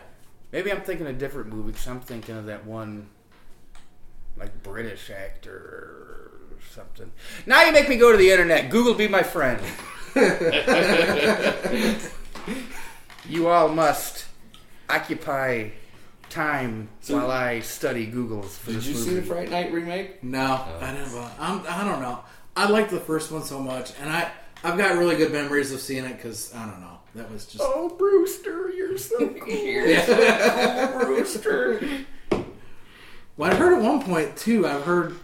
Maybe 0.52 0.70
I'm 0.70 0.82
thinking 0.82 1.08
a 1.08 1.12
different 1.12 1.48
movie 1.48 1.72
because 1.72 1.88
I'm 1.88 1.98
thinking 1.98 2.36
of 2.36 2.46
that 2.46 2.64
one, 2.64 3.08
like 4.36 4.62
British 4.62 5.10
actor 5.10 5.50
or 5.50 6.30
something. 6.70 7.10
Now 7.44 7.64
you 7.64 7.72
make 7.72 7.88
me 7.88 7.96
go 7.96 8.12
to 8.12 8.18
the 8.18 8.30
internet. 8.30 8.70
Google 8.70 8.94
be 8.94 9.08
my 9.08 9.24
friend. 9.24 9.60
you 13.28 13.48
all 13.48 13.68
must 13.68 14.26
occupy 14.88 15.70
time 16.36 16.88
So- 17.00 17.16
while 17.16 17.30
I 17.30 17.60
study 17.60 18.06
Google's 18.06 18.56
for 18.58 18.66
Did 18.72 18.76
this 18.76 18.86
you 18.88 18.94
movie. 18.94 19.08
see 19.08 19.14
the 19.16 19.22
Fright 19.22 19.50
Night 19.50 19.72
remake? 19.72 20.22
No, 20.22 20.64
I 20.80 20.92
never. 20.92 21.30
I'm, 21.40 21.62
I 21.68 21.82
don't 21.84 22.00
know. 22.02 22.20
I 22.56 22.68
liked 22.68 22.90
the 22.90 23.00
first 23.00 23.30
one 23.32 23.42
so 23.42 23.58
much, 23.60 23.92
and 24.00 24.08
I 24.10 24.30
I've 24.64 24.76
got 24.78 24.96
really 24.98 25.16
good 25.16 25.32
memories 25.32 25.72
of 25.72 25.80
seeing 25.80 26.04
it 26.04 26.16
because 26.16 26.54
I 26.54 26.64
don't 26.66 26.80
know. 26.80 26.98
That 27.14 27.30
was 27.30 27.46
just. 27.46 27.62
Oh, 27.64 27.88
Brewster, 27.98 28.70
you're 28.70 28.98
so 28.98 29.18
cool. 29.40 29.48
Yeah. 29.48 30.90
Oh, 30.94 31.04
Brewster. 31.06 31.80
Well, 33.36 33.52
I 33.52 33.54
heard 33.54 33.74
at 33.74 33.82
one 33.82 34.02
point 34.02 34.36
too. 34.36 34.66
I've 34.66 34.84
heard 34.84 35.16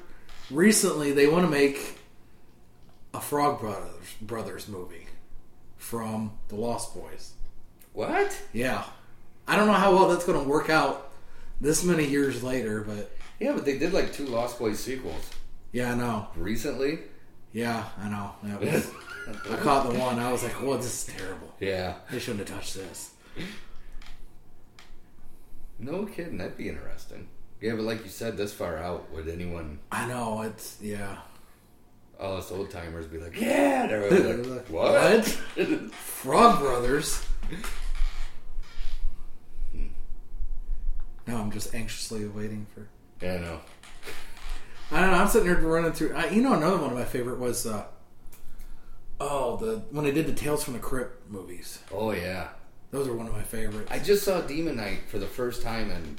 recently 0.50 1.12
they 1.12 1.26
want 1.26 1.44
to 1.44 1.50
make 1.50 1.98
a 3.14 3.20
Frog 3.20 3.60
Brothers 3.60 4.14
Brothers 4.20 4.68
movie 4.68 5.06
from 5.76 6.32
the 6.48 6.56
Lost 6.56 6.94
Boys. 6.94 7.32
What? 7.94 8.38
Yeah, 8.52 8.84
I 9.46 9.56
don't 9.56 9.66
know 9.66 9.72
how 9.72 9.92
well 9.94 10.08
that's 10.08 10.24
going 10.24 10.42
to 10.42 10.48
work 10.48 10.70
out 10.70 11.12
this 11.60 11.84
many 11.84 12.06
years 12.06 12.42
later, 12.42 12.82
but 12.82 13.10
Yeah, 13.40 13.52
but 13.52 13.64
they 13.64 13.78
did 13.78 13.92
like 13.92 14.12
two 14.12 14.26
Lost 14.26 14.58
Boys 14.58 14.78
sequels 14.78 15.28
yeah, 15.72 15.92
I 15.92 15.94
know. 15.96 16.28
recently. 16.36 16.98
Yeah, 17.52 17.84
I 17.98 18.08
know. 18.08 18.32
That 18.42 18.60
was, 18.72 18.90
I 19.50 19.56
caught 19.56 19.90
the 19.90 19.98
one. 19.98 20.18
I 20.18 20.30
was 20.30 20.42
like, 20.42 20.60
"Well, 20.62 20.76
this 20.76 21.08
is 21.08 21.14
terrible. 21.14 21.54
Yeah. 21.60 21.94
They 22.10 22.18
shouldn't 22.18 22.46
have 22.48 22.58
touched 22.58 22.74
this." 22.74 23.10
No 25.78 26.04
kidding, 26.06 26.38
that'd 26.38 26.56
be 26.56 26.68
interesting. 26.68 27.26
Yeah, 27.60 27.72
but 27.74 27.82
like 27.82 28.04
you 28.04 28.10
said, 28.10 28.36
this 28.36 28.52
far 28.52 28.76
out, 28.76 29.10
would 29.12 29.28
anyone, 29.28 29.78
I 29.90 30.06
know 30.06 30.42
it's 30.42 30.78
yeah. 30.80 31.16
all 32.20 32.36
us 32.36 32.50
old 32.52 32.70
timers, 32.70 33.06
be 33.06 33.18
like, 33.18 33.40
yeah? 33.40 33.86
They're 33.86 34.04
always 34.04 34.46
like, 34.46 34.66
what? 34.68 34.92
What? 35.16 35.26
Frog 35.92 36.60
Brothers. 36.60 37.24
Now 41.26 41.38
I'm 41.40 41.50
just 41.52 41.74
anxiously 41.74 42.26
waiting 42.26 42.66
for. 42.74 42.88
yeah, 43.24 43.34
I 43.34 43.38
know. 43.38 43.60
I 44.90 45.00
don't 45.00 45.10
know. 45.12 45.16
I'm 45.18 45.28
sitting 45.28 45.48
here 45.48 45.58
running 45.58 45.92
through. 45.92 46.14
I, 46.14 46.28
you 46.28 46.42
know, 46.42 46.54
another 46.54 46.76
one 46.78 46.90
of 46.90 46.96
my 46.98 47.04
favorite 47.04 47.38
was. 47.38 47.66
Uh, 47.66 47.84
oh, 49.20 49.56
the 49.56 49.82
when 49.90 50.04
they 50.04 50.10
did 50.12 50.26
the 50.26 50.32
Tales 50.34 50.62
from 50.64 50.74
the 50.74 50.80
Crypt 50.80 51.30
movies. 51.30 51.78
Oh 51.92 52.10
yeah. 52.12 52.48
Those 52.90 53.08
are 53.08 53.14
one 53.14 53.26
of 53.26 53.32
my 53.32 53.42
favorites. 53.42 53.90
I 53.90 53.98
just 53.98 54.22
saw 54.24 54.42
Demon 54.42 54.76
Knight 54.76 55.00
for 55.08 55.18
the 55.18 55.26
first 55.26 55.62
time, 55.62 55.90
and 55.90 56.18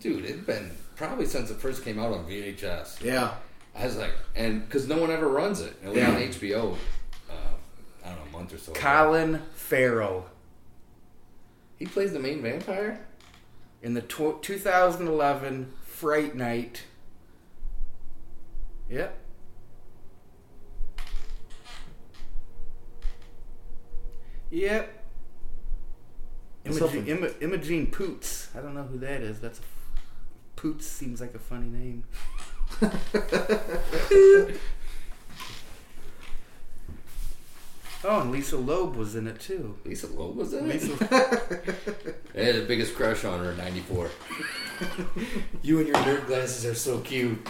dude, 0.00 0.24
it'd 0.24 0.44
been 0.46 0.72
probably 0.96 1.26
since 1.26 1.48
it 1.50 1.58
first 1.58 1.84
came 1.84 1.98
out 2.00 2.12
on 2.12 2.24
VHS. 2.26 3.02
yeah, 3.04 3.34
I 3.76 3.84
was 3.86 3.96
like, 3.96 4.10
and 4.34 4.64
because 4.66 4.88
no 4.88 4.98
one 4.98 5.12
ever 5.12 5.28
runs 5.28 5.60
it, 5.60 5.76
it 5.84 5.88
was 5.88 5.96
Yeah. 5.96 6.10
on 6.10 6.16
HBO. 6.16 6.74
Uh, 7.30 7.32
I 8.04 8.08
don't 8.08 8.16
know, 8.18 8.22
a 8.30 8.32
month 8.32 8.52
or 8.52 8.58
so. 8.58 8.72
ago. 8.72 8.80
Colin 8.80 9.42
Farrell. 9.54 10.26
He 11.76 11.86
plays 11.86 12.12
the 12.12 12.18
main 12.18 12.42
vampire. 12.42 13.06
In 13.82 13.94
the 13.94 14.02
tw- 14.02 14.42
2011 14.42 15.72
Fright 15.84 16.34
Night 16.34 16.84
Yep. 18.88 19.16
Yep. 24.50 25.04
Imogene, 26.64 27.06
Im- 27.06 27.34
Imogene 27.40 27.86
Poots. 27.86 28.48
I 28.54 28.60
don't 28.60 28.74
know 28.74 28.82
who 28.82 28.98
that 28.98 29.22
is. 29.22 29.40
That's 29.40 29.60
a 29.60 29.62
f- 29.62 30.02
Poots 30.56 30.86
seems 30.86 31.20
like 31.20 31.34
a 31.34 31.38
funny 31.38 31.68
name. 31.68 32.04
oh, 38.04 38.20
and 38.20 38.30
Lisa 38.32 38.56
Loeb 38.56 38.96
was 38.96 39.14
in 39.16 39.26
it 39.26 39.40
too. 39.40 39.76
Lisa 39.84 40.06
Loeb 40.08 40.36
was 40.36 40.52
in 40.52 40.70
it. 40.70 40.82
Lisa, 40.82 40.92
I 42.36 42.40
had 42.40 42.54
the 42.56 42.64
biggest 42.66 42.94
crush 42.94 43.24
on 43.24 43.40
her 43.44 43.52
in 43.52 43.58
'94. 43.58 44.10
you 45.62 45.78
and 45.78 45.88
your 45.88 45.96
nerd 45.96 46.26
glasses 46.26 46.64
are 46.66 46.74
so 46.74 47.00
cute. 47.00 47.46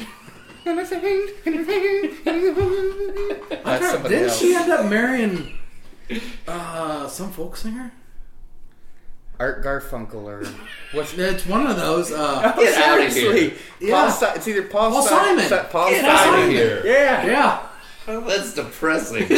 That's 0.64 0.90
Didn't 4.08 4.12
else. 4.12 4.38
she 4.38 4.54
end 4.54 4.70
up 4.70 4.86
marrying 4.90 5.58
uh, 6.46 7.08
some 7.08 7.32
folk 7.32 7.56
singer? 7.56 7.92
Art 9.38 9.64
Garfunkel 9.64 10.14
or 10.24 10.44
what's 10.92 11.14
It's 11.16 11.46
one 11.46 11.66
of 11.66 11.76
those. 11.76 12.12
Uh, 12.12 12.52
Get 12.56 12.76
outta 12.76 13.08
here. 13.08 13.52
Yeah. 13.80 13.90
Paul 14.02 14.10
Si- 14.10 14.26
it's 14.36 14.48
either 14.48 14.62
Paul, 14.64 14.90
Paul 14.90 15.02
Si- 15.02 15.08
Simon. 15.08 15.48
Si- 15.48 15.58
Paul 15.70 15.88
Get 15.90 16.04
Simon. 16.04 16.40
outta 16.40 16.50
here. 16.50 16.82
Yeah. 16.84 17.26
yeah. 17.26 17.66
Oh, 18.12 18.20
that's 18.22 18.54
depressing. 18.54 19.28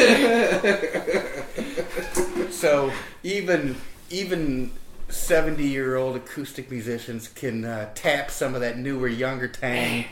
So 2.50 2.90
even 3.22 3.76
even 4.08 4.70
seventy 5.08 5.66
year 5.66 5.96
old 5.96 6.16
acoustic 6.16 6.70
musicians 6.70 7.28
can 7.28 7.66
uh, 7.66 7.90
tap 7.94 8.30
some 8.30 8.54
of 8.54 8.62
that 8.62 8.78
newer, 8.78 9.08
younger 9.08 9.48
tang. 9.48 10.06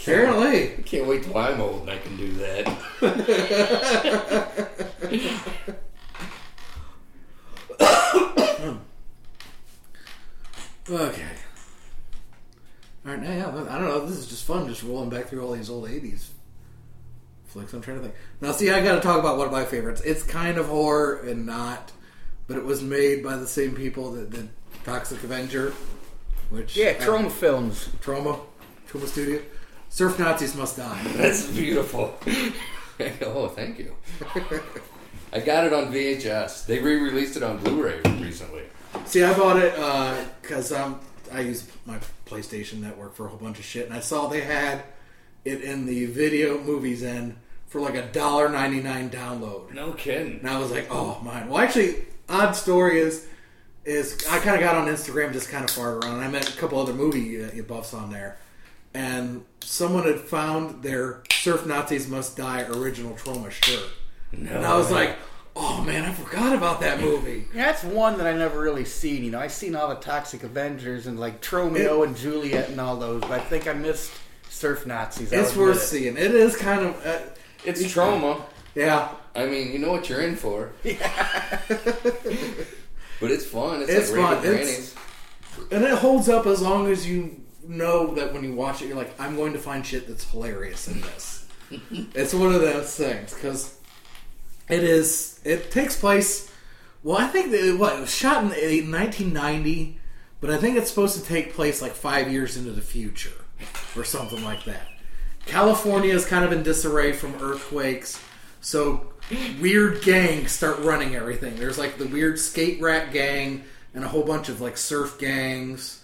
Apparently. 0.00 0.72
I 0.78 0.82
can't 0.82 1.06
wait 1.06 1.24
till 1.24 1.36
I'm 1.36 1.60
old 1.60 1.82
and 1.82 1.90
I 1.90 1.98
can 1.98 2.16
do 2.16 2.32
that. 2.34 2.68
Okay. 10.90 11.28
All 13.04 13.12
right, 13.12 13.22
now, 13.22 13.30
yeah, 13.30 13.48
I 13.48 13.78
don't 13.78 13.88
know. 13.88 14.06
This 14.06 14.16
is 14.16 14.26
just 14.26 14.46
fun, 14.46 14.66
just 14.68 14.82
rolling 14.82 15.10
back 15.10 15.26
through 15.26 15.44
all 15.44 15.52
these 15.52 15.68
old 15.68 15.86
'80s 15.86 16.28
flicks. 17.48 17.72
I'm 17.72 17.80
trying 17.80 17.98
to 17.98 18.02
think. 18.04 18.14
Now, 18.40 18.52
see, 18.52 18.70
I 18.70 18.82
got 18.82 18.94
to 18.96 19.00
talk 19.00 19.18
about 19.18 19.38
one 19.38 19.46
of 19.46 19.52
my 19.52 19.64
favorites. 19.64 20.00
It's 20.02 20.22
kind 20.22 20.58
of 20.58 20.66
horror 20.66 21.20
and 21.20 21.46
not, 21.46 21.92
but 22.46 22.56
it 22.56 22.64
was 22.64 22.82
made 22.82 23.22
by 23.22 23.36
the 23.36 23.46
same 23.46 23.74
people 23.74 24.12
that 24.12 24.30
did 24.30 24.48
Toxic 24.84 25.22
Avenger, 25.22 25.72
which 26.50 26.76
Yeah, 26.76 26.94
uh, 26.98 27.02
Troma 27.02 27.30
Films. 27.30 27.88
Troma, 28.00 28.40
Troma 28.88 29.06
Studio. 29.06 29.40
Surf 29.88 30.18
Nazis 30.18 30.54
must 30.54 30.76
die. 30.76 31.02
That's 31.16 31.46
beautiful. 31.50 32.14
oh, 33.22 33.48
thank 33.48 33.78
you. 33.78 33.94
I 35.32 35.40
got 35.40 35.64
it 35.64 35.72
on 35.72 35.92
VHS. 35.92 36.66
They 36.66 36.78
re-released 36.78 37.36
it 37.36 37.42
on 37.42 37.58
Blu-ray 37.58 38.00
recently. 38.20 38.62
See, 39.04 39.22
I 39.22 39.36
bought 39.36 39.58
it 39.58 39.74
because 40.40 40.72
um, 40.72 41.00
I 41.32 41.40
use 41.40 41.70
my 41.84 41.98
PlayStation 42.26 42.80
Network 42.80 43.14
for 43.14 43.26
a 43.26 43.28
whole 43.28 43.38
bunch 43.38 43.58
of 43.58 43.64
shit, 43.64 43.86
and 43.86 43.94
I 43.94 44.00
saw 44.00 44.28
they 44.28 44.40
had 44.40 44.84
it 45.44 45.62
in 45.62 45.86
the 45.86 46.06
video 46.06 46.58
movies 46.58 47.02
end 47.02 47.36
for 47.66 47.80
like 47.80 47.94
a 47.94 48.06
dollar 48.06 48.48
ninety 48.48 48.80
nine 48.80 49.10
download, 49.10 49.72
No 49.72 49.92
kidding. 49.92 50.40
and 50.40 50.48
I 50.48 50.58
was 50.58 50.70
like, 50.70 50.86
"Oh, 50.90 51.20
mine." 51.22 51.48
Well, 51.48 51.58
actually, 51.62 51.96
odd 52.28 52.52
story 52.52 52.98
is 53.00 53.26
is 53.84 54.26
I 54.28 54.38
kind 54.40 54.54
of 54.56 54.60
got 54.60 54.74
on 54.76 54.86
Instagram, 54.88 55.32
just 55.32 55.48
kind 55.50 55.64
of 55.64 55.70
farted 55.70 56.02
around, 56.04 56.16
and 56.16 56.24
I 56.24 56.28
met 56.28 56.48
a 56.48 56.56
couple 56.58 56.78
other 56.78 56.92
movie 56.92 57.42
uh, 57.42 57.62
buffs 57.62 57.94
on 57.94 58.10
there, 58.10 58.38
and 58.94 59.44
someone 59.60 60.04
had 60.04 60.20
found 60.20 60.82
their 60.82 61.22
"Surf 61.30 61.66
Nazis 61.66 62.08
Must 62.08 62.36
Die" 62.36 62.62
original 62.62 63.14
Troma 63.14 63.50
shirt, 63.50 63.84
No 64.32 64.50
and 64.56 64.66
I 64.66 64.76
was 64.76 64.88
way. 64.88 64.94
like, 65.08 65.16
"Oh 65.56 65.82
man, 65.84 66.04
I 66.04 66.12
forgot 66.12 66.54
about 66.54 66.80
that 66.80 67.00
movie." 67.00 67.46
Yeah, 67.54 67.66
that's 67.72 67.84
one 67.84 68.18
that 68.18 68.26
I 68.26 68.32
never 68.32 68.60
really 68.60 68.84
seen. 68.86 69.24
You 69.24 69.30
know, 69.30 69.38
I 69.40 69.48
seen 69.48 69.74
all 69.76 69.88
the 69.88 69.94
Toxic 69.96 70.42
Avengers 70.42 71.06
and 71.06 71.18
like 71.20 71.40
Tromeo 71.42 72.04
and 72.06 72.16
Juliet 72.16 72.70
and 72.70 72.80
all 72.80 72.96
those, 72.96 73.20
but 73.22 73.32
I 73.32 73.40
think 73.40 73.66
I 73.68 73.72
missed 73.74 74.10
Surf 74.48 74.86
Nazis. 74.86 75.32
I'll 75.32 75.40
It's 75.40 75.56
worth 75.56 75.76
it. 75.76 75.80
seeing. 75.80 76.16
It 76.16 76.34
is 76.34 76.56
kind 76.56 76.86
of. 76.86 77.06
Uh, 77.06 77.18
it's 77.64 77.82
Troma. 77.82 78.42
Yeah, 78.74 79.08
I 79.34 79.46
mean, 79.46 79.72
you 79.72 79.78
know 79.78 79.92
what 79.92 80.08
you're 80.08 80.20
in 80.20 80.36
for. 80.36 80.72
Yeah. 80.84 81.60
but 81.68 83.30
it's 83.30 83.44
fun. 83.46 83.82
It's, 83.82 83.90
It's 83.90 84.12
like 84.12 84.38
fun. 84.38 84.46
It's- 84.46 84.94
and 85.72 85.82
it 85.84 85.98
holds 85.98 86.28
up 86.28 86.46
as 86.46 86.62
long 86.62 86.86
as 86.90 87.08
you 87.08 87.40
know 87.66 88.14
that 88.14 88.32
when 88.32 88.44
you 88.44 88.54
watch 88.54 88.80
it, 88.80 88.86
you're 88.86 88.96
like, 88.96 89.18
I'm 89.20 89.34
going 89.36 89.52
to 89.54 89.58
find 89.58 89.84
shit 89.84 90.06
that's 90.06 90.30
hilarious 90.30 90.86
in 90.88 91.00
this. 91.00 91.46
it's 92.14 92.32
one 92.32 92.54
of 92.54 92.60
those 92.60 92.94
things 92.94 93.34
because 93.34 93.76
it 94.68 94.84
is. 94.84 95.40
It 95.44 95.70
takes 95.70 95.98
place. 95.98 96.50
Well, 97.02 97.18
I 97.18 97.26
think 97.26 97.50
that 97.50 97.64
it, 97.68 97.78
what 97.78 97.96
it 97.96 98.00
was 98.00 98.14
shot 98.14 98.38
in 98.44 98.50
uh, 98.50 98.90
1990, 98.98 99.98
but 100.40 100.50
I 100.50 100.58
think 100.58 100.76
it's 100.76 100.88
supposed 100.88 101.18
to 101.20 101.24
take 101.24 101.54
place 101.54 101.82
like 101.82 101.92
five 101.92 102.30
years 102.30 102.56
into 102.56 102.70
the 102.72 102.80
future 102.82 103.32
or 103.96 104.04
something 104.04 104.42
like 104.44 104.64
that. 104.64 104.88
California 105.46 106.12
is 106.14 106.26
kind 106.26 106.44
of 106.44 106.52
in 106.52 106.62
disarray 106.62 107.12
from 107.12 107.34
earthquakes, 107.40 108.22
so 108.60 109.12
weird 109.60 110.02
gangs 110.02 110.52
start 110.52 110.78
running 110.80 111.14
everything. 111.14 111.56
There's 111.56 111.78
like 111.78 111.96
the 111.98 112.06
weird 112.06 112.38
skate 112.38 112.80
rat 112.80 113.12
gang 113.12 113.64
and 113.94 114.04
a 114.04 114.08
whole 114.08 114.24
bunch 114.24 114.48
of 114.48 114.60
like 114.60 114.76
surf 114.76 115.18
gangs, 115.18 116.02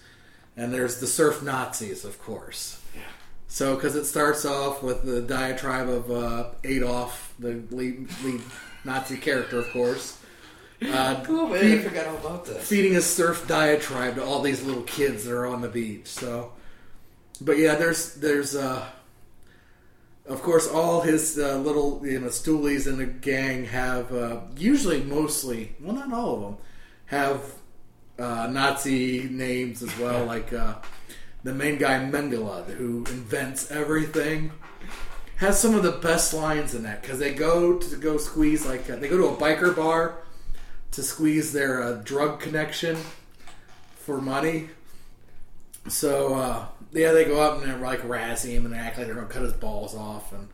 and 0.57 0.73
there's 0.73 0.99
the 0.99 1.07
surf 1.07 1.43
Nazis, 1.43 2.05
of 2.05 2.19
course. 2.21 2.81
Yeah. 2.95 3.01
So, 3.47 3.75
because 3.75 3.95
it 3.95 4.05
starts 4.05 4.45
off 4.45 4.81
with 4.81 5.03
the 5.05 5.21
diatribe 5.21 5.87
of 5.89 6.09
uh, 6.11 6.49
Adolf, 6.63 7.33
the 7.37 7.61
lead, 7.71 8.09
lead 8.23 8.41
Nazi 8.83 9.17
character, 9.17 9.59
of 9.59 9.69
course, 9.71 10.17
uh, 10.81 11.23
Oh 11.29 11.47
man, 11.47 11.79
I 11.79 11.81
forgot 11.81 12.07
all 12.07 12.17
about 12.17 12.45
this. 12.45 12.67
feeding 12.67 12.95
a 12.95 13.01
surf 13.01 13.47
diatribe 13.47 14.15
to 14.15 14.23
all 14.25 14.41
these 14.41 14.63
little 14.63 14.83
kids 14.83 15.25
that 15.25 15.33
are 15.33 15.45
on 15.45 15.61
the 15.61 15.69
beach. 15.69 16.07
So, 16.07 16.51
but 17.41 17.57
yeah, 17.57 17.75
there's 17.75 18.15
there's 18.15 18.55
uh, 18.55 18.85
of 20.27 20.41
course 20.41 20.67
all 20.67 21.01
his 21.01 21.37
uh, 21.37 21.57
little 21.57 22.01
you 22.05 22.19
know 22.19 22.27
stoolies 22.27 22.87
in 22.87 22.97
the 22.97 23.05
gang 23.05 23.65
have 23.65 24.13
uh, 24.13 24.41
usually 24.57 25.03
mostly 25.03 25.75
well 25.79 25.95
not 25.95 26.11
all 26.13 26.35
of 26.35 26.41
them 26.41 26.57
have 27.07 27.53
uh, 28.17 28.47
Nazi 28.47 29.27
names 29.29 29.83
as 29.83 29.97
well 29.99 30.25
like 30.25 30.51
uh, 30.53 30.75
the 31.43 31.53
main 31.53 31.77
guy 31.77 31.99
Mengele 31.99 32.65
who 32.71 33.05
invents 33.09 33.69
everything 33.69 34.51
has 35.37 35.59
some 35.59 35.75
of 35.75 35.83
the 35.83 35.91
best 35.91 36.33
lines 36.33 36.73
in 36.73 36.83
that 36.83 37.01
because 37.01 37.19
they 37.19 37.33
go 37.33 37.77
to 37.77 37.95
go 37.97 38.17
squeeze 38.17 38.65
like 38.65 38.89
uh, 38.89 38.95
they 38.95 39.07
go 39.07 39.17
to 39.17 39.27
a 39.27 39.35
biker 39.35 39.75
bar 39.75 40.17
to 40.91 41.03
squeeze 41.03 41.51
their 41.51 41.83
uh, 41.83 41.93
drug 42.03 42.39
connection 42.39 42.97
for 43.97 44.21
money. 44.21 44.69
So 45.89 46.35
uh, 46.35 46.67
yeah, 46.95 47.11
they 47.11 47.25
go 47.25 47.41
up 47.41 47.61
and 47.61 47.69
they're 47.69 47.77
like 47.77 48.01
razzing 48.03 48.51
him 48.51 48.65
and 48.65 48.73
they 48.73 48.77
act 48.77 48.97
like 48.97 49.07
they're 49.07 49.15
gonna 49.15 49.27
cut 49.27 49.41
his 49.41 49.53
balls 49.53 49.95
off, 49.95 50.31
and 50.31 50.47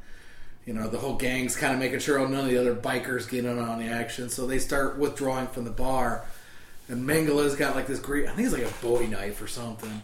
you 0.66 0.74
know 0.74 0.88
the 0.88 0.98
whole 0.98 1.16
gang's 1.16 1.56
kind 1.56 1.74
of 1.74 1.80
making 1.80 2.00
sure 2.00 2.20
none 2.28 2.46
of 2.46 2.50
the 2.50 2.58
other 2.58 2.76
bikers 2.76 3.30
get 3.30 3.46
in 3.46 3.60
on 3.60 3.80
the 3.80 3.86
action. 3.86 4.30
So 4.30 4.48
they 4.48 4.60
start 4.60 4.98
withdrawing 4.98 5.48
from 5.48 5.66
the 5.66 5.72
bar, 5.72 6.26
and 6.88 7.08
Mengele's 7.08 7.56
got 7.56 7.76
like 7.76 7.88
this 7.88 8.00
great, 8.00 8.28
I 8.28 8.34
think 8.34 8.48
it's 8.48 8.58
like 8.58 8.66
a 8.66 8.82
Bowie 8.82 9.08
knife 9.08 9.42
or 9.42 9.48
something, 9.48 10.02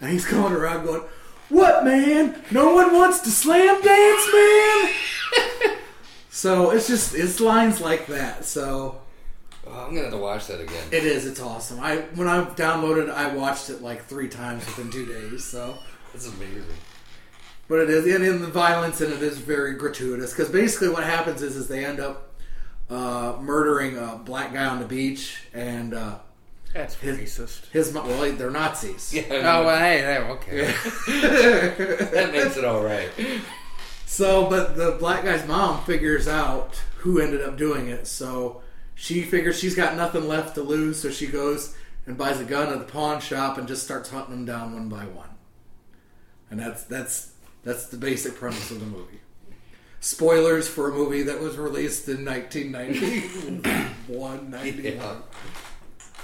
and 0.00 0.10
he's 0.10 0.24
going 0.24 0.52
around 0.52 0.84
going. 0.84 1.02
What 1.48 1.84
man? 1.84 2.42
No 2.50 2.74
one 2.74 2.92
wants 2.92 3.20
to 3.20 3.30
slam 3.30 3.80
dance, 3.80 4.28
man. 4.32 4.92
so 6.30 6.70
it's 6.70 6.88
just 6.88 7.14
it's 7.14 7.38
lines 7.38 7.80
like 7.80 8.08
that. 8.08 8.44
So 8.44 9.00
Oh, 9.68 9.72
I'm 9.72 9.88
gonna 9.90 10.02
have 10.02 10.12
to 10.12 10.18
watch 10.18 10.46
that 10.46 10.60
again. 10.60 10.84
it 10.92 11.04
is. 11.04 11.26
It's 11.26 11.40
awesome. 11.40 11.80
I 11.80 11.96
when 12.14 12.28
I 12.28 12.44
downloaded, 12.44 13.10
I 13.10 13.34
watched 13.34 13.68
it 13.70 13.82
like 13.82 14.04
three 14.04 14.28
times 14.28 14.64
within 14.66 14.90
two 14.90 15.06
days. 15.06 15.44
So, 15.44 15.76
That's 16.12 16.26
amazing. 16.28 16.64
but 17.68 17.80
it 17.80 17.90
is, 17.90 18.06
and 18.14 18.24
in 18.24 18.40
the 18.42 18.46
violence 18.48 19.00
and 19.00 19.12
it 19.12 19.22
is 19.22 19.38
very 19.38 19.74
gratuitous 19.74 20.32
because 20.32 20.48
basically 20.50 20.88
what 20.90 21.04
happens 21.04 21.42
is 21.42 21.56
is 21.56 21.66
they 21.68 21.84
end 21.84 21.98
up 22.00 22.34
uh, 22.90 23.36
murdering 23.40 23.98
a 23.98 24.20
black 24.24 24.52
guy 24.52 24.64
on 24.66 24.78
the 24.78 24.86
beach, 24.86 25.38
and 25.52 25.94
uh, 25.94 26.18
That's 26.72 26.94
racist. 26.96 27.68
his 27.70 27.92
mo- 27.92 28.06
well 28.06 28.30
they're 28.32 28.50
Nazis. 28.50 29.12
Yeah, 29.12 29.22
Oh, 29.30 29.64
well, 29.66 29.78
hey, 29.80 29.98
hey, 29.98 30.18
okay. 30.18 30.66
that 32.12 32.30
makes 32.32 32.56
it 32.56 32.64
all 32.64 32.84
right. 32.84 33.08
So, 34.06 34.48
but 34.48 34.76
the 34.76 34.92
black 35.00 35.24
guy's 35.24 35.46
mom 35.48 35.82
figures 35.84 36.28
out 36.28 36.80
who 36.98 37.20
ended 37.20 37.42
up 37.42 37.56
doing 37.56 37.88
it. 37.88 38.06
So 38.06 38.62
she 38.96 39.22
figures 39.22 39.60
she's 39.60 39.76
got 39.76 39.94
nothing 39.94 40.26
left 40.26 40.56
to 40.56 40.62
lose. 40.62 41.00
So 41.00 41.10
she 41.10 41.28
goes 41.28 41.76
and 42.06 42.18
buys 42.18 42.40
a 42.40 42.44
gun 42.44 42.72
at 42.72 42.80
the 42.80 42.92
pawn 42.92 43.20
shop 43.20 43.58
and 43.58 43.68
just 43.68 43.84
starts 43.84 44.10
hunting 44.10 44.34
them 44.34 44.44
down 44.44 44.74
one 44.74 44.88
by 44.88 45.04
one. 45.04 45.28
And 46.50 46.58
that's 46.58 46.82
that's 46.84 47.34
that's 47.62 47.86
the 47.86 47.96
basic 47.96 48.34
premise 48.34 48.72
of 48.72 48.80
the 48.80 48.86
movie. 48.86 49.20
Spoilers 50.00 50.66
for 50.68 50.90
a 50.90 50.94
movie 50.94 51.22
that 51.22 51.40
was 51.40 51.56
released 51.56 52.08
in 52.08 52.24
1991, 52.24 54.50
91. 54.50 54.84
Yeah. 54.84 55.16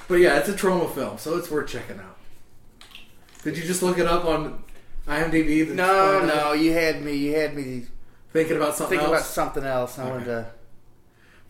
But 0.08 0.16
yeah, 0.16 0.38
it's 0.38 0.48
a 0.48 0.52
Troma 0.52 0.92
film, 0.92 1.18
so 1.18 1.38
it's 1.38 1.48
worth 1.50 1.70
checking 1.70 1.98
out. 1.98 2.18
Did 3.44 3.56
you 3.56 3.62
just 3.62 3.82
look 3.82 3.98
it 3.98 4.06
up 4.06 4.24
on 4.24 4.62
IMDb. 5.06 5.68
No, 5.68 6.24
no, 6.24 6.52
you 6.52 6.72
had 6.72 7.02
me. 7.02 7.16
You 7.16 7.34
had 7.34 7.54
me 7.54 7.86
Thinking 8.32 8.56
about 8.56 8.76
something 8.76 8.98
thinking 8.98 9.14
about 9.14 9.26
something 9.26 9.64
else. 9.64 9.98
I 9.98 10.08
wanted 10.08 10.24
to 10.26 10.46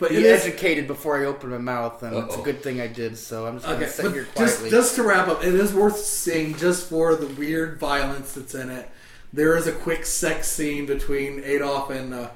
but 0.02 0.10
be 0.10 0.16
it 0.18 0.24
is 0.24 0.44
educated 0.44 0.86
before 0.86 1.18
I 1.20 1.24
opened 1.24 1.52
my 1.52 1.58
mouth, 1.58 2.02
and 2.02 2.14
it's 2.16 2.36
a 2.36 2.42
good 2.42 2.62
thing 2.62 2.80
I 2.80 2.86
did. 2.88 3.16
So 3.16 3.46
I'm 3.46 3.54
just 3.54 3.66
gonna 3.66 3.78
okay. 3.78 3.86
sit 3.88 4.02
But 4.04 4.12
here 4.12 4.24
just 4.36 4.58
quietly. 4.58 4.70
just 4.70 4.94
to 4.96 5.02
wrap 5.02 5.28
up, 5.28 5.42
it 5.42 5.54
is 5.54 5.72
worth 5.72 5.96
seeing 5.96 6.56
just 6.56 6.88
for 6.88 7.14
the 7.16 7.26
weird 7.28 7.78
violence 7.78 8.32
that's 8.34 8.54
in 8.54 8.68
it. 8.70 8.90
There 9.32 9.56
is 9.56 9.66
a 9.66 9.72
quick 9.72 10.04
sex 10.04 10.48
scene 10.48 10.84
between 10.84 11.42
Adolf 11.44 11.88
and 11.90 12.12
uh, 12.12 12.28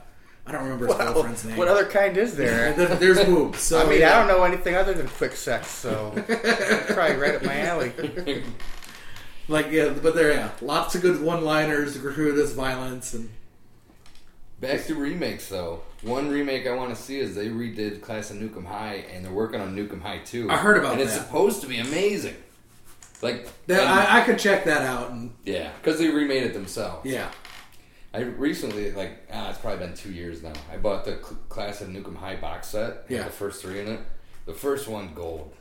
I 0.46 0.52
don't 0.52 0.62
remember 0.62 0.86
his 0.86 0.96
Well, 0.96 1.12
girlfriend's 1.12 1.44
name. 1.44 1.56
what 1.56 1.68
other 1.68 1.84
kind 1.86 2.16
is 2.16 2.36
there? 2.36 2.72
there's 2.72 3.22
boobs. 3.24 3.60
So 3.66 3.84
I 3.84 3.90
mean, 3.90 4.00
yeah. 4.00 4.14
I 4.14 4.18
don't 4.18 4.28
know 4.28 4.44
anything 4.44 4.74
other 4.76 4.94
than 4.94 5.08
quick 5.08 5.32
sex, 5.32 5.68
so 5.68 6.12
probably 6.88 7.16
right 7.16 7.34
up 7.34 7.42
my 7.44 7.60
alley. 7.60 7.92
Like 9.48 9.70
yeah, 9.70 9.90
but 9.90 10.16
there, 10.16 10.32
yeah, 10.32 10.50
lots 10.60 10.96
of 10.96 11.02
good 11.02 11.22
one-liners, 11.22 11.96
gratuitous 11.98 12.52
violence, 12.52 13.14
and 13.14 13.30
Back 14.60 14.86
to 14.86 14.94
remakes 14.94 15.48
though. 15.48 15.82
One 16.06 16.28
remake 16.28 16.66
I 16.66 16.74
want 16.74 16.94
to 16.94 17.00
see 17.00 17.18
is 17.18 17.34
they 17.34 17.48
redid 17.48 18.00
Class 18.00 18.30
of 18.30 18.36
Nuke 18.36 18.56
'Em 18.56 18.64
High, 18.64 19.04
and 19.12 19.24
they're 19.24 19.32
working 19.32 19.60
on 19.60 19.74
Nuke 19.74 19.90
'Em 19.92 20.00
High 20.00 20.18
2. 20.24 20.48
I 20.50 20.56
heard 20.56 20.76
about 20.76 20.90
that 20.96 21.00
and 21.00 21.02
it's 21.02 21.14
supposed 21.14 21.60
to 21.62 21.66
be 21.66 21.78
amazing. 21.78 22.36
Like, 23.22 23.48
that, 23.66 23.80
and- 23.80 23.88
I, 23.88 24.20
I 24.20 24.24
could 24.24 24.38
check 24.38 24.64
that 24.66 24.82
out. 24.82 25.10
And 25.10 25.32
yeah, 25.44 25.70
because 25.82 25.98
they 25.98 26.08
remade 26.08 26.44
it 26.44 26.52
themselves. 26.54 27.04
yeah, 27.10 27.28
I 28.14 28.20
recently, 28.20 28.92
like, 28.92 29.26
ah, 29.32 29.50
it's 29.50 29.58
probably 29.58 29.84
been 29.84 29.96
two 29.96 30.12
years 30.12 30.42
now. 30.42 30.52
I 30.72 30.76
bought 30.76 31.04
the 31.04 31.18
Cl- 31.22 31.38
Class 31.48 31.80
of 31.80 31.88
Nuke 31.88 32.06
'Em 32.06 32.14
High 32.16 32.36
box 32.36 32.68
set. 32.68 33.04
Yeah. 33.08 33.24
the 33.24 33.30
first 33.30 33.60
three 33.62 33.80
in 33.80 33.88
it. 33.88 34.00
The 34.46 34.54
first 34.54 34.86
one 34.86 35.12
gold. 35.14 35.52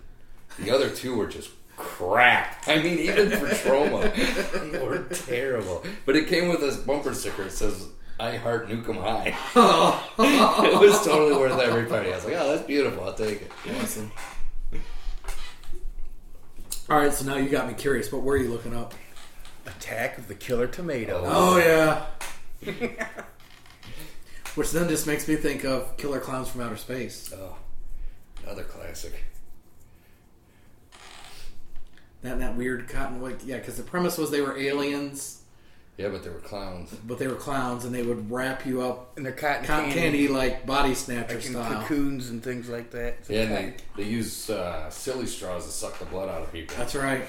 The 0.60 0.70
other 0.70 0.90
two 0.90 1.16
were 1.18 1.26
just 1.28 1.50
crap. 1.76 2.64
I 2.68 2.78
mean, 2.82 3.00
even 3.00 3.32
for 3.32 3.48
Troma, 3.48 4.72
they 4.72 4.80
were 4.86 5.04
terrible. 5.10 5.84
But 6.06 6.16
it 6.16 6.28
came 6.28 6.50
with 6.50 6.60
this 6.62 6.78
bumper 6.78 7.14
sticker. 7.16 7.44
It 7.44 7.52
says, 7.52 7.88
"I 8.20 8.38
heart 8.38 8.70
Nuke 8.70 8.90
'Em 8.90 8.96
High." 8.96 9.36
it 10.68 10.80
was 10.80 11.04
totally 11.06 11.38
worth 11.38 11.60
every 11.60 11.86
penny. 11.86 12.12
I 12.12 12.16
was 12.16 12.26
like, 12.26 12.36
"Oh, 12.38 12.52
that's 12.52 12.68
beautiful. 12.68 13.04
I'll 13.04 13.14
take 13.14 13.42
it." 13.42 13.52
awesome. 13.82 14.12
All 16.88 17.00
right, 17.00 17.12
so 17.12 17.26
now 17.26 17.38
you 17.38 17.50
got 17.50 17.68
me 17.68 17.74
curious. 17.74 18.12
What 18.12 18.22
were 18.22 18.38
you 18.38 18.50
looking 18.50 18.76
up? 18.76 18.94
Attack 19.66 20.20
of 20.20 20.28
the 20.28 20.36
Killer 20.36 20.68
Tomato. 20.68 21.24
Oh, 21.26 21.56
oh 21.56 21.58
yeah. 21.58 22.06
Which 24.56 24.72
then 24.72 24.88
just 24.88 25.08
makes 25.08 25.28
me 25.28 25.36
think 25.36 25.66
of 25.66 25.98
Killer 25.98 26.20
Clowns 26.20 26.50
from 26.50 26.62
Outer 26.62 26.78
Space. 26.78 27.34
Oh, 27.36 27.58
another 28.44 28.64
classic. 28.64 29.24
That 32.22 32.40
that 32.40 32.56
weird 32.56 32.88
cotton 32.88 33.22
like 33.22 33.40
yeah, 33.46 33.58
because 33.58 33.78
the 33.78 33.84
premise 33.84 34.18
was 34.18 34.30
they 34.30 34.42
were 34.42 34.58
aliens, 34.58 35.42
Yeah, 35.98 36.10
but 36.10 36.24
they 36.24 36.30
were 36.30 36.40
clowns. 36.40 36.94
but 36.94 37.20
they 37.20 37.28
were 37.28 37.36
clowns, 37.36 37.86
and 37.86 37.96
they 37.96 38.04
would 38.04 38.30
wrap 38.30 38.66
you 38.66 38.82
up 38.82 39.18
in 39.18 39.24
they're 39.24 39.32
cotton, 39.32 39.64
cotton 39.66 39.86
candy, 39.92 40.02
candy 40.02 40.28
like 40.28 40.66
body 40.66 40.94
snatcher 40.94 41.36
like 41.36 41.46
in 41.46 41.52
style. 41.54 41.82
cocoons 41.82 42.30
and 42.30 42.44
things 42.44 42.68
like 42.68 42.92
that. 42.92 43.16
It's 43.20 43.30
Yeah, 43.30 43.42
and 43.44 43.52
they, 43.52 43.74
they 43.96 44.04
use 44.04 44.50
uh, 44.50 44.90
silly 44.90 45.26
straws 45.26 45.66
to 45.66 45.72
suck 45.72 45.98
the 46.00 46.06
blood 46.06 46.28
out 46.28 46.42
of 46.42 46.52
people. 46.52 46.76
That's 46.78 46.96
right. 46.96 47.26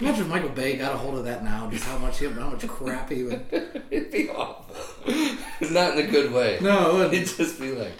Imagine 0.00 0.22
if 0.22 0.28
Michael 0.28 0.48
Bay 0.48 0.76
got 0.78 0.94
a 0.94 0.96
hold 0.96 1.16
of 1.18 1.24
that 1.26 1.44
now, 1.44 1.70
just 1.70 1.84
how 1.84 1.98
much 1.98 2.18
how 2.20 2.48
much 2.50 2.66
crap 2.66 3.10
he 3.10 3.22
would. 3.22 3.44
It'd 3.90 4.10
be 4.10 4.28
awful. 4.30 4.74
Not 5.70 5.96
in 5.96 6.06
a 6.06 6.10
good 6.10 6.32
way. 6.32 6.58
No, 6.60 7.02
it 7.02 7.12
It'd 7.14 7.28
just 7.28 7.60
be 7.60 7.70
like, 7.72 7.92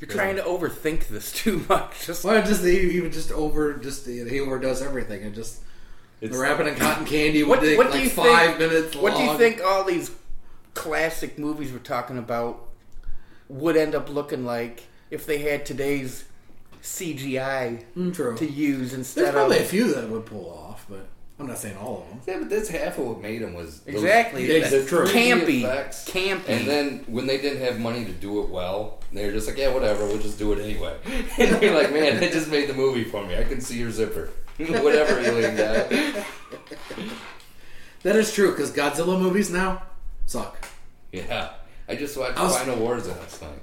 You're 0.00 0.08
trying 0.08 0.36
to 0.36 0.42
overthink 0.42 1.06
this 1.08 1.30
too 1.32 1.64
much. 1.68 1.92
Just 2.06 2.24
Well, 2.24 2.44
just 2.44 2.64
he, 2.64 2.90
he 2.90 3.00
would 3.00 3.12
just 3.12 3.30
over 3.30 3.74
just 3.74 4.06
he 4.06 4.40
overdoes 4.40 4.82
everything 4.82 5.22
and 5.22 5.34
just 5.34 5.60
it's, 6.20 6.34
the 6.34 6.42
wrapping 6.42 6.66
in 6.66 6.74
cotton 6.76 7.04
candy 7.04 7.42
would 7.42 7.48
what, 7.58 7.60
take 7.60 7.78
what 7.78 7.90
like 7.90 7.98
do 7.98 8.04
you 8.04 8.10
five 8.10 8.56
think, 8.56 8.58
minutes. 8.58 8.96
What 8.96 9.16
do 9.16 9.22
you 9.22 9.36
think 9.38 9.60
all 9.64 9.84
these 9.84 10.10
classic 10.74 11.38
movies 11.38 11.72
we're 11.72 11.78
talking 11.78 12.18
about 12.18 12.66
would 13.48 13.76
end 13.76 13.94
up 13.94 14.08
looking 14.08 14.44
like 14.44 14.84
if 15.10 15.26
they 15.26 15.38
had 15.38 15.64
today's 15.66 16.24
CGI 16.82 17.84
Mm, 17.96 18.14
true. 18.14 18.36
to 18.36 18.46
use 18.46 18.94
instead 18.94 18.94
There's 18.94 19.28
instead 19.28 19.34
probably 19.34 19.58
a 19.58 19.64
few 19.64 19.94
that 19.94 20.08
would 20.08 20.26
pull 20.26 20.50
off, 20.50 20.86
but 20.88 21.06
I'm 21.40 21.46
not 21.46 21.58
saying 21.58 21.76
all 21.76 22.02
of 22.02 22.08
them. 22.08 22.20
yeah, 22.26 22.38
but 22.40 22.50
that's 22.50 22.68
half 22.68 22.98
of 22.98 23.04
what 23.06 23.20
made 23.22 23.42
them 23.42 23.54
was 23.54 23.80
those- 23.80 23.94
Exactly. 23.96 24.46
the 24.46 24.56
It's 24.58 24.88
true. 24.88 25.06
Campy, 25.06 25.60
effects. 25.64 26.04
campy. 26.08 26.48
And 26.48 26.66
then 26.66 27.04
when 27.06 27.26
they 27.26 27.38
didn't 27.38 27.60
have 27.62 27.78
money 27.80 28.04
to 28.04 28.12
do 28.12 28.42
it 28.42 28.48
well, 28.48 29.00
they 29.12 29.24
were 29.26 29.32
just 29.32 29.46
like, 29.48 29.56
yeah, 29.56 29.72
whatever, 29.72 30.04
we'll 30.06 30.18
just 30.18 30.38
do 30.38 30.52
it 30.52 30.60
anyway. 30.62 30.96
And 31.38 31.62
you're 31.62 31.74
like, 31.74 31.92
man, 31.92 32.20
they 32.20 32.30
just 32.30 32.50
made 32.50 32.68
the 32.68 32.74
movie 32.74 33.04
for 33.04 33.24
me. 33.24 33.36
I 33.36 33.44
can 33.44 33.60
see 33.60 33.78
your 33.78 33.90
zipper. 33.90 34.30
whatever, 34.82 35.18
alien 35.20 35.56
guy. 35.56 36.24
That 38.04 38.14
is 38.14 38.32
true 38.32 38.52
because 38.52 38.70
Godzilla 38.70 39.20
movies 39.20 39.50
now 39.50 39.82
suck. 40.26 40.68
Yeah, 41.10 41.50
I 41.88 41.96
just 41.96 42.16
watched 42.16 42.38
I 42.38 42.44
was- 42.44 42.56
Final 42.56 42.76
Wars 42.76 43.08
last 43.08 43.42
night. 43.42 43.60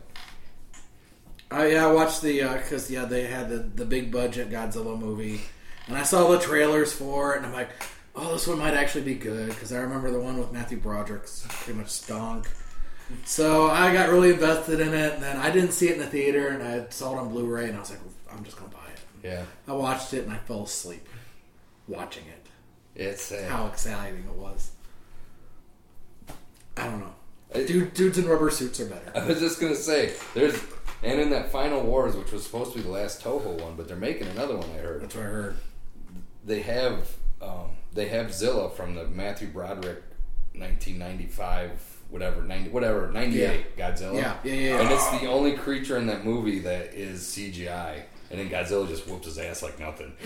I 1.51 1.67
yeah, 1.67 1.87
I 1.87 1.91
watched 1.91 2.21
the 2.21 2.41
uh, 2.41 2.53
because 2.55 2.91
yeah 2.91 3.05
they 3.05 3.27
had 3.27 3.49
the 3.49 3.59
the 3.59 3.85
big 3.85 4.11
budget 4.11 4.49
Godzilla 4.49 4.99
movie, 4.99 5.41
and 5.87 5.97
I 5.97 6.03
saw 6.03 6.29
the 6.31 6.39
trailers 6.39 6.91
for 6.91 7.33
it, 7.33 7.37
and 7.37 7.45
I'm 7.45 7.53
like, 7.53 7.69
oh, 8.15 8.33
this 8.33 8.45
one 8.45 8.59
might 8.59 8.73
actually 8.73 9.03
be 9.05 9.15
good 9.15 9.49
because 9.49 9.71
I 9.71 9.77
remember 9.77 10.11
the 10.11 10.19
one 10.19 10.37
with 10.37 10.51
Matthew 10.51 10.79
Broderick's 10.79 11.45
pretty 11.49 11.79
much 11.79 11.89
stunk. 11.89 12.47
So 13.23 13.67
I 13.69 13.93
got 13.93 14.09
really 14.09 14.31
invested 14.31 14.79
in 14.81 14.93
it, 14.93 15.13
and 15.13 15.23
then 15.23 15.37
I 15.37 15.49
didn't 15.51 15.71
see 15.71 15.87
it 15.87 15.93
in 15.93 15.99
the 15.99 16.07
theater, 16.07 16.49
and 16.49 16.61
I 16.61 16.89
saw 16.89 17.13
it 17.15 17.19
on 17.19 17.29
Blu-ray, 17.29 17.67
and 17.69 17.77
I 17.77 17.79
was 17.79 17.91
like, 17.91 17.99
I'm 18.31 18.43
just 18.43 18.57
gonna 18.57 18.69
buy 18.71 18.79
it. 18.79 18.84
Yeah, 19.25 19.43
I 19.67 19.73
watched 19.73 20.13
it, 20.13 20.23
and 20.23 20.31
I 20.31 20.37
fell 20.37 20.63
asleep 20.63 21.07
watching 21.87 22.25
it. 22.27 22.45
it's 22.95 23.23
sad. 23.23 23.49
How 23.49 23.65
exciting 23.65 24.19
it 24.19 24.35
was! 24.35 24.71
I 26.77 26.83
don't 26.83 26.99
know. 26.99 27.15
Dude, 27.65 27.93
dudes 27.93 28.17
in 28.17 28.27
rubber 28.27 28.51
suits 28.51 28.79
are 28.79 28.85
better. 28.85 29.11
I 29.15 29.25
was 29.25 29.39
just 29.39 29.59
gonna 29.59 29.75
say, 29.75 30.13
there's 30.35 30.61
and 31.01 31.19
in 31.19 31.31
that 31.31 31.51
Final 31.51 31.81
Wars, 31.81 32.15
which 32.15 32.31
was 32.31 32.43
supposed 32.43 32.73
to 32.73 32.77
be 32.79 32.83
the 32.83 32.91
last 32.91 33.23
Toho 33.23 33.59
one, 33.61 33.75
but 33.75 33.87
they're 33.87 33.97
making 33.97 34.27
another 34.27 34.57
one. 34.57 34.69
I 34.71 34.77
heard 34.77 35.01
That's 35.01 35.15
what 35.15 35.23
I 35.25 35.27
heard. 35.27 35.57
they 36.43 36.61
have 36.61 37.15
um, 37.41 37.71
they 37.93 38.07
have 38.09 38.31
Zilla 38.33 38.69
from 38.69 38.93
the 38.93 39.07
Matthew 39.07 39.47
Broderick 39.47 40.03
1995 40.53 41.93
whatever 42.09 42.43
90 42.43 42.69
whatever 42.69 43.11
98 43.11 43.75
Godzilla. 43.77 44.15
Yeah, 44.15 44.37
yeah, 44.43 44.53
yeah, 44.53 44.53
yeah. 44.53 44.81
And 44.81 44.91
it's 44.91 45.09
the 45.19 45.25
only 45.25 45.53
creature 45.53 45.97
in 45.97 46.05
that 46.07 46.23
movie 46.23 46.59
that 46.59 46.93
is 46.93 47.23
CGI. 47.23 48.03
And 48.35 48.51
then 48.51 48.65
Godzilla 48.65 48.85
just 48.87 49.07
whoops 49.07 49.27
his 49.27 49.37
ass 49.37 49.63
like 49.63 49.79
nothing. 49.79 50.11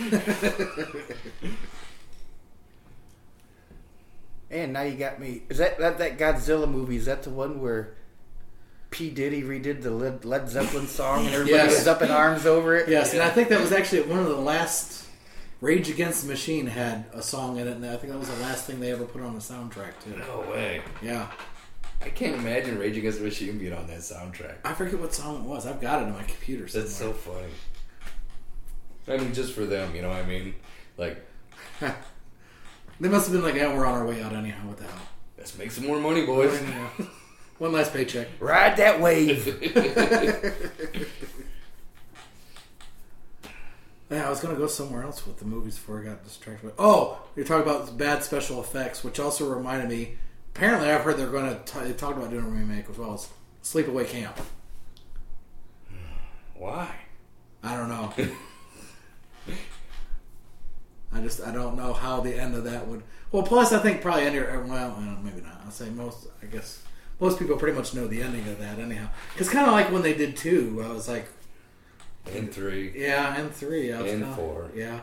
and 4.50 4.72
now 4.72 4.82
you 4.82 4.96
got 4.96 5.20
me. 5.20 5.42
Is 5.48 5.58
that, 5.58 5.78
that 5.78 5.98
that 5.98 6.18
Godzilla 6.18 6.68
movie? 6.68 6.96
Is 6.96 7.04
that 7.06 7.22
the 7.22 7.30
one 7.30 7.60
where 7.60 7.94
P 8.90 9.10
Diddy 9.10 9.42
redid 9.42 9.82
the 9.82 9.92
Led, 9.92 10.24
Led 10.24 10.48
Zeppelin 10.48 10.88
song 10.88 11.26
and 11.26 11.34
everybody 11.34 11.52
Yes. 11.54 11.78
was 11.78 11.86
up 11.86 12.02
in 12.02 12.10
arms 12.10 12.46
over 12.46 12.74
it? 12.76 12.88
Yes, 12.88 13.12
and 13.12 13.22
I 13.22 13.30
think 13.30 13.48
that 13.50 13.60
was 13.60 13.70
actually 13.70 14.02
one 14.02 14.18
of 14.18 14.26
the 14.26 14.34
last. 14.36 15.06
Rage 15.60 15.90
Against 15.90 16.22
the 16.22 16.28
Machine 16.28 16.66
had 16.66 17.04
a 17.12 17.22
song 17.22 17.58
in 17.58 17.68
it, 17.68 17.76
and 17.76 17.84
I 17.84 17.96
think 17.98 18.10
that 18.14 18.18
was 18.18 18.30
the 18.30 18.42
last 18.42 18.64
thing 18.64 18.80
they 18.80 18.90
ever 18.92 19.04
put 19.04 19.20
on 19.20 19.34
the 19.34 19.40
soundtrack 19.40 19.92
too. 20.02 20.16
No 20.16 20.40
way. 20.50 20.80
Yeah, 21.02 21.30
I 22.00 22.08
can't 22.08 22.34
imagine 22.34 22.78
Rage 22.78 22.96
Against 22.96 23.18
the 23.18 23.24
Machine 23.26 23.58
being 23.58 23.74
on 23.74 23.86
that 23.88 23.98
soundtrack. 23.98 24.54
I 24.64 24.72
forget 24.72 24.98
what 24.98 25.12
song 25.12 25.36
it 25.36 25.42
was. 25.42 25.66
I've 25.66 25.78
got 25.80 26.00
it 26.00 26.06
in 26.06 26.14
my 26.14 26.22
computer. 26.22 26.66
Somewhere. 26.66 26.86
That's 26.86 26.96
so 26.96 27.12
funny. 27.12 27.52
I 29.10 29.16
mean, 29.16 29.34
just 29.34 29.52
for 29.52 29.66
them, 29.66 29.94
you 29.94 30.02
know 30.02 30.08
what 30.08 30.18
I 30.18 30.26
mean? 30.26 30.54
Like, 30.96 31.24
They 33.00 33.08
must 33.08 33.26
have 33.26 33.32
been 33.32 33.42
like, 33.42 33.54
"Yeah, 33.54 33.74
we're 33.74 33.86
on 33.86 33.94
our 33.94 34.06
way 34.06 34.22
out 34.22 34.32
anyhow." 34.34 34.68
What 34.68 34.76
the 34.76 34.84
hell? 34.84 35.08
let's 35.38 35.56
make 35.56 35.70
some 35.70 35.86
more 35.86 35.98
money, 35.98 36.26
boys. 36.26 36.60
One 37.58 37.72
last 37.72 37.94
paycheck. 37.94 38.28
Ride 38.38 38.76
that 38.76 39.00
wave. 39.00 39.46
Yeah, 44.10 44.26
I 44.26 44.30
was 44.30 44.40
gonna 44.40 44.56
go 44.56 44.66
somewhere 44.66 45.04
else 45.04 45.24
with 45.24 45.38
the 45.38 45.44
movies 45.44 45.76
before 45.76 46.00
I 46.00 46.04
got 46.04 46.24
distracted. 46.24 46.72
Oh, 46.80 47.20
you're 47.36 47.46
talking 47.46 47.62
about 47.62 47.96
bad 47.96 48.24
special 48.24 48.60
effects, 48.60 49.04
which 49.04 49.20
also 49.20 49.48
reminded 49.48 49.88
me. 49.88 50.18
Apparently, 50.52 50.90
I've 50.90 51.02
heard 51.02 51.16
they're 51.16 51.28
going 51.28 51.62
to. 51.64 51.78
They 51.78 51.92
talked 51.92 52.18
about 52.18 52.30
doing 52.30 52.44
a 52.44 52.48
remake 52.48 52.90
as 52.90 52.98
well 52.98 53.14
as 53.14 53.28
Sleepaway 53.62 54.08
Camp. 54.08 54.36
Why? 56.56 56.92
I 57.62 57.76
don't 57.76 57.88
know. 57.88 58.12
I 61.12 61.20
just 61.20 61.40
I 61.42 61.52
don't 61.52 61.76
know 61.76 61.92
how 61.92 62.20
the 62.20 62.34
end 62.34 62.54
of 62.54 62.64
that 62.64 62.86
would. 62.86 63.02
Well, 63.32 63.42
plus 63.42 63.72
I 63.72 63.78
think 63.80 64.00
probably 64.02 64.24
any 64.24 64.38
well 64.40 64.94
uh, 64.96 65.22
maybe 65.22 65.40
not. 65.40 65.60
I'll 65.64 65.70
say 65.70 65.90
most. 65.90 66.28
I 66.42 66.46
guess 66.46 66.82
most 67.20 67.38
people 67.38 67.56
pretty 67.56 67.76
much 67.76 67.94
know 67.94 68.06
the 68.06 68.22
ending 68.22 68.46
of 68.48 68.58
that 68.60 68.78
anyhow. 68.78 69.08
Because 69.32 69.48
kind 69.48 69.66
of 69.66 69.72
like 69.72 69.90
when 69.90 70.02
they 70.02 70.14
did 70.14 70.36
two, 70.36 70.82
I 70.86 70.92
was 70.92 71.08
like, 71.08 71.26
And 72.32 72.52
three. 72.52 72.92
yeah, 72.96 73.36
and 73.40 73.52
three, 73.52 73.92
I 73.92 74.00
was 74.02 74.12
And 74.12 74.22
kinda- 74.22 74.36
four. 74.36 74.70
yeah. 74.74 75.00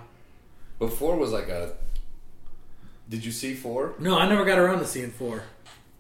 But 0.79 0.93
four 0.93 1.15
was 1.17 1.31
like 1.31 1.49
a. 1.49 1.73
Did 3.09 3.23
you 3.25 3.31
see 3.31 3.53
four? 3.53 3.93
No, 3.99 4.17
I 4.17 4.27
never 4.27 4.43
got 4.45 4.59
around 4.59 4.79
to 4.79 4.85
seeing 4.85 5.11
four. 5.11 5.43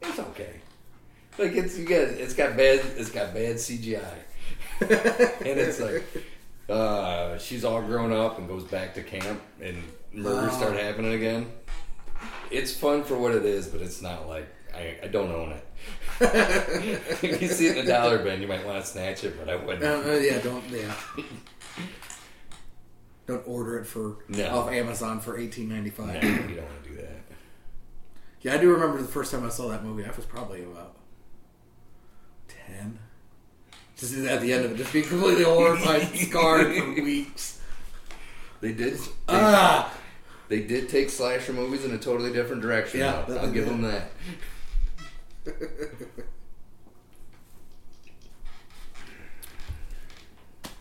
It's 0.01 0.19
okay. 0.19 0.61
Like 1.37 1.53
it's 1.53 1.77
you 1.77 1.85
got 1.85 1.99
it's 2.01 2.33
got 2.33 2.57
bad 2.57 2.81
it's 2.97 3.11
got 3.11 3.33
bad 3.33 3.55
CGI, 3.57 4.01
and 4.81 4.89
it's 5.59 5.79
like 5.79 6.03
uh, 6.69 7.37
she's 7.37 7.63
all 7.63 7.81
grown 7.81 8.11
up 8.11 8.39
and 8.39 8.47
goes 8.47 8.63
back 8.63 8.93
to 8.95 9.03
camp, 9.03 9.39
and 9.61 9.81
murders 10.17 10.51
Oh. 10.53 10.57
start 10.57 10.73
happening 10.77 11.13
again. 11.13 11.51
It's 12.51 12.73
fun 12.75 13.03
for 13.03 13.17
what 13.17 13.33
it 13.35 13.45
is, 13.45 13.67
but 13.67 13.81
it's 13.81 14.01
not 14.01 14.27
like 14.27 14.47
I, 14.75 14.97
I 15.03 15.07
don't 15.07 15.31
own 15.31 15.51
it. 15.51 15.63
if 17.23 17.41
you 17.41 17.47
see 17.47 17.67
it 17.67 17.77
in 17.77 17.85
a 17.85 17.87
dollar 17.87 18.19
bin, 18.19 18.41
you 18.41 18.47
might 18.47 18.65
want 18.65 18.83
to 18.83 18.89
snatch 18.89 19.23
it, 19.23 19.37
but 19.39 19.49
I 19.49 19.55
wouldn't. 19.55 19.83
Uh, 19.83 20.09
uh, 20.11 20.15
yeah, 20.15 20.39
don't 20.39 20.63
yeah. 20.69 20.93
Don't 23.27 23.45
order 23.47 23.77
it 23.79 23.85
for 23.85 24.17
No. 24.29 24.57
off 24.59 24.71
Amazon 24.71 25.19
for 25.19 25.37
eighteen 25.37 25.67
ninety 25.69 25.89
five. 25.89 26.21
no, 26.21 26.29
you 26.29 26.55
don't 26.55 26.65
want 26.65 26.83
to 26.83 26.89
do 26.89 26.95
that. 26.97 27.21
Yeah, 28.41 28.53
I 28.53 28.57
do 28.57 28.71
remember 28.71 29.01
the 29.01 29.07
first 29.07 29.31
time 29.31 29.45
I 29.45 29.49
saw 29.49 29.67
that 29.69 29.83
movie. 29.83 30.05
I 30.05 30.11
was 30.11 30.25
probably 30.25 30.63
about 30.63 30.95
ten. 32.47 32.99
Just 33.97 34.15
at 34.15 34.41
the 34.41 34.53
end 34.53 34.63
of 34.65 34.71
it, 34.71 34.77
just 34.77 34.93
being 34.93 35.05
completely 35.05 35.43
horrified, 35.43 36.03
scarred 36.15 36.73
for 36.75 37.01
weeks. 37.03 37.59
They 38.61 38.71
did. 38.73 38.93
They, 38.95 38.99
Ah, 39.29 39.93
they 40.49 40.61
did 40.61 40.89
take 40.89 41.09
slasher 41.09 41.53
movies 41.53 41.83
in 41.85 41.91
a 41.91 41.97
totally 41.97 42.31
different 42.31 42.61
direction. 42.61 42.99
Yeah, 43.01 43.23
though. 43.27 43.33
that 43.33 43.43
I'll 43.43 43.51
give 43.51 43.65
good. 43.65 43.73
them 43.73 43.81
that. 43.83 44.11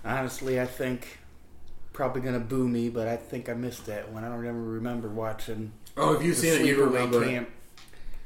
Honestly, 0.05 0.61
I 0.61 0.67
think 0.67 1.19
probably 1.93 2.21
gonna 2.21 2.39
boo 2.39 2.69
me, 2.69 2.89
but 2.89 3.09
I 3.09 3.17
think 3.17 3.49
I 3.49 3.55
missed 3.55 3.87
that 3.87 4.13
one. 4.13 4.25
I 4.25 4.29
don't 4.29 4.47
ever 4.47 4.61
remember 4.61 5.09
watching 5.09 5.73
oh, 5.97 6.15
have 6.15 6.23
you've 6.25 6.37
the 6.37 6.43
seen 6.43 6.61
it, 6.63 6.67
you 6.67 6.85
remember. 6.85 7.25
Camp 7.25 7.51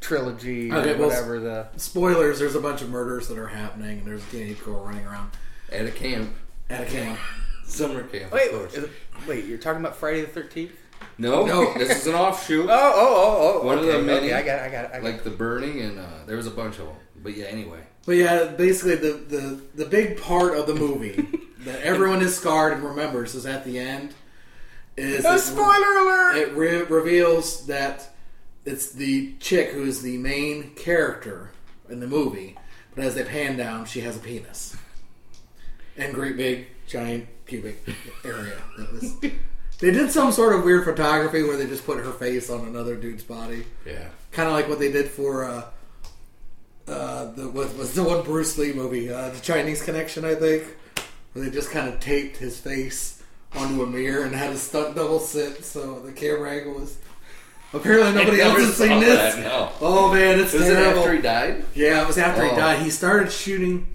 trilogy 0.00 0.72
Okay, 0.72 0.92
or 0.94 0.98
well, 0.98 1.08
whatever 1.08 1.40
the. 1.40 1.68
Spoilers: 1.76 2.38
There's 2.38 2.54
a 2.54 2.60
bunch 2.60 2.82
of 2.82 2.90
murders 2.90 3.28
that 3.28 3.38
are 3.38 3.46
happening, 3.48 3.98
and 3.98 4.06
there's 4.06 4.22
a 4.26 4.30
teenage 4.30 4.62
girl 4.62 4.84
running 4.84 5.06
around 5.06 5.30
At 5.72 5.86
a 5.86 5.90
camp, 5.90 6.34
at 6.68 6.82
a 6.82 6.86
camp. 6.86 7.18
summer 7.64 8.02
camp. 8.04 8.32
Wait, 8.32 8.50
of 8.50 8.58
course. 8.58 8.74
it- 8.74 8.90
wait, 9.26 9.44
you're 9.46 9.58
talking 9.58 9.80
about 9.80 9.96
Friday 9.96 10.20
the 10.20 10.26
Thirteenth? 10.26 10.72
No, 11.18 11.44
No. 11.46 11.74
this 11.78 11.90
is 12.00 12.06
an 12.06 12.14
offshoot. 12.14 12.66
Oh, 12.68 12.72
oh, 12.72 13.14
oh, 13.54 13.60
oh! 13.62 13.66
One 13.66 13.78
of 13.78 13.86
the 13.86 14.00
many- 14.02 14.26
okay, 14.32 14.34
I 14.34 14.42
got, 14.42 14.58
it, 14.58 14.62
I 14.62 14.68
got, 14.70 14.84
it, 14.86 14.90
I 14.92 14.94
got. 14.98 15.02
like 15.04 15.14
it. 15.16 15.24
the 15.24 15.30
burning, 15.30 15.80
and 15.80 15.98
uh, 15.98 16.04
there 16.26 16.36
was 16.36 16.46
a 16.46 16.50
bunch 16.50 16.78
of 16.78 16.86
them. 16.86 16.96
But 17.22 17.36
yeah, 17.36 17.46
anyway. 17.46 17.80
But 18.06 18.12
yeah, 18.16 18.44
basically 18.46 18.94
the, 18.96 19.12
the 19.28 19.60
the 19.74 19.84
big 19.86 20.20
part 20.20 20.56
of 20.56 20.66
the 20.66 20.74
movie 20.74 21.28
that 21.60 21.82
everyone 21.82 22.22
is 22.22 22.34
scarred 22.36 22.72
and 22.72 22.82
remembers 22.82 23.34
is 23.34 23.44
at 23.46 23.64
the 23.64 23.78
end. 23.78 24.14
Is 24.96 25.24
it- 25.24 25.38
spoiler 25.40 25.98
alert! 25.98 26.36
It 26.36 26.52
re- 26.54 26.82
reveals 26.82 27.66
that 27.66 28.08
it's 28.64 28.90
the 28.92 29.34
chick 29.40 29.70
who 29.70 29.84
is 29.84 30.02
the 30.02 30.16
main 30.18 30.70
character 30.74 31.50
in 31.88 32.00
the 32.00 32.06
movie, 32.06 32.56
but 32.94 33.04
as 33.04 33.14
they 33.14 33.24
pan 33.24 33.56
down, 33.56 33.84
she 33.84 34.00
has 34.00 34.16
a 34.16 34.20
penis 34.20 34.76
and 35.96 36.14
great 36.14 36.36
big 36.36 36.66
giant 36.86 37.26
pubic 37.44 37.86
area. 38.24 38.56
That 38.78 38.92
was. 38.92 39.14
They 39.80 39.90
did 39.90 40.10
some 40.10 40.30
sort 40.32 40.54
of 40.54 40.64
weird 40.64 40.84
photography 40.84 41.42
where 41.42 41.56
they 41.56 41.66
just 41.66 41.86
put 41.86 41.98
her 41.98 42.12
face 42.12 42.50
on 42.50 42.66
another 42.66 42.96
dude's 42.96 43.22
body 43.22 43.64
Yeah. 43.86 44.08
kind 44.30 44.46
of 44.48 44.54
like 44.54 44.68
what 44.68 44.78
they 44.78 44.92
did 44.92 45.08
for 45.08 45.44
uh, 45.44 45.64
uh, 46.86 47.30
the 47.32 47.48
what 47.48 47.76
was 47.76 47.94
the 47.94 48.02
one 48.02 48.22
Bruce 48.22 48.58
Lee 48.58 48.72
movie, 48.72 49.10
uh, 49.12 49.30
the 49.30 49.40
Chinese 49.40 49.82
Connection, 49.82 50.24
I 50.24 50.34
think, 50.34 50.64
where 51.32 51.44
they 51.44 51.50
just 51.50 51.70
kind 51.70 51.88
of 51.88 52.00
taped 52.00 52.36
his 52.38 52.58
face 52.58 53.22
onto 53.54 53.82
a 53.82 53.86
mirror 53.86 54.24
and 54.24 54.34
had 54.34 54.50
a 54.52 54.56
stunt 54.56 54.96
double 54.96 55.20
sit, 55.20 55.64
so 55.64 56.00
the 56.00 56.12
camera 56.12 56.50
angle 56.50 56.74
was. 56.74 56.98
Apparently, 57.72 58.12
nobody 58.12 58.40
else 58.42 58.58
has 58.58 58.76
seen 58.76 58.98
this. 58.98 59.34
that, 59.36 59.44
no. 59.44 59.70
Oh 59.80 60.12
man, 60.12 60.40
it's 60.40 60.52
Was 60.52 60.62
it 60.68 60.74
terrible. 60.74 61.00
after 61.00 61.14
he 61.14 61.22
died? 61.22 61.64
Yeah, 61.74 62.02
it 62.02 62.06
was 62.08 62.18
after 62.18 62.42
he 62.44 62.50
Oh. 62.50 62.56
died. 62.56 62.80
He 62.82 62.90
started 62.90 63.30
shooting 63.30 63.86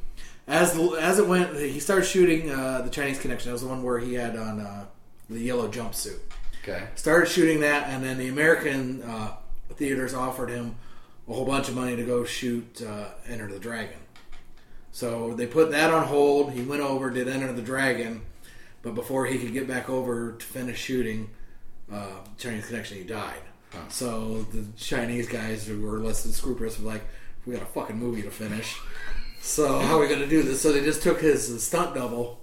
as 0.48 0.74
the, 0.74 0.92
as 0.92 1.20
it 1.20 1.28
went. 1.28 1.58
He 1.58 1.82
started 1.82 2.06
shooting 2.06 2.50
uh, 2.50 2.82
the 2.84 2.90
Chinese 2.90 3.20
Connection. 3.20 3.50
That 3.50 3.54
was 3.54 3.64
the 3.64 3.68
one 3.68 3.84
where 3.84 4.00
he 4.00 4.14
had 4.14 4.38
on 4.38 4.62
uh, 4.62 4.86
the 5.30 5.40
yellow 5.40 5.68
jumpsuit 5.68 6.20
Okay. 6.64 6.88
started 6.96 7.28
shooting 7.30 7.60
that, 7.62 7.90
and 7.90 8.04
then 8.04 8.18
the 8.18 8.28
American 8.28 9.02
uh, 9.04 9.36
theaters 9.76 10.14
offered 10.14 10.50
him 10.50 10.76
a 11.28 11.34
whole 11.34 11.46
bunch 11.46 11.70
of 11.70 11.76
money 11.76 11.96
to 11.96 12.04
go 12.04 12.24
shoot 12.24 12.82
uh, 12.82 13.10
Enter 13.28 13.48
the 13.48 13.60
Dragon. 13.60 13.98
So 14.92 15.34
they 15.34 15.46
put 15.48 15.72
that 15.72 15.94
on 15.94 16.08
hold. 16.08 16.52
He 16.54 16.62
went 16.62 16.82
over, 16.82 17.10
did 17.10 17.28
Enter 17.28 17.52
the 17.52 17.62
Dragon, 17.62 18.22
but 18.82 18.96
before 18.96 19.26
he 19.26 19.38
could 19.38 19.54
get 19.54 19.68
back 19.68 19.90
over 19.90 20.34
to 20.34 20.46
finish 20.46 20.80
shooting 20.80 21.30
uh, 21.92 22.08
Chinese 22.38 22.66
Connection, 22.68 22.98
he 22.98 23.04
died. 23.04 23.42
So 23.90 24.44
the 24.54 24.66
Chinese 24.78 25.28
guys 25.28 25.68
who 25.68 25.82
were 25.82 26.00
less 26.00 26.24
than 26.24 26.32
scrupulous 26.32 26.80
were 26.80 26.88
like, 26.88 27.04
"We 27.46 27.54
got 27.54 27.62
a 27.62 27.66
fucking 27.66 27.98
movie 27.98 28.22
to 28.22 28.32
finish." 28.32 28.80
So 29.42 29.80
how 29.80 29.98
are 29.98 30.00
we 30.00 30.08
going 30.08 30.22
to 30.22 30.28
do 30.28 30.44
this? 30.44 30.62
So 30.62 30.72
they 30.72 30.80
just 30.82 31.04
took 31.04 31.20
his 31.20 31.62
stunt 31.62 31.94
double 31.94 32.40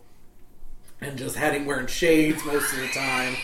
and 1.02 1.18
just 1.18 1.36
had 1.36 1.54
him 1.54 1.66
wearing 1.66 1.86
shades 1.86 2.44
most 2.44 2.72
of 2.72 2.80
the 2.80 2.88
time. 2.88 3.34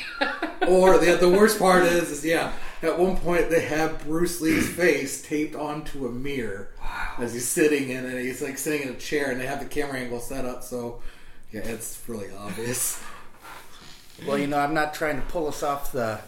or 0.69 0.99
the 0.99 1.17
the 1.17 1.29
worst 1.29 1.59
part 1.59 1.83
is, 1.85 2.11
is 2.11 2.25
yeah, 2.25 2.53
at 2.83 2.99
one 2.99 3.17
point 3.17 3.51
they 3.51 3.61
have 3.61 4.05
Bruce 4.05 4.41
Lee's 4.41 4.69
face 4.75 5.23
taped 5.23 5.55
onto 5.55 6.07
a 6.07 6.11
mirror 6.11 6.71
as 7.19 7.35
he's 7.35 7.49
sitting 7.49 7.91
in 7.91 8.07
it. 8.07 8.23
He's 8.23 8.41
like 8.41 8.59
sitting 8.59 8.89
in 8.89 8.95
a 8.95 8.99
chair, 8.99 9.31
and 9.31 9.41
they 9.41 9.47
have 9.47 9.61
the 9.61 9.67
camera 9.67 9.99
angle 9.99 10.21
set 10.21 10.45
up 10.45 10.63
so 10.63 11.03
yeah, 11.53 11.63
it's 11.63 12.01
really 12.07 12.29
obvious. 12.39 13.03
Well, 14.27 14.39
you 14.39 14.47
know, 14.47 14.59
I'm 14.59 14.75
not 14.75 14.95
trying 14.95 15.17
to 15.17 15.27
pull 15.27 15.47
us 15.47 15.63
off 15.63 15.93
the 15.93 16.21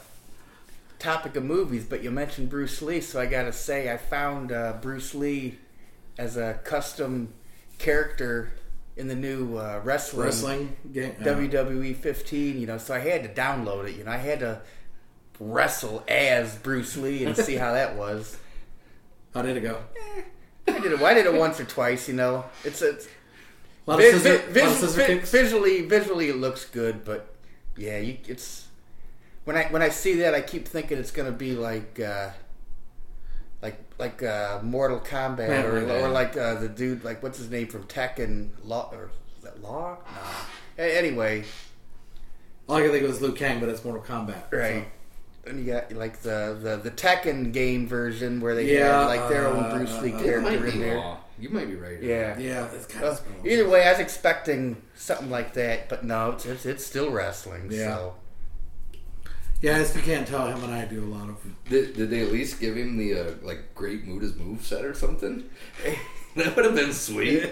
topic 0.99 1.37
of 1.37 1.45
movies, 1.45 1.85
but 1.85 2.03
you 2.03 2.11
mentioned 2.11 2.49
Bruce 2.49 2.81
Lee, 2.81 3.01
so 3.01 3.20
I 3.20 3.26
gotta 3.26 3.53
say, 3.53 3.93
I 3.93 3.97
found 3.97 4.53
uh, 4.53 4.74
Bruce 4.81 5.14
Lee 5.14 5.59
as 6.16 6.37
a 6.37 6.61
custom 6.64 7.33
character 7.78 8.53
in 9.01 9.09
the 9.09 9.15
new 9.17 9.57
uh, 9.57 9.81
wrestling, 9.83 10.27
Wrestling 10.27 10.77
game. 10.93 11.15
WWE 11.21 11.97
15. 11.97 12.61
You 12.61 12.67
know, 12.67 12.79
so 12.79 12.95
I 12.95 12.99
had 13.01 13.23
to 13.25 13.41
download 13.41 13.89
it. 13.89 13.97
You 13.97 14.05
know, 14.05 14.13
I 14.13 14.19
had 14.19 14.41
to 14.41 14.61
wrestle 15.41 16.05
as 16.07 16.55
Bruce 16.57 16.97
Lee 16.97 17.25
and 17.25 17.37
see 17.37 17.55
how 17.57 17.73
that 17.73 17.97
was. 17.97 18.37
How 19.35 19.43
did 19.43 19.57
it 19.57 19.61
go? 19.61 19.79
I 20.67 20.81
did 20.81 20.91
it. 20.93 21.01
I 21.01 21.15
did 21.15 21.25
it 21.25 21.33
once 21.35 21.61
or 21.61 21.65
twice. 21.65 22.09
You 22.09 22.15
know, 22.15 22.45
it's 22.65 22.83
it's 22.83 23.07
A 23.87 23.91
lot 23.91 24.01
of 24.01 24.05
vi- 24.05 24.19
scissor, 24.19 24.39
vi- 24.39 25.15
vi- 25.15 25.19
visually, 25.21 25.83
visually, 25.83 26.29
it 26.31 26.37
looks 26.37 26.65
good, 26.65 27.05
but 27.05 27.33
yeah, 27.77 27.99
you, 27.99 28.19
it's 28.27 28.67
when 29.45 29.57
I 29.57 29.67
when 29.67 29.83
I 29.83 29.89
see 29.91 30.15
that, 30.17 30.35
I 30.35 30.41
keep 30.41 30.67
thinking 30.67 30.99
it's 30.99 31.13
going 31.13 31.31
to 31.31 31.37
be 31.37 31.55
like 31.55 32.01
uh, 32.01 32.31
like 34.01 34.23
like 34.23 34.31
uh, 34.31 34.61
Mortal 34.63 34.99
Kombat 35.01 35.65
or, 35.65 35.89
or 36.07 36.09
like 36.09 36.37
uh, 36.37 36.55
the 36.55 36.69
dude 36.69 37.05
like 37.05 37.23
what's 37.23 37.39
his 37.39 37.51
name 37.51 37.69
from 37.69 37.85
Tekken 37.85 38.49
Law 38.65 38.91
or 38.93 39.11
is 39.39 39.45
that 39.45 39.63
Law? 39.63 39.99
No. 40.79 40.85
A- 40.85 40.99
Anyway, 40.99 41.45
All 42.69 42.77
I 42.77 42.83
can 42.83 42.91
think 42.91 43.05
of 43.05 43.11
is 43.11 43.21
Liu 43.21 43.33
Kang, 43.33 43.61
but 43.61 43.69
it's 43.69 43.85
Mortal 43.85 44.03
Kombat. 44.03 44.51
right. 44.53 44.87
And 45.47 45.59
you 45.65 45.73
got 45.73 45.91
like 45.93 46.21
the, 46.21 46.59
the, 46.63 46.77
the 46.77 46.91
Tekken 46.91 47.53
game 47.53 47.87
version 47.89 48.41
where 48.41 48.55
they 48.55 48.75
Yeah, 48.77 49.01
had 49.01 49.07
like 49.07 49.29
their 49.31 49.49
uh, 49.49 49.53
own 49.53 49.77
Bruce 49.79 50.01
Lee 50.03 50.13
uh, 50.13 50.23
character 50.23 50.67
in 50.67 50.81
there. 50.81 50.99
law. 50.99 51.19
You 51.39 51.49
might 51.49 51.67
be 51.69 51.77
right. 51.77 52.01
Yeah. 52.03 52.35
So, 52.37 52.41
yeah, 52.43 52.69
it's 52.75 52.87
kind 52.87 53.03
Well, 53.05 53.13
of 53.13 53.47
either 53.47 53.67
way, 53.69 53.85
I 53.87 53.91
was 53.93 54.01
expecting 54.01 54.77
something 54.95 55.31
like 55.31 55.55
that, 55.55 55.89
but 55.89 56.05
no, 56.05 56.33
it's 56.33 56.45
it's, 56.45 56.67
it's 56.67 56.85
still 56.85 57.11
wrestling. 57.11 57.69
Yeah. 57.71 57.87
So 57.97 58.15
Yeah, 59.61 59.73
as 59.73 59.95
you 59.95 60.01
can't 60.01 60.27
tell, 60.27 60.47
him 60.47 60.65
and 60.65 60.73
I 60.73 60.87
do 60.87 61.05
a 61.05 61.11
lot 61.15 61.29
of. 61.29 61.37
Did, 61.69 61.95
did 61.95 62.09
they 62.11 62.23
at 62.23 62.33
least 62.33 62.61
give 62.61 62.77
him 62.77 62.97
the 62.97 63.15
uh, 63.21 63.31
like 63.43 63.75
Great 63.75 64.07
Muta's 64.07 64.35
move 64.35 64.65
set 64.65 64.85
or 64.87 64.95
something? 64.95 65.45
that 66.37 66.57
would 66.57 66.65
have 66.65 66.75
been 66.75 66.93
sweet. 66.95 67.43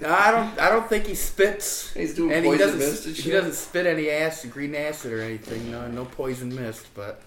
no, 0.00 0.08
I 0.12 0.30
don't 0.32 0.58
I 0.60 0.68
don't 0.68 0.88
think 0.88 1.06
he 1.06 1.14
spits. 1.14 1.92
He's 1.94 2.14
doing 2.14 2.32
and 2.32 2.44
he 2.44 2.50
poison 2.50 2.66
doesn't 2.66 2.78
mist 2.80 3.06
and 3.06 3.16
he 3.16 3.30
doesn't 3.30 3.52
spit 3.54 3.86
any 3.86 4.10
acid, 4.10 4.50
green 4.50 4.74
acid 4.74 5.12
or 5.12 5.20
anything. 5.22 5.70
No, 5.70 5.86
no 5.88 6.04
poison 6.04 6.54
mist, 6.54 6.86
but. 6.94 7.20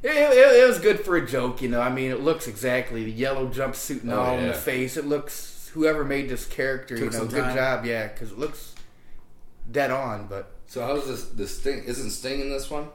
It, 0.00 0.10
it, 0.14 0.62
it 0.62 0.68
was 0.68 0.78
good 0.78 1.00
for 1.00 1.16
a 1.16 1.26
joke, 1.26 1.60
you 1.60 1.68
know. 1.68 1.80
I 1.80 1.90
mean, 1.90 2.12
it 2.12 2.20
looks 2.20 2.46
exactly 2.46 3.02
the 3.02 3.10
yellow 3.10 3.48
jumpsuit 3.48 4.02
and 4.02 4.12
Oh, 4.12 4.20
all 4.20 4.38
in 4.38 4.46
the 4.46 4.54
face. 4.54 4.96
It 4.96 5.06
looks 5.06 5.68
whoever 5.74 6.04
made 6.04 6.28
this 6.28 6.46
character, 6.46 6.94
you 6.94 7.06
Took 7.06 7.12
know, 7.14 7.18
some 7.18 7.28
good 7.28 7.42
time. 7.42 7.56
job, 7.56 7.84
yeah, 7.84 8.06
because 8.06 8.30
it 8.30 8.38
looks 8.38 8.76
dead 9.72 9.90
on. 9.90 10.28
But 10.28 10.52
So 10.68 10.86
how's 10.86 11.08
this? 11.08 11.24
The 11.30 11.48
Sting 11.48 11.82
isn't 11.84 12.10
Sting 12.10 12.40
in 12.40 12.48
this 12.48 12.70
one? 12.70 12.86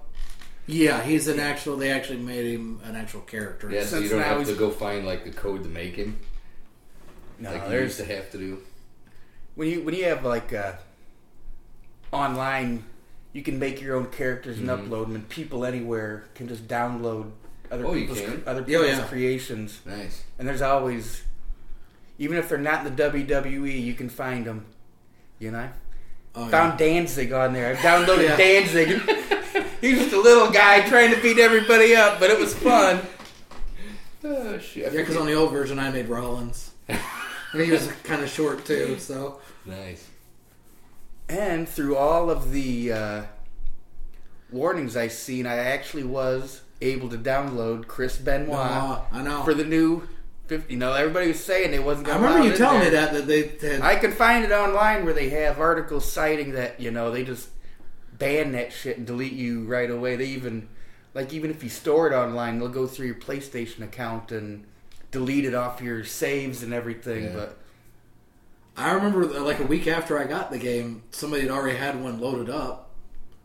Yeah, 0.66 1.04
he's 1.04 1.28
an 1.28 1.40
actual. 1.40 1.76
They 1.78 1.92
actually 1.92 2.20
made 2.20 2.54
him 2.54 2.80
an 2.86 2.96
actual 2.96 3.22
character. 3.22 3.70
Yeah, 3.70 3.82
so 3.82 3.88
Since 3.98 4.04
you 4.04 4.10
don't 4.12 4.20
now 4.20 4.26
have 4.28 4.38
he's- 4.38 4.50
to 4.50 4.56
go 4.56 4.70
find 4.72 5.06
like 5.06 5.24
the 5.26 5.32
code 5.32 5.64
to 5.64 5.70
make 5.70 5.96
him, 5.96 6.20
no, 7.40 7.52
like 7.52 7.64
you 7.64 7.70
there's 7.70 8.00
used 8.00 8.10
to 8.10 8.16
have 8.16 8.32
to 8.32 8.38
do. 8.38 8.60
when 9.56 9.68
you 9.70 9.82
when 9.82 9.94
you 9.94 10.06
have 10.06 10.24
like 10.24 10.54
uh, 10.54 10.74
online, 12.12 12.84
you 13.34 13.42
can 13.44 13.60
make 13.60 13.82
your 13.82 13.96
own 13.98 14.08
characters 14.08 14.58
and 14.60 14.70
upload 14.70 15.08
them, 15.08 15.16
and 15.16 15.28
people 15.30 15.66
anywhere 15.66 16.26
can 16.36 16.48
just 16.48 16.68
download 16.68 17.32
other 17.72 17.86
Oh, 17.86 17.94
you 17.94 18.02
people's 18.02 18.22
can? 18.22 18.44
other 18.46 18.62
Oh, 18.62 18.64
people's 18.66 18.88
yeah. 18.88 19.04
creations. 19.08 19.80
Nice. 19.86 20.24
And 20.38 20.48
there's 20.48 20.62
always, 20.62 21.24
even 22.18 22.38
if 22.38 22.48
they're 22.50 22.58
not 22.58 22.86
in 22.86 22.96
the 22.96 23.04
WWE, 23.04 23.84
you 23.84 23.94
can 23.96 24.10
find 24.10 24.46
them. 24.46 24.66
You 25.40 25.52
know, 25.52 25.70
Oh, 26.36 26.48
found 26.48 26.80
Danzig 26.80 27.34
on 27.34 27.54
there. 27.54 27.72
I've 27.72 27.78
downloaded 27.80 28.24
Yeah. 28.30 28.38
Danzig. 28.38 29.02
He's 29.84 30.00
just 30.00 30.14
a 30.14 30.22
little 30.22 30.50
guy 30.50 30.88
trying 30.88 31.14
to 31.14 31.22
beat 31.22 31.38
everybody 31.40 31.94
up, 31.94 32.18
but 32.18 32.30
it 32.30 32.40
was 32.40 32.54
fun. 32.56 33.02
Oh 34.26 34.58
shit! 34.58 34.94
yeah, 34.94 35.02
because 35.02 35.18
on 35.18 35.26
the 35.26 35.34
old 35.34 35.52
version 35.52 35.78
I 35.80 35.92
made 35.92 36.08
Rollins. 36.08 36.72
and 36.88 36.98
he 37.62 37.70
was 37.70 37.92
kind 38.06 38.22
of 38.24 38.30
short 38.30 38.64
too, 38.64 38.98
so 38.98 39.42
nice. 39.66 40.08
And 41.28 41.68
through 41.68 41.98
all 41.98 42.30
of 42.30 42.52
the 42.52 42.94
uh, 42.94 43.24
warnings 44.50 44.96
I've 44.96 45.12
seen, 45.12 45.46
I 45.46 45.58
actually 45.58 46.06
was 46.06 46.62
able 46.82 47.10
to 47.10 47.18
download 47.18 47.88
Chris 47.88 48.18
Benoit 48.18 48.48
No, 48.48 49.04
I 49.12 49.22
know. 49.22 49.44
for 49.44 49.54
the 49.54 49.66
new 49.66 50.08
50. 50.48 50.72
You 50.72 50.80
know, 50.80 50.94
everybody 50.94 51.28
was 51.28 51.44
saying 51.44 51.72
they 51.72 51.80
wasn't 51.80 52.08
going 52.08 52.22
to 52.22 52.26
I 52.26 52.28
remember 52.30 52.50
you 52.50 52.56
telling 52.58 52.80
me 52.80 52.90
that 52.92 53.12
that 53.14 53.28
they 53.28 53.50
had. 53.68 53.82
I 53.82 53.98
can 53.98 54.14
find 54.14 54.46
it 54.46 54.54
online 54.54 55.04
where 55.04 55.14
they 55.14 55.28
have 55.32 55.60
articles 55.60 56.10
citing 56.10 56.54
that, 56.54 56.80
you 56.80 56.92
know, 56.92 57.12
they 57.12 57.26
just 57.26 57.50
ban 58.18 58.52
that 58.54 58.72
shit 58.74 58.98
and 58.98 59.06
delete 59.08 59.34
you 59.34 59.64
right 59.66 59.90
away. 59.90 60.16
They 60.16 60.28
even, 60.28 60.68
like, 61.14 61.34
even 61.34 61.52
if 61.52 61.64
you 61.64 61.70
store 61.70 62.12
it 62.12 62.16
online, 62.16 62.60
they'll 62.60 62.70
go 62.70 62.88
through 62.88 63.08
your 63.08 63.16
PlayStation 63.16 63.82
account 63.84 64.32
and 64.32 64.66
delete 65.12 65.46
it 65.46 65.54
off 65.54 65.82
your 65.82 66.04
saves 66.04 66.64
and 66.64 66.74
everything. 66.74 67.26
Yeah. 67.26 67.34
But 67.34 67.58
I 68.76 68.92
remember 68.94 69.26
like 69.26 69.60
a 69.60 69.64
week 69.66 69.88
after 69.88 70.18
I 70.18 70.24
got 70.26 70.50
the 70.52 70.58
game, 70.58 71.04
somebody 71.12 71.44
had 71.44 71.52
already 71.52 71.78
had 71.78 72.02
one 72.02 72.20
loaded 72.20 72.50
up. 72.50 72.90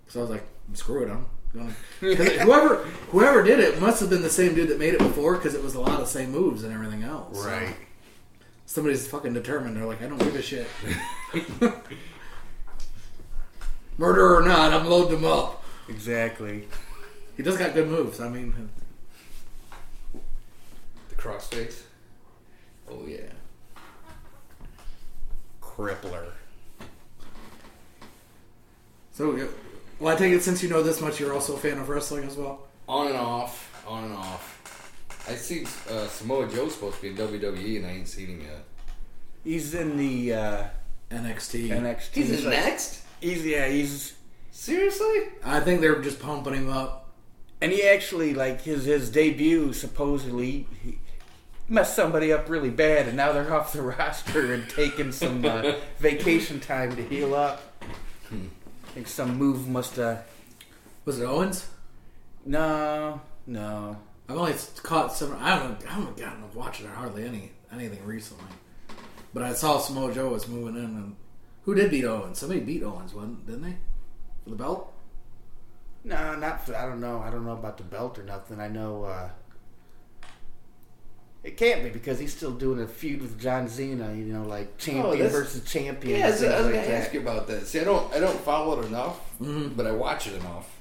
So 0.09 0.21
I 0.21 0.23
was 0.23 0.31
like, 0.31 0.47
screw 0.73 1.03
it, 1.07 1.11
I'm 1.11 1.27
going. 1.53 1.75
'Cause 2.16 2.29
whoever 2.41 2.77
whoever 3.11 3.43
did 3.43 3.61
it 3.61 3.79
must 3.81 4.01
have 4.01 4.09
been 4.09 4.23
the 4.23 4.31
same 4.31 4.55
dude 4.55 4.69
that 4.69 4.79
made 4.79 4.95
it 4.95 4.99
before 5.01 5.37
because 5.37 5.55
it 5.55 5.62
was 5.62 5.75
a 5.75 5.81
lot 5.81 5.93
of 5.93 5.99
the 6.01 6.07
same 6.07 6.31
moves 6.31 6.64
and 6.64 6.73
everything 6.73 7.03
else. 7.03 7.43
So 7.43 7.51
somebody's 8.64 9.07
fucking 9.07 9.35
determined. 9.35 9.77
They're 9.77 9.85
like, 9.85 10.01
I 10.03 10.07
don't 10.09 10.19
give 10.19 10.35
a 10.35 10.41
shit. 10.43 10.66
Murder 13.99 14.36
or 14.36 14.42
not, 14.42 14.72
I'm 14.72 14.86
loading 14.86 15.20
them 15.20 15.24
up. 15.30 15.64
Exactly. 15.88 16.68
He 17.36 17.42
does 17.42 17.57
got 17.57 17.74
good 17.74 17.88
moves. 17.88 18.20
I 18.20 18.28
mean, 18.28 18.70
The 21.09 21.14
crossface. 21.16 21.82
Oh 22.90 23.05
yeah. 23.07 23.18
Crippler. 25.61 26.30
so 29.12 29.36
yeah. 29.36 29.44
well, 29.99 30.14
I 30.14 30.18
take 30.18 30.32
it 30.32 30.42
since 30.42 30.62
you 30.62 30.68
know 30.68 30.82
this 30.82 31.01
much, 31.01 31.20
you're 31.20 31.34
also 31.34 31.55
a 31.55 31.59
fan 31.59 31.78
of 31.78 31.88
wrestling 31.88 32.24
as 32.24 32.36
well. 32.36 32.66
On 32.88 33.07
and 33.09 33.16
off, 33.16 33.84
on 33.86 34.05
and 34.05 34.14
off. 34.14 34.55
I 35.28 35.34
see 35.34 35.66
uh, 35.90 36.07
Samoa 36.07 36.49
Joe's 36.49 36.74
supposed 36.74 36.96
to 36.96 37.03
be 37.03 37.09
in 37.09 37.16
WWE, 37.16 37.76
and 37.78 37.86
I 37.86 37.90
ain't 37.90 38.09
seen 38.09 38.28
him 38.28 38.40
yet. 38.42 38.64
He's 39.44 39.74
in 39.74 39.96
the 39.96 40.32
uh, 40.34 40.64
NXT. 41.11 41.68
NXT. 41.68 42.14
He's 42.14 42.30
in 42.44 42.51
like- 42.51 42.64
next. 42.64 43.03
He's 43.21 43.45
yeah. 43.45 43.69
He's 43.69 44.14
Seriously? 44.51 45.29
I 45.45 45.61
think 45.61 45.81
they're 45.81 46.01
just 46.03 46.21
pumping 46.21 46.55
him 46.55 46.69
up. 46.69 47.11
and 47.61 47.71
he 47.71 47.83
actually 47.85 48.35
like 48.35 48.62
his 48.62 48.85
his 48.87 49.09
debut 49.11 49.73
supposedly 49.73 50.66
he 50.83 50.99
messed 51.69 51.95
somebody 51.95 52.33
up 52.33 52.49
really 52.49 52.71
bad, 52.71 53.07
and 53.09 53.16
now 53.16 53.33
they're 53.33 53.53
off 53.59 53.73
the 53.73 53.83
roster 53.83 54.53
and 54.55 54.69
taking 54.69 55.12
some 55.12 55.45
uh, 55.45 55.75
vacation 55.99 56.59
time 56.61 56.97
to 56.97 57.03
heal 57.03 57.35
up. 57.35 57.62
I 58.33 58.91
think 58.95 59.07
some 59.07 59.37
move 59.37 59.69
must 59.69 59.97
have. 59.97 60.25
Was 61.05 61.21
it 61.21 61.25
Owens? 61.25 61.69
No, 62.45 63.21
no. 63.47 63.97
I've 64.29 64.37
only 64.37 64.55
caught 64.83 65.14
some. 65.14 65.37
I 65.41 65.51
haven't. 65.51 65.87
I 65.87 65.91
haven't 65.93 66.16
gotten 66.16 66.51
to 66.51 66.59
watching 66.59 66.87
hardly 66.87 67.25
any 67.25 67.53
anything 67.73 68.05
recently. 68.05 68.45
But 69.33 69.43
I 69.43 69.53
saw 69.55 69.79
Samoa 69.79 70.12
Joe 70.12 70.31
was 70.31 70.49
moving 70.49 70.77
in, 70.77 70.85
and 70.85 71.16
who 71.69 71.75
did 71.75 71.91
beat 71.91 72.07
Owens? 72.07 72.39
Somebody 72.39 72.61
beat 72.61 72.83
Owens, 72.83 73.12
wasn't 73.12 73.45
didn't 73.45 73.61
they? 73.61 73.77
For 74.43 74.49
the 74.49 74.57
belt? 74.57 74.91
No, 76.03 76.35
not 76.35 76.64
for, 76.64 76.75
I 76.75 76.87
don't 76.87 76.99
know. 76.99 77.21
I 77.21 77.29
don't 77.29 77.45
know 77.45 77.53
about 77.53 77.77
the 77.77 77.85
belt 77.85 78.19
or 78.19 78.23
nothing. 78.23 78.59
I 78.59 78.69
know 78.69 79.05
uh, 79.05 79.29
it 81.45 81.59
can't 81.59 81.83
be 81.85 81.91
because 81.91 82.19
he's 82.19 82.35
still 82.35 82.53
doing 82.53 82.81
a 82.81 82.87
feud 82.87 83.21
with 83.21 83.39
John 83.39 83.69
Cena. 83.69 84.14
You 84.14 84.25
know, 84.33 84.45
like 84.45 84.79
champion 84.79 85.19
that's- 85.19 85.31
versus 85.33 85.71
champion. 85.71 86.21
Yeah, 86.21 86.29
I 86.29 86.31
was, 86.31 86.43
I 86.43 86.47
was 86.57 86.64
like 86.66 86.75
gonna 86.77 86.87
that. 86.87 87.03
ask 87.03 87.12
you 87.12 87.21
about 87.21 87.47
that. 87.49 87.66
See, 87.66 87.81
I 87.81 87.85
don't, 87.85 88.11
I 88.14 88.19
don't 88.19 88.41
follow 88.41 88.81
it 88.81 88.87
enough, 88.87 89.21
but 89.39 89.87
I 89.87 89.91
watch 89.93 90.27
it 90.27 90.37
enough. 90.37 90.75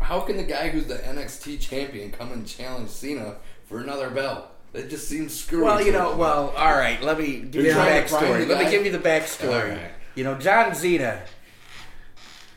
How 0.00 0.20
can 0.20 0.36
the 0.36 0.44
guy 0.44 0.68
who's 0.68 0.84
the 0.88 0.96
NXT 0.96 1.58
champion 1.58 2.10
come 2.12 2.32
and 2.32 2.46
challenge 2.46 2.90
Cena 2.90 3.36
for 3.64 3.80
another 3.80 4.10
belt? 4.10 4.44
That 4.72 4.90
just 4.90 5.08
seems 5.08 5.34
screwy. 5.38 5.64
Well, 5.64 5.82
you 5.82 5.92
know, 5.92 6.16
well, 6.16 6.50
all 6.56 6.76
right. 6.76 7.02
Let 7.02 7.18
me 7.18 7.38
give 7.40 7.64
you 7.64 7.68
the 7.68 7.74
Trying 7.74 8.02
to 8.04 8.08
prime 8.08 8.24
backstory. 8.24 8.48
Let 8.48 8.58
me 8.58 8.64
guy? 8.64 8.70
give 8.70 8.84
you 8.84 8.92
the 8.92 8.98
backstory. 8.98 9.62
All 9.62 9.76
right. 9.76 9.90
You 10.14 10.24
know, 10.24 10.34
John 10.38 10.74
Cena. 10.74 11.22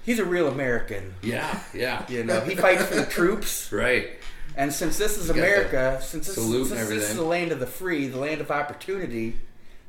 He's 0.03 0.20
a 0.20 0.26
real 0.26 0.47
American. 0.47 1.14
yeah, 1.22 1.62
yeah, 1.76 2.03
You 2.09 2.24
know, 2.24 2.41
he 2.41 2.55
fights 2.55 2.84
for 2.86 2.95
the 2.95 3.05
troops. 3.05 3.72
right. 3.74 4.09
And 4.57 4.74
since 4.74 4.97
this 4.97 5.18
is 5.18 5.28
got 5.28 5.38
America, 5.38 5.99
since 6.01 6.26
this, 6.26 6.36
salute 6.36 6.72
and 6.72 6.80
since 6.80 6.89
this 6.89 7.09
is 7.12 7.16
the 7.16 7.24
land 7.24 7.51
of 7.51 7.59
the 7.59 7.68
free, 7.68 8.07
the 8.07 8.18
land 8.18 8.41
of 8.41 8.51
opportunity, 8.51 9.39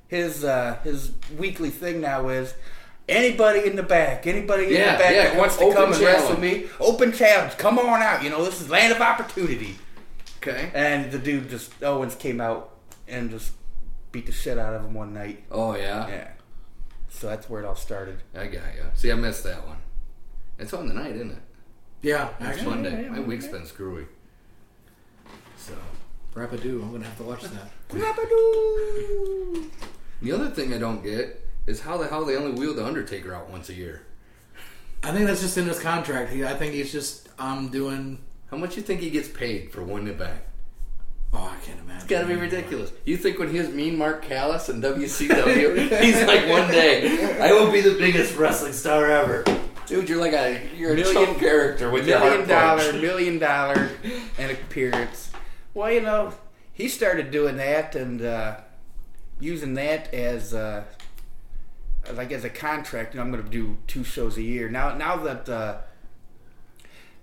his 0.09 0.45
uh, 0.45 0.79
his 0.85 1.13
weekly 1.37 1.71
thing 1.71 2.01
now 2.01 2.29
is 2.29 2.55
anybody 3.09 3.67
in 3.67 3.75
the 3.75 3.83
back, 3.83 4.27
anybody 4.27 4.67
in 4.67 4.73
Yeah, 4.75 4.93
the 4.93 5.03
back 5.03 5.15
yeah, 5.15 5.23
that 5.31 5.37
wants 5.39 5.57
to 5.57 5.65
open 5.65 5.77
come 5.77 5.93
and 5.93 6.01
wrestle 6.03 6.29
challenge. 6.37 6.41
me, 6.41 6.67
open 6.79 7.11
challenge, 7.13 7.57
come 7.57 7.79
on 7.79 8.03
out. 8.03 8.23
You 8.23 8.31
know, 8.31 8.45
this 8.45 8.61
is 8.61 8.71
land 8.71 8.93
of 8.93 9.01
opportunity. 9.01 9.77
Okay. 10.43 10.71
And 10.75 11.13
the 11.13 11.19
dude 11.19 11.49
just 11.49 11.83
Owens 11.85 12.17
came 12.17 12.41
out 12.41 12.77
and 13.07 13.31
just 13.31 13.53
beat 14.11 14.27
the 14.27 14.33
shit 14.33 14.59
out 14.59 14.75
of 14.75 14.83
him 14.85 14.93
one 14.95 15.15
night. 15.15 15.45
Oh 15.51 15.77
yeah, 15.77 16.09
Yeah. 16.09 16.29
So 17.11 17.29
that's 17.29 17.49
where 17.49 17.63
it 17.63 17.67
all 17.67 17.77
started. 17.77 18.19
I 18.35 18.47
got 18.47 18.75
you. 18.75 18.85
See, 18.95 19.13
I 19.13 19.15
missed 19.15 19.45
that 19.45 19.67
one. 19.67 19.77
It's 20.59 20.73
on 20.73 20.89
the 20.89 20.95
night, 20.95 21.15
isn't 21.15 21.31
it? 21.31 21.43
Yeah, 22.01 22.31
It's 22.41 22.49
actually. 22.49 22.71
Monday. 22.71 23.09
My 23.09 23.21
week's 23.21 23.47
been 23.47 23.67
screwy. 23.67 24.07
So 25.57 25.75
Rapidu. 26.35 26.83
I'm 26.83 26.91
gonna 26.91 27.05
have 27.05 27.17
to 27.19 27.23
watch 27.23 27.43
that. 27.43 27.71
the 30.21 30.33
other 30.33 30.51
thing 30.51 30.75
I 30.75 30.79
don't 30.79 31.03
get 31.05 31.49
is 31.67 31.81
how 31.83 31.97
the 31.99 32.09
hell 32.09 32.25
they 32.25 32.37
only 32.37 32.59
wheel 32.59 32.75
the 32.75 32.85
Undertaker 32.85 33.33
out 33.35 33.51
once 33.51 33.69
a 33.69 33.75
year. 33.75 34.03
I 35.05 35.13
think 35.13 35.27
that's 35.27 35.41
just 35.41 35.57
in 35.59 35.67
his 35.67 35.79
contract. 35.79 36.33
He, 36.33 36.45
I 36.45 36.55
think 36.55 36.75
he's 36.75 36.91
just. 36.91 37.29
I'm 37.39 37.69
doing. 37.69 38.19
How 38.53 38.59
much 38.59 38.77
you 38.77 38.83
think 38.83 39.01
he 39.01 39.09
gets 39.09 39.29
paid 39.29 39.73
for 39.73 39.83
one 39.83 40.07
event? 40.07 40.39
Oh, 41.33 41.39
I 41.39 41.57
can't 41.65 41.81
imagine. 41.81 41.97
It's 41.97 42.05
gotta 42.07 42.27
be 42.27 42.35
ridiculous. 42.37 42.93
You 43.07 43.17
think 43.17 43.39
when 43.39 43.51
he 43.51 43.59
was 43.59 43.71
Mean 43.71 43.97
Mark 43.97 44.23
Callous 44.23 44.69
in 44.69 44.83
WCW, 44.83 46.01
he's 46.03 46.23
like, 46.25 46.47
one 46.51 46.71
day 46.71 47.41
I 47.41 47.51
will 47.53 47.73
be 47.73 47.81
the 47.81 47.95
biggest 47.97 48.37
wrestling 48.37 48.75
star 48.75 49.07
ever. 49.11 49.43
Dude, 49.87 50.07
you're 50.11 50.21
like 50.21 50.35
a 50.35 50.61
you're 50.77 50.93
a 50.93 50.97
Million- 50.97 51.35
character 51.37 51.91
with 51.91 52.05
million 52.05 52.47
dollar, 52.47 52.93
million 52.93 53.39
dollar, 53.39 53.89
and 54.39 54.53
appearance. 54.53 55.31
Well, 55.73 55.91
you 55.91 56.03
know, 56.03 56.35
he 56.75 56.89
started 56.91 57.31
doing 57.31 57.57
that 57.57 57.97
and 57.97 58.21
uh, 58.21 58.57
using 59.41 59.73
that 59.75 60.13
as 60.13 60.53
uh, 60.53 60.85
like 62.13 62.31
as 62.33 62.45
a 62.45 62.51
contract. 62.51 63.15
You 63.15 63.21
know, 63.21 63.25
I'm 63.25 63.33
going 63.33 63.43
to 63.43 63.51
do 63.51 63.79
two 63.87 64.05
shows 64.05 64.37
a 64.37 64.43
year 64.43 64.69
now. 64.69 64.95
Now 64.95 65.17
that 65.17 65.49
uh, 65.49 65.79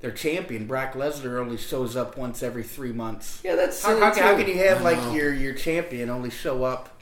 their 0.01 0.11
champion 0.11 0.65
Brock 0.65 0.93
Lesnar 0.93 1.39
only 1.39 1.57
shows 1.57 1.95
up 1.95 2.17
once 2.17 2.41
every 2.41 2.63
three 2.63 2.91
months. 2.93 3.41
Yeah, 3.43 3.55
that's 3.55 3.83
How, 3.83 3.99
how, 3.99 4.11
can- 4.13 4.23
how 4.23 4.37
can 4.37 4.47
you 4.47 4.57
have 4.59 4.81
like 4.81 4.97
know. 4.97 5.13
your 5.13 5.33
your 5.33 5.53
champion 5.53 6.09
only 6.09 6.29
show 6.29 6.63
up 6.63 6.97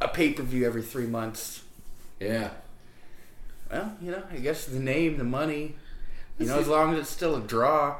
a 0.00 0.08
pay 0.08 0.32
per 0.32 0.42
view 0.42 0.66
every 0.66 0.82
three 0.82 1.06
months? 1.06 1.62
Yeah. 2.20 2.50
Well, 3.70 3.96
you 4.00 4.10
know, 4.12 4.22
I 4.30 4.36
guess 4.38 4.64
the 4.66 4.78
name, 4.78 5.18
the 5.18 5.24
money, 5.24 5.74
you 6.38 6.46
know, 6.46 6.54
See- 6.54 6.60
as 6.62 6.68
long 6.68 6.94
as 6.94 7.00
it's 7.00 7.10
still 7.10 7.36
a 7.36 7.40
draw. 7.40 7.96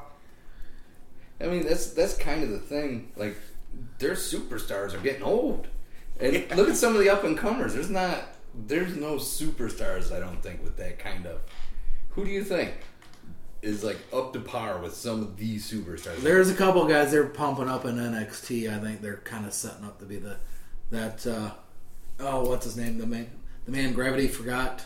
I 1.41 1.47
mean, 1.47 1.67
that's 1.67 1.89
that's 1.91 2.17
kind 2.17 2.43
of 2.43 2.51
the 2.51 2.59
thing. 2.59 3.13
Like, 3.17 3.37
their 3.99 4.15
superstars 4.15 4.95
are 4.95 4.99
getting 5.01 5.23
old, 5.23 5.69
and 6.19 6.33
Yeah. 6.33 6.55
look 6.55 6.69
at 6.71 6.77
some 6.77 6.95
of 6.95 7.01
the 7.01 7.11
up 7.11 7.25
and 7.25 7.37
comers. 7.37 7.75
There's 7.75 7.91
not, 7.91 8.17
there's 8.55 8.97
no 8.97 9.17
superstars. 9.17 10.13
I 10.13 10.19
don't 10.21 10.43
think 10.43 10.63
with 10.65 10.77
that 10.79 10.99
kind 10.99 11.27
of. 11.27 11.41
Who 12.11 12.25
do 12.25 12.31
you 12.31 12.43
think 12.43 12.73
is 13.63 13.83
like 13.85 13.99
up 14.13 14.33
to 14.33 14.41
par 14.41 14.79
with 14.81 14.95
some 14.95 15.21
of 15.23 15.37
these 15.37 15.71
superstars? 15.71 16.19
There's 16.19 16.51
a 16.51 16.55
couple 16.55 16.87
guys 16.87 17.11
they're 17.11 17.27
pumping 17.27 17.69
up 17.69 17.85
in 17.85 17.97
NXT. 17.97 18.73
I 18.75 18.79
think 18.83 19.01
they're 19.03 19.17
kind 19.19 19.47
of 19.47 19.53
setting 19.53 19.85
up 19.85 19.99
to 20.01 20.05
be 20.05 20.17
the 20.17 20.37
that. 20.91 21.27
Uh, 21.27 21.51
oh, 22.21 22.49
what's 22.49 22.65
his 22.65 22.77
name? 22.77 22.99
The 22.99 23.07
man, 23.07 23.31
the 23.65 23.73
man 23.73 23.93
Gravity 23.93 24.29
forgot. 24.29 24.85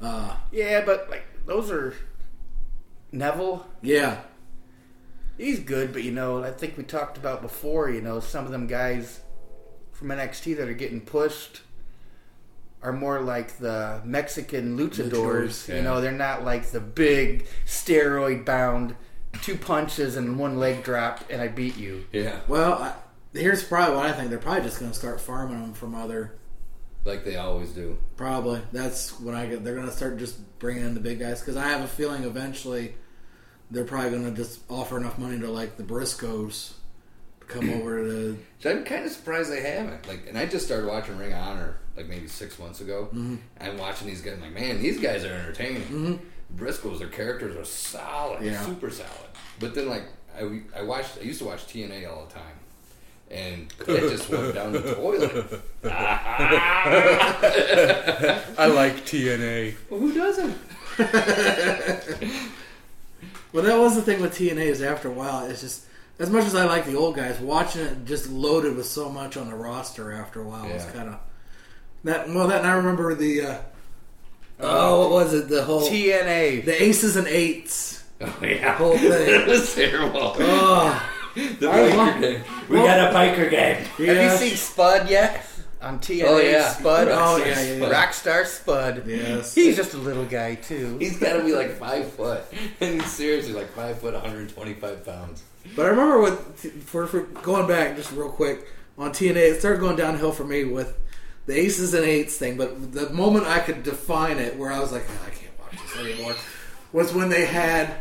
Uh, 0.00 0.36
Yeah, 0.52 0.84
but 0.84 1.08
like 1.10 1.24
those 1.46 1.70
are 1.70 1.94
Neville. 3.12 3.66
yeah, 3.82 4.20
He's 5.38 5.60
good, 5.60 5.92
but 5.92 6.02
you 6.02 6.12
know, 6.12 6.42
I 6.42 6.50
think 6.50 6.76
we 6.78 6.84
talked 6.84 7.18
about 7.18 7.42
before. 7.42 7.90
You 7.90 8.00
know, 8.00 8.20
some 8.20 8.46
of 8.46 8.52
them 8.52 8.66
guys 8.66 9.20
from 9.92 10.08
NXT 10.08 10.56
that 10.56 10.68
are 10.68 10.74
getting 10.74 11.00
pushed 11.00 11.60
are 12.82 12.92
more 12.92 13.20
like 13.20 13.58
the 13.58 14.00
Mexican 14.04 14.78
luchadors. 14.78 15.10
Luchadors, 15.10 15.74
You 15.76 15.82
know, 15.82 16.00
they're 16.00 16.12
not 16.12 16.44
like 16.44 16.66
the 16.70 16.80
big 16.80 17.46
steroid 17.66 18.44
bound 18.44 18.94
two 19.42 19.56
punches 19.56 20.16
and 20.16 20.38
one 20.38 20.58
leg 20.58 20.82
drop 20.82 21.24
and 21.30 21.42
I 21.42 21.48
beat 21.48 21.76
you. 21.76 22.04
yeah, 22.12 22.40
Well, 22.48 22.74
I, 22.74 22.94
here's 23.34 23.62
probably 23.62 23.96
what 23.96 24.06
I 24.06 24.12
think. 24.12 24.30
They're 24.30 24.38
probably 24.38 24.62
just 24.62 24.78
going 24.80 24.90
to 24.92 24.96
start 24.98 25.20
farming 25.20 25.60
them 25.60 25.72
from 25.74 25.94
other. 25.94 26.36
like 27.04 27.24
they 27.24 27.36
always 27.36 27.70
do. 27.70 27.98
Probably 28.16 28.62
that's 28.72 29.18
when 29.20 29.34
I 29.34 29.46
get. 29.46 29.64
They're 29.64 29.74
going 29.74 29.86
to 29.86 29.92
start 29.92 30.18
just 30.18 30.58
bringing 30.58 30.84
in 30.84 30.94
the 30.94 31.00
big 31.00 31.18
guys 31.18 31.40
because 31.40 31.56
I 31.56 31.68
have 31.68 31.82
a 31.82 31.88
feeling 31.88 32.24
eventually 32.24 32.94
they're 33.70 33.84
probably 33.84 34.10
going 34.10 34.24
to 34.24 34.30
just 34.30 34.60
offer 34.70 34.96
enough 34.96 35.18
money 35.18 35.38
to 35.40 35.50
like 35.50 35.76
the 35.76 35.82
Briscoes 35.82 36.72
to 36.74 36.75
come 37.48 37.70
over 37.70 37.98
to. 38.04 38.38
So 38.58 38.70
I'm 38.70 38.84
kind 38.84 39.04
of 39.04 39.12
surprised 39.12 39.50
they 39.52 39.60
haven't. 39.60 40.08
Like, 40.08 40.26
and 40.28 40.36
I 40.38 40.46
just 40.46 40.64
started 40.66 40.86
watching 40.88 41.16
Ring 41.18 41.32
of 41.34 41.38
Honor 41.38 41.76
like 41.96 42.08
maybe 42.08 42.26
six 42.26 42.58
months 42.58 42.80
ago. 42.80 43.08
Mm-hmm. 43.12 43.36
I'm 43.60 43.76
watching 43.78 44.08
these 44.08 44.22
guys. 44.22 44.32
I'm 44.34 44.40
like, 44.40 44.52
man, 44.54 44.80
these 44.80 44.98
guys 44.98 45.24
are 45.24 45.32
entertaining. 45.32 46.20
Briscoes, 46.56 46.98
their 46.98 47.08
characters 47.08 47.54
are 47.54 47.64
solid, 47.64 48.42
Yeah. 48.42 48.60
super 48.64 48.90
solid. 48.90 49.10
But 49.60 49.74
then, 49.74 49.88
like, 49.88 50.04
I, 50.36 50.62
I 50.76 50.82
watched, 50.82 51.18
I 51.20 51.24
used 51.24 51.38
to 51.40 51.44
watch 51.44 51.66
TNA 51.66 52.08
all 52.10 52.24
the 52.26 52.32
time, 52.34 52.56
and 53.30 53.72
it 53.88 54.10
just 54.10 54.28
went 54.30 54.54
down 54.54 54.72
the 54.72 54.94
toilet. 54.94 55.62
I 58.58 58.66
like 58.66 59.04
TNA. 59.04 59.74
Well, 59.90 60.00
who 60.00 60.12
doesn't? 60.14 60.56
Well, 63.52 63.64
that 63.64 63.78
was 63.78 63.94
the 63.94 64.02
thing 64.02 64.20
with 64.20 64.34
TNA 64.36 64.66
is 64.66 64.82
after 64.82 65.08
a 65.08 65.12
while, 65.12 65.46
it's 65.46 65.62
just 65.62 65.84
as 66.18 66.30
much 66.30 66.44
as 66.44 66.54
I 66.54 66.64
like 66.64 66.86
the 66.86 66.96
old 66.96 67.16
guys, 67.16 67.38
watching 67.40 67.82
it 67.82 68.04
just 68.04 68.28
loaded 68.30 68.76
with 68.76 68.86
so 68.86 69.08
much 69.10 69.36
on 69.36 69.48
the 69.48 69.54
roster 69.54 70.12
after 70.12 70.40
a 70.40 70.44
while 70.44 70.68
was 70.68 70.84
kind 70.86 71.08
of 71.10 71.18
that. 72.04 72.28
Well, 72.28 72.48
that 72.48 72.58
and 72.60 72.66
I 72.66 72.74
remember 72.74 73.14
the 73.14 73.42
uh, 73.42 73.58
oh, 74.60 75.00
what 75.00 75.10
was 75.10 75.34
it? 75.34 75.48
The 75.48 75.64
whole 75.64 75.88
TNA. 75.88 76.64
the 76.64 76.82
aces 76.82 77.16
and 77.16 77.26
eights 77.26 78.04
Oh 78.20 78.34
yeah, 78.42 78.74
whole 78.76 78.96
thing. 78.96 79.10
it 79.10 79.46
was 79.46 79.74
terrible. 79.74 80.34
Oh, 80.38 81.10
the 81.34 81.42
biker 81.42 82.20
gang. 82.20 82.44
we 82.70 82.76
got 82.76 83.10
a 83.10 83.14
biker 83.14 83.50
game. 83.50 83.84
yeah. 83.98 84.12
Have 84.14 84.40
you 84.40 84.48
seen 84.48 84.56
Spud 84.56 85.10
yet? 85.10 85.45
On 85.82 85.98
TNA, 85.98 86.24
Oh, 86.26 86.38
yeah. 86.38 86.68
Spud. 86.72 87.08
Oh, 87.10 87.36
yeah, 87.36 87.60
yeah, 87.60 87.72
yeah. 87.74 87.88
Rockstar 87.90 88.46
Spud. 88.46 89.06
Yes. 89.06 89.54
He's 89.54 89.76
just 89.76 89.92
a 89.94 89.98
little 89.98 90.24
guy 90.24 90.54
too. 90.54 90.96
He's 90.98 91.18
got 91.18 91.34
to 91.34 91.44
be 91.44 91.52
like 91.52 91.72
five 91.72 92.10
foot, 92.12 92.42
and 92.80 92.94
he's 93.00 93.12
seriously 93.12 93.52
like 93.52 93.68
five 93.72 93.98
foot, 93.98 94.14
125 94.14 95.04
pounds. 95.04 95.42
But 95.74 95.86
I 95.86 95.88
remember 95.90 96.20
with 96.20 96.84
for, 96.84 97.06
for 97.06 97.20
going 97.22 97.66
back 97.66 97.96
just 97.96 98.12
real 98.12 98.30
quick 98.30 98.66
on 98.96 99.10
TNA, 99.10 99.36
it 99.36 99.58
started 99.60 99.80
going 99.80 99.96
downhill 99.96 100.32
for 100.32 100.44
me 100.44 100.64
with 100.64 100.96
the 101.46 101.58
aces 101.58 101.92
and 101.92 102.04
eights 102.04 102.36
thing. 102.36 102.56
But 102.56 102.92
the 102.92 103.10
moment 103.10 103.46
I 103.46 103.58
could 103.58 103.82
define 103.82 104.38
it, 104.38 104.56
where 104.56 104.72
I 104.72 104.78
was 104.80 104.92
like, 104.92 105.04
"Oh, 105.08 105.26
I 105.26 105.30
can't 105.30 105.58
watch 105.60 105.72
this 105.94 105.98
anymore, 106.14 106.34
was 106.92 107.12
when 107.12 107.28
they 107.28 107.44
had 107.46 107.96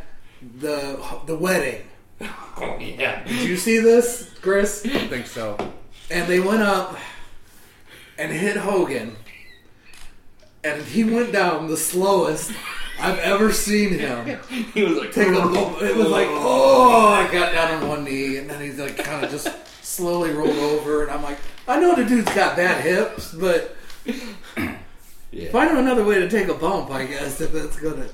the 0.60 0.98
the 1.26 1.36
wedding. 1.38 1.82
Oh 2.58 2.78
yeah, 2.80 3.22
Did 3.26 3.50
you 3.50 3.58
see 3.58 3.80
this, 3.80 4.32
Chris? 4.42 4.86
I 4.86 4.90
don't 4.94 5.10
think 5.10 5.28
so. 5.28 5.58
And 6.10 6.26
they 6.26 6.40
went 6.40 6.62
up 6.62 6.96
and 8.18 8.32
hit 8.32 8.58
Hogan, 8.58 9.16
and 10.64 10.82
he 10.84 11.04
went 11.04 11.32
down 11.32 11.68
the 11.68 11.78
slowest 11.78 12.52
I've 13.00 13.20
ever 13.20 13.52
seen 13.52 13.98
him. 13.98 14.40
he 14.74 14.84
was 14.84 14.98
like, 14.98 15.12
take 15.12 15.28
a 15.28 15.32
look. 15.32 15.82
It 15.82 15.96
was 15.96 16.08
like, 16.08 16.28
oh, 16.32 17.08
I 17.10 17.32
got 17.32 17.54
down 17.54 17.84
on 17.84 17.90
one 17.90 18.04
knee, 18.04 18.38
and 18.38 18.50
then 18.50 18.62
he's 18.62 18.80
like, 18.80 18.98
kind 18.98 19.24
of 19.24 19.32
just 19.32 19.50
slowly 19.84 20.32
rolled 20.32 20.58
over, 20.58 21.04
and 21.04 21.12
I'm 21.12 21.24
like, 21.24 21.38
I 21.68 21.80
know 21.80 21.96
the 21.96 22.06
dude's 22.06 22.34
got 22.34 22.56
bad 22.56 22.82
hips, 22.84 23.34
but 23.34 23.76
yeah. 25.32 25.52
find 25.52 25.72
him 25.72 25.78
another 25.78 26.04
way 26.04 26.20
to 26.20 26.30
take 26.30 26.48
a 26.48 26.54
bump, 26.54 26.92
I 26.92 27.06
guess, 27.06 27.42
if 27.42 27.52
that's 27.52 27.80
gonna. 27.80 28.08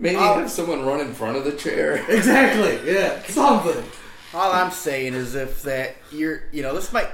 Maybe 0.00 0.14
have 0.14 0.48
someone 0.48 0.86
run 0.86 1.00
in 1.00 1.12
front 1.12 1.36
of 1.36 1.44
the 1.44 1.52
chair. 1.52 2.04
Exactly, 2.08 2.92
yeah, 2.92 3.20
something. 3.24 3.84
All 4.32 4.52
I'm 4.52 4.70
saying 4.70 5.14
is 5.14 5.34
if 5.34 5.62
that 5.62 5.96
you're, 6.12 6.42
you 6.52 6.62
know, 6.62 6.74
this 6.74 6.92
might 6.92 7.08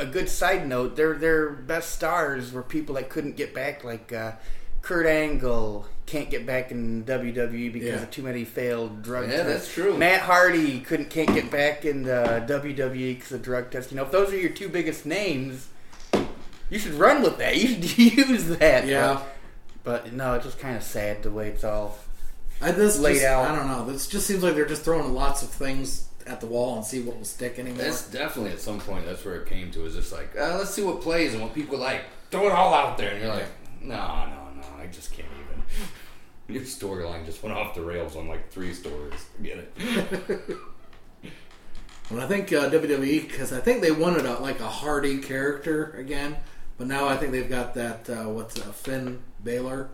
a 0.00 0.06
good 0.06 0.28
side 0.28 0.66
note. 0.66 0.96
Their 0.96 1.14
their 1.14 1.50
best 1.50 1.90
stars 1.92 2.52
were 2.52 2.62
people 2.62 2.94
that 2.96 3.08
couldn't 3.08 3.36
get 3.36 3.54
back, 3.54 3.84
like 3.84 4.12
uh, 4.12 4.32
Kurt 4.82 5.06
Angle 5.06 5.86
can't 6.06 6.28
get 6.30 6.44
back 6.44 6.72
in 6.72 7.04
WWE 7.04 7.72
because 7.72 7.88
Yeah. 7.88 8.02
of 8.02 8.10
too 8.10 8.22
many 8.22 8.44
failed 8.44 9.02
drug 9.02 9.28
Yeah, 9.30 9.44
tests. 9.44 9.46
that's 9.52 9.74
true. 9.74 9.96
Matt 9.96 10.22
Hardy 10.22 10.80
couldn't 10.80 11.08
can't 11.10 11.32
get 11.32 11.50
back 11.50 11.84
in 11.84 12.02
the 12.02 12.44
WWE 12.48 13.14
because 13.14 13.30
of 13.32 13.42
drug 13.42 13.70
tests. 13.70 13.92
You 13.92 13.96
know, 13.96 14.04
if 14.04 14.10
those 14.10 14.32
are 14.32 14.36
your 14.38 14.50
two 14.50 14.68
biggest 14.68 15.06
names, 15.06 15.68
you 16.68 16.78
should 16.78 16.94
run 16.94 17.22
with 17.22 17.38
that. 17.38 17.56
You 17.60 17.68
should 17.86 17.98
use 17.98 18.46
that. 18.58 18.86
Yeah. 18.86 19.22
But, 19.84 20.04
but 20.04 20.12
no, 20.12 20.34
it's 20.34 20.44
just 20.46 20.58
kind 20.58 20.76
of 20.76 20.82
sad 20.82 21.22
the 21.22 21.30
way 21.30 21.48
it's 21.48 21.62
all. 21.64 21.96
I 22.60 22.72
this 22.72 22.98
Laid 22.98 23.14
just, 23.14 23.26
out. 23.26 23.50
I 23.50 23.54
don't 23.56 23.68
know. 23.68 23.90
This 23.90 24.06
just 24.08 24.26
seems 24.26 24.42
like 24.42 24.54
they're 24.54 24.66
just 24.66 24.82
throwing 24.82 25.14
lots 25.14 25.42
of 25.42 25.48
things 25.50 26.08
at 26.26 26.40
the 26.40 26.46
wall 26.46 26.76
and 26.76 26.84
see 26.84 27.00
what 27.00 27.16
will 27.16 27.24
stick 27.24 27.58
anymore. 27.58 27.84
That's 27.84 28.08
definitely 28.10 28.52
at 28.52 28.60
some 28.60 28.80
point. 28.80 29.06
That's 29.06 29.24
where 29.24 29.36
it 29.36 29.48
came 29.48 29.70
to. 29.72 29.86
Is 29.86 29.94
just 29.94 30.12
like, 30.12 30.36
uh, 30.38 30.58
let's 30.58 30.70
see 30.70 30.82
what 30.82 31.00
plays 31.00 31.32
and 31.32 31.42
what 31.42 31.54
people 31.54 31.78
like. 31.78 32.02
Throw 32.30 32.46
it 32.46 32.52
all 32.52 32.72
out 32.74 32.96
there, 32.96 33.12
and 33.12 33.20
you're 33.20 33.34
like, 33.34 33.48
no, 33.80 33.96
no, 33.96 34.60
no. 34.60 34.66
I 34.78 34.86
just 34.86 35.12
can't 35.12 35.28
even. 35.28 35.62
Your 36.54 36.62
storyline 36.64 37.26
just 37.26 37.42
went 37.42 37.56
off 37.56 37.74
the 37.74 37.82
rails 37.82 38.16
on 38.16 38.28
like 38.28 38.50
three 38.50 38.74
stories. 38.74 39.24
Get 39.42 39.58
it. 39.58 40.56
But 42.10 42.24
I 42.24 42.26
think 42.26 42.52
uh, 42.52 42.68
WWE 42.68 43.28
because 43.28 43.52
I 43.52 43.60
think 43.60 43.82
they 43.82 43.92
wanted 43.92 44.26
a, 44.26 44.40
like 44.40 44.58
a 44.58 44.66
Hardy 44.68 45.18
character 45.18 45.92
again, 45.92 46.36
but 46.76 46.88
now 46.88 47.06
I 47.06 47.16
think 47.16 47.30
they've 47.30 47.48
got 47.48 47.74
that 47.74 48.10
uh, 48.10 48.24
what's 48.24 48.58
uh, 48.58 48.72
Finn 48.72 49.22
Balor, 49.38 49.88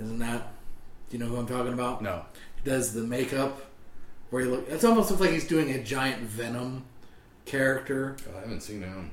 isn't 0.00 0.18
that? 0.18 0.52
Do 1.08 1.16
you 1.16 1.22
know 1.22 1.30
who 1.30 1.36
I'm 1.36 1.46
talking 1.46 1.74
about? 1.74 2.02
No. 2.02 2.24
Does 2.64 2.92
the 2.92 3.02
makeup 3.02 3.60
where 4.32 4.42
he 4.42 4.48
look. 4.48 4.66
It's 4.70 4.82
almost 4.82 5.10
looks 5.10 5.20
like 5.20 5.30
he's 5.30 5.46
doing 5.46 5.70
a 5.70 5.82
giant 5.82 6.22
Venom 6.22 6.86
character. 7.44 8.16
Oh, 8.26 8.38
I 8.38 8.40
haven't 8.40 8.62
seen 8.62 8.80
him. 8.80 9.10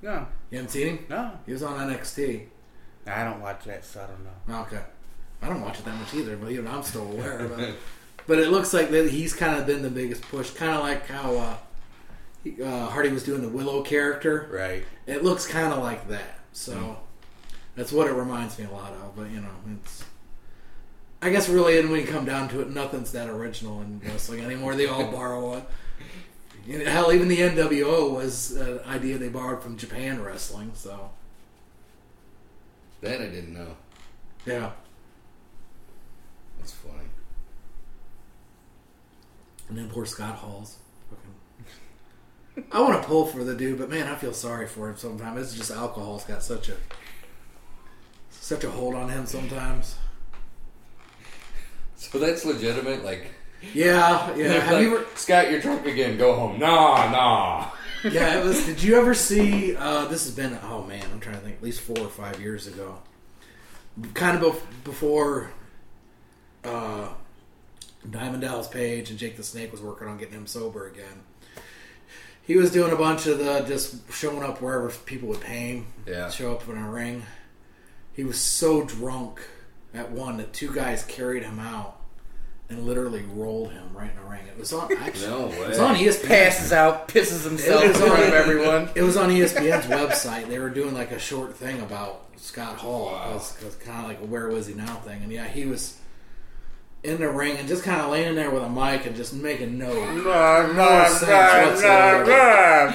No. 0.00 0.26
You 0.50 0.58
haven't 0.58 0.70
seen 0.70 0.86
him? 0.88 1.06
No. 1.10 1.32
He 1.44 1.52
was 1.52 1.62
on 1.62 1.78
NXT. 1.90 2.46
I 3.06 3.22
don't 3.22 3.40
watch 3.40 3.64
that, 3.64 3.84
so 3.84 4.00
I 4.00 4.06
don't 4.06 4.24
know. 4.24 4.62
Okay, 4.62 4.82
I 5.42 5.48
don't 5.48 5.60
watch 5.60 5.78
it 5.78 5.84
that 5.84 5.94
much 5.94 6.14
either, 6.14 6.36
but 6.36 6.50
even 6.50 6.66
I'm 6.66 6.82
still 6.82 7.12
aware 7.12 7.38
of 7.38 7.58
it. 7.60 7.76
But 8.24 8.38
it 8.38 8.52
looks 8.52 8.72
like 8.72 8.90
that 8.90 9.10
he's 9.10 9.34
kind 9.34 9.58
of 9.58 9.66
been 9.66 9.82
the 9.82 9.90
biggest 9.90 10.22
push, 10.22 10.50
kind 10.50 10.70
of 10.70 10.82
like 10.82 11.08
how 11.08 11.34
uh, 11.34 11.56
he, 12.44 12.62
uh, 12.62 12.86
Hardy 12.86 13.08
was 13.08 13.24
doing 13.24 13.42
the 13.42 13.48
Willow 13.48 13.82
character. 13.82 14.48
Right. 14.48 14.84
It 15.08 15.24
looks 15.24 15.44
kind 15.44 15.72
of 15.72 15.82
like 15.82 16.06
that. 16.06 16.38
So 16.52 16.98
that's 17.74 17.90
what 17.90 18.06
it 18.06 18.12
reminds 18.12 18.60
me 18.60 18.66
a 18.66 18.70
lot 18.70 18.92
of. 18.92 19.16
But 19.16 19.30
you 19.30 19.40
know, 19.40 19.50
it's. 19.74 20.04
I 21.22 21.30
guess 21.30 21.48
really, 21.48 21.78
and 21.78 21.88
when 21.90 22.00
you 22.00 22.06
come 22.06 22.24
down 22.24 22.48
to 22.50 22.60
it, 22.60 22.70
nothing's 22.70 23.12
that 23.12 23.28
original 23.30 23.80
in 23.80 24.00
wrestling 24.04 24.40
anymore. 24.40 24.74
They 24.74 24.86
all 24.88 25.10
borrow 25.12 25.54
it. 25.54 25.64
You 26.66 26.78
know, 26.78 26.90
hell, 26.90 27.12
even 27.12 27.28
the 27.28 27.38
NWO 27.38 28.12
was 28.12 28.52
an 28.52 28.80
idea 28.86 29.18
they 29.18 29.28
borrowed 29.28 29.62
from 29.62 29.76
Japan 29.76 30.22
wrestling. 30.22 30.72
So 30.74 31.10
That 33.00 33.20
I 33.20 33.26
didn't 33.26 33.54
know. 33.54 33.76
yeah, 34.46 34.72
That's 36.58 36.72
funny. 36.72 36.94
and 39.68 39.78
then 39.78 39.88
poor 39.88 40.04
Scott 40.06 40.36
Hall's. 40.36 40.76
fucking- 41.10 42.64
I 42.72 42.80
want 42.80 43.00
to 43.00 43.08
pull 43.08 43.26
for 43.26 43.42
the 43.44 43.54
dude, 43.54 43.78
but 43.78 43.88
man, 43.90 44.06
I 44.08 44.14
feel 44.16 44.34
sorry 44.34 44.66
for 44.66 44.88
him 44.90 44.96
sometimes. 44.96 45.40
It's 45.40 45.54
just 45.54 45.70
alcohol's 45.70 46.24
got 46.24 46.42
such 46.42 46.68
a 46.68 46.74
such 48.30 48.64
a 48.64 48.70
hold 48.70 48.94
on 48.94 49.08
him 49.08 49.24
sometimes. 49.26 49.96
So 52.10 52.18
that's 52.18 52.44
legitimate. 52.44 53.04
Like, 53.04 53.26
Yeah, 53.72 54.34
yeah. 54.36 54.48
Have 54.54 54.72
like, 54.72 54.82
you 54.82 54.96
ever? 54.96 55.06
Scott, 55.14 55.50
you're 55.50 55.60
drunk 55.60 55.86
again. 55.86 56.18
Go 56.18 56.34
home. 56.34 56.58
Nah, 56.58 57.10
nah. 57.10 57.70
Yeah, 58.10 58.40
it 58.40 58.44
was. 58.44 58.66
Did 58.66 58.82
you 58.82 58.96
ever 58.96 59.14
see? 59.14 59.76
Uh, 59.76 60.06
this 60.06 60.24
has 60.24 60.34
been. 60.34 60.58
Oh 60.64 60.82
man, 60.82 61.04
I'm 61.12 61.20
trying 61.20 61.36
to 61.36 61.40
think. 61.42 61.58
At 61.58 61.62
least 61.62 61.82
four 61.82 62.00
or 62.00 62.08
five 62.08 62.40
years 62.40 62.66
ago. 62.66 62.98
Kind 64.14 64.42
of 64.42 64.42
bef- 64.56 64.82
before 64.82 65.52
uh, 66.64 67.10
Diamond 68.10 68.42
Dallas 68.42 68.66
Page 68.66 69.10
and 69.10 69.18
Jake 69.20 69.36
the 69.36 69.44
Snake 69.44 69.70
was 69.70 69.80
working 69.80 70.08
on 70.08 70.18
getting 70.18 70.34
him 70.34 70.48
sober 70.48 70.88
again. 70.88 71.22
He 72.44 72.56
was 72.56 72.72
doing 72.72 72.92
a 72.92 72.96
bunch 72.96 73.26
of 73.26 73.38
the 73.38 73.60
just 73.68 74.12
showing 74.12 74.42
up 74.42 74.60
wherever 74.60 74.88
people 74.90 75.28
would 75.28 75.40
pay 75.40 75.76
him. 75.76 75.86
Yeah. 76.04 76.28
Show 76.28 76.50
up 76.50 76.68
in 76.68 76.76
a 76.76 76.90
ring. 76.90 77.22
He 78.14 78.24
was 78.24 78.40
so 78.40 78.82
drunk 78.84 79.40
at 79.94 80.10
one 80.10 80.36
that 80.38 80.52
two 80.52 80.72
guys 80.72 81.04
carried 81.04 81.42
him 81.42 81.58
out 81.58 81.98
and 82.68 82.84
literally 82.86 83.22
rolled 83.34 83.70
him 83.72 83.94
right 83.94 84.10
in 84.10 84.16
the 84.16 84.22
ring. 84.30 84.40
It 84.48 84.58
was 84.58 84.72
on 84.72 84.90
actually. 84.98 85.28
No 85.30 85.46
way. 85.46 85.56
It 85.62 85.68
was 85.68 85.78
on 85.78 85.94
ESPN. 85.96 86.26
Passes 86.28 86.72
out, 86.72 87.08
pisses 87.08 87.44
himself 87.44 87.82
It 87.82 87.84
in 87.84 87.88
was 87.92 87.98
front 88.00 88.12
on- 88.14 88.28
of 88.28 88.34
everyone. 88.34 88.88
It 88.94 89.02
was 89.02 89.16
on 89.16 89.28
ESPN's 89.30 89.86
website. 89.86 90.48
They 90.48 90.58
were 90.58 90.70
doing 90.70 90.94
like 90.94 91.10
a 91.10 91.18
short 91.18 91.54
thing 91.56 91.80
about 91.82 92.26
Scott 92.36 92.76
Hall. 92.78 93.06
Wow. 93.12 93.30
It 93.30 93.34
was, 93.34 93.76
kind 93.84 94.00
of 94.02 94.08
like 94.08 94.20
a 94.20 94.24
"Where 94.24 94.48
was 94.48 94.66
he 94.66 94.74
now?" 94.74 94.96
thing. 94.96 95.22
And 95.22 95.30
yeah, 95.30 95.46
he 95.46 95.66
was 95.66 95.98
in 97.04 97.18
the 97.20 97.28
ring 97.28 97.56
and 97.56 97.66
just 97.68 97.82
kind 97.84 98.00
of 98.00 98.10
laying 98.10 98.34
there 98.36 98.50
with 98.50 98.62
a 98.62 98.68
mic 98.70 99.04
and 99.06 99.14
just 99.16 99.34
making 99.34 99.76
no 99.76 99.92
no 99.92 101.04
sense 101.08 101.82
whatsoever. 101.82 102.92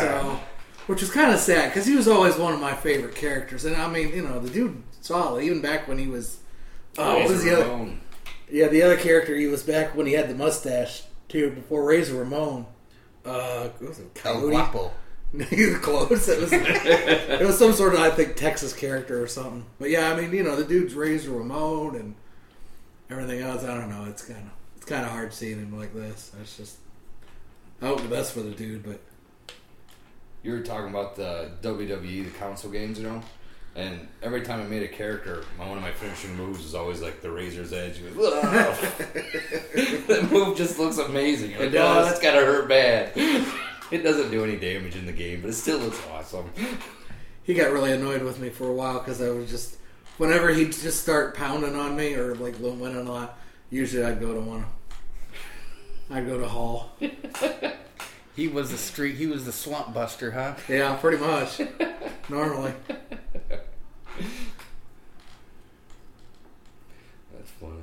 So, 0.00 0.40
which 0.86 1.00
was 1.00 1.10
kind 1.10 1.32
of 1.32 1.38
sad 1.40 1.70
because 1.70 1.86
he 1.86 1.96
was 1.96 2.06
always 2.08 2.36
one 2.36 2.52
of 2.52 2.60
my 2.60 2.74
favorite 2.74 3.14
characters. 3.14 3.64
And 3.64 3.74
I 3.76 3.88
mean, 3.88 4.08
you 4.14 4.22
know, 4.22 4.38
the 4.38 4.50
dude 4.50 4.82
solid 5.02 5.44
even 5.44 5.60
back 5.60 5.86
when 5.86 5.98
he 5.98 6.06
was. 6.06 6.38
Oh, 6.98 7.18
what 7.20 7.28
was 7.28 7.44
the 7.44 7.54
other? 7.54 7.70
Ramon. 7.70 8.00
Yeah, 8.50 8.68
the 8.68 8.82
other 8.82 8.96
character 8.96 9.34
he 9.36 9.46
was 9.46 9.62
back 9.62 9.94
when 9.96 10.06
he 10.06 10.12
had 10.14 10.28
the 10.28 10.34
mustache 10.34 11.04
too. 11.28 11.50
Before 11.50 11.84
Razor 11.84 12.14
Ramon. 12.14 12.66
Uh, 13.24 13.68
what 13.78 13.88
was 13.90 13.98
it 13.98 14.10
El 14.24 14.34
Coyote? 14.34 14.50
Guapo. 14.50 14.92
He 15.48 15.64
was 15.64 15.78
close. 15.78 16.28
It 16.28 16.40
was, 16.40 16.50
it 16.52 17.40
was 17.46 17.58
some 17.58 17.72
sort 17.72 17.94
of, 17.94 18.00
I 18.00 18.10
think, 18.10 18.36
Texas 18.36 18.74
character 18.74 19.22
or 19.22 19.26
something. 19.26 19.64
But 19.78 19.88
yeah, 19.88 20.12
I 20.12 20.20
mean, 20.20 20.30
you 20.32 20.42
know, 20.42 20.56
the 20.56 20.64
dude's 20.64 20.92
Razor 20.94 21.30
Ramon 21.30 21.96
and 21.96 22.14
everything 23.08 23.40
else. 23.40 23.64
I 23.64 23.74
don't 23.74 23.88
know. 23.88 24.04
It's 24.10 24.22
kind 24.26 24.40
of 24.40 24.50
it's 24.76 24.84
kind 24.84 25.06
of 25.06 25.10
hard 25.10 25.32
seeing 25.32 25.58
him 25.58 25.78
like 25.78 25.94
this. 25.94 26.32
It's 26.42 26.58
just 26.58 26.76
I 27.80 27.86
hope 27.86 28.02
the 28.02 28.08
best 28.08 28.34
for 28.34 28.40
the 28.40 28.50
dude, 28.50 28.82
but 28.82 29.00
You 30.42 30.52
were 30.52 30.60
talking 30.60 30.90
about 30.90 31.16
the 31.16 31.52
WWE, 31.62 32.24
the 32.24 32.38
console 32.38 32.70
games, 32.70 32.98
you 32.98 33.04
know? 33.06 33.22
And 33.74 34.06
every 34.22 34.42
time 34.42 34.60
I 34.60 34.64
made 34.64 34.82
a 34.82 34.88
character, 34.88 35.44
my, 35.58 35.66
one 35.66 35.78
of 35.78 35.82
my 35.82 35.92
finishing 35.92 36.36
moves 36.36 36.64
is 36.64 36.74
always 36.74 37.00
like 37.00 37.22
the 37.22 37.30
razor's 37.30 37.72
edge. 37.72 37.96
He 37.96 38.04
goes, 38.04 38.14
that 40.06 40.28
move 40.30 40.58
just 40.58 40.78
looks 40.78 40.98
amazing. 40.98 41.52
You're 41.52 41.62
It 41.62 41.68
oh, 41.68 41.70
does. 41.70 42.06
Oh, 42.06 42.08
that's 42.08 42.20
gotta 42.20 42.44
hurt 42.44 42.68
bad. 42.68 43.12
It 43.90 44.02
doesn't 44.02 44.30
do 44.30 44.42
any 44.42 44.56
damage 44.56 44.96
in 44.96 45.04
the 45.04 45.12
game, 45.12 45.42
but 45.42 45.50
it 45.50 45.52
still 45.52 45.78
looks 45.78 46.00
awesome. 46.10 46.50
He 47.44 47.54
got 47.54 47.72
really 47.72 47.92
annoyed 47.92 48.22
with 48.22 48.38
me 48.38 48.50
for 48.50 48.68
a 48.68 48.72
while 48.72 49.00
because 49.00 49.20
I 49.20 49.28
was 49.30 49.50
just, 49.50 49.76
whenever 50.16 50.50
he'd 50.50 50.70
just 50.70 51.02
start 51.02 51.36
pounding 51.36 51.74
on 51.74 51.96
me 51.96 52.14
or 52.14 52.36
like 52.36 52.54
winning 52.60 52.96
a 52.96 53.02
lot, 53.02 53.36
usually 53.68 54.04
I'd 54.04 54.20
go 54.20 54.32
to 54.32 54.40
one. 54.40 54.64
I'd 56.08 56.24
go 56.24 56.38
to 56.38 56.46
Hall. 56.46 56.92
He 58.34 58.48
was 58.48 58.70
the 58.70 58.78
street. 58.78 59.16
He 59.16 59.26
was 59.26 59.44
the 59.44 59.52
swamp 59.52 59.92
buster, 59.92 60.30
huh? 60.30 60.54
Yeah, 60.68 60.94
pretty 60.96 61.18
much. 61.18 61.60
Normally. 62.28 62.72
That's 67.32 67.50
funny. 67.60 67.74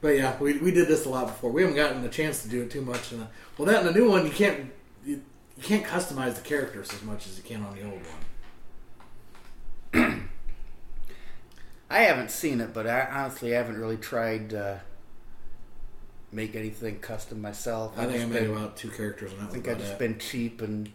But 0.00 0.08
yeah, 0.10 0.38
we, 0.38 0.58
we 0.58 0.70
did 0.70 0.86
this 0.88 1.06
a 1.06 1.08
lot 1.08 1.26
before. 1.26 1.50
We 1.50 1.62
haven't 1.62 1.76
gotten 1.76 2.02
the 2.02 2.08
chance 2.08 2.42
to 2.42 2.48
do 2.48 2.62
it 2.62 2.70
too 2.70 2.82
much. 2.82 3.12
In 3.12 3.20
the, 3.20 3.26
well, 3.56 3.66
that 3.66 3.80
in 3.80 3.92
the 3.92 3.98
new 3.98 4.08
one, 4.10 4.24
you 4.24 4.32
can't 4.32 4.70
you, 5.04 5.22
you 5.56 5.62
can't 5.62 5.84
customize 5.84 6.34
the 6.36 6.42
characters 6.42 6.92
as 6.92 7.02
much 7.02 7.26
as 7.26 7.36
you 7.36 7.42
can 7.42 7.62
on 7.64 7.74
the 7.74 7.84
old 7.84 8.00
one. 9.92 10.28
I 11.90 12.00
haven't 12.00 12.30
seen 12.30 12.60
it, 12.60 12.72
but 12.72 12.86
I 12.86 13.08
honestly 13.10 13.50
haven't 13.50 13.78
really 13.78 13.96
tried 13.96 14.50
to 14.50 14.82
make 16.30 16.54
anything 16.54 16.98
custom 17.00 17.40
myself. 17.40 17.98
I 17.98 18.06
think 18.06 18.22
I 18.22 18.26
made 18.26 18.40
been, 18.40 18.50
about 18.50 18.76
two 18.76 18.90
characters. 18.90 19.32
I 19.40 19.46
think 19.46 19.66
I've 19.66 19.78
just 19.78 19.94
it. 19.94 19.98
been 19.98 20.18
cheap 20.18 20.60
and 20.60 20.90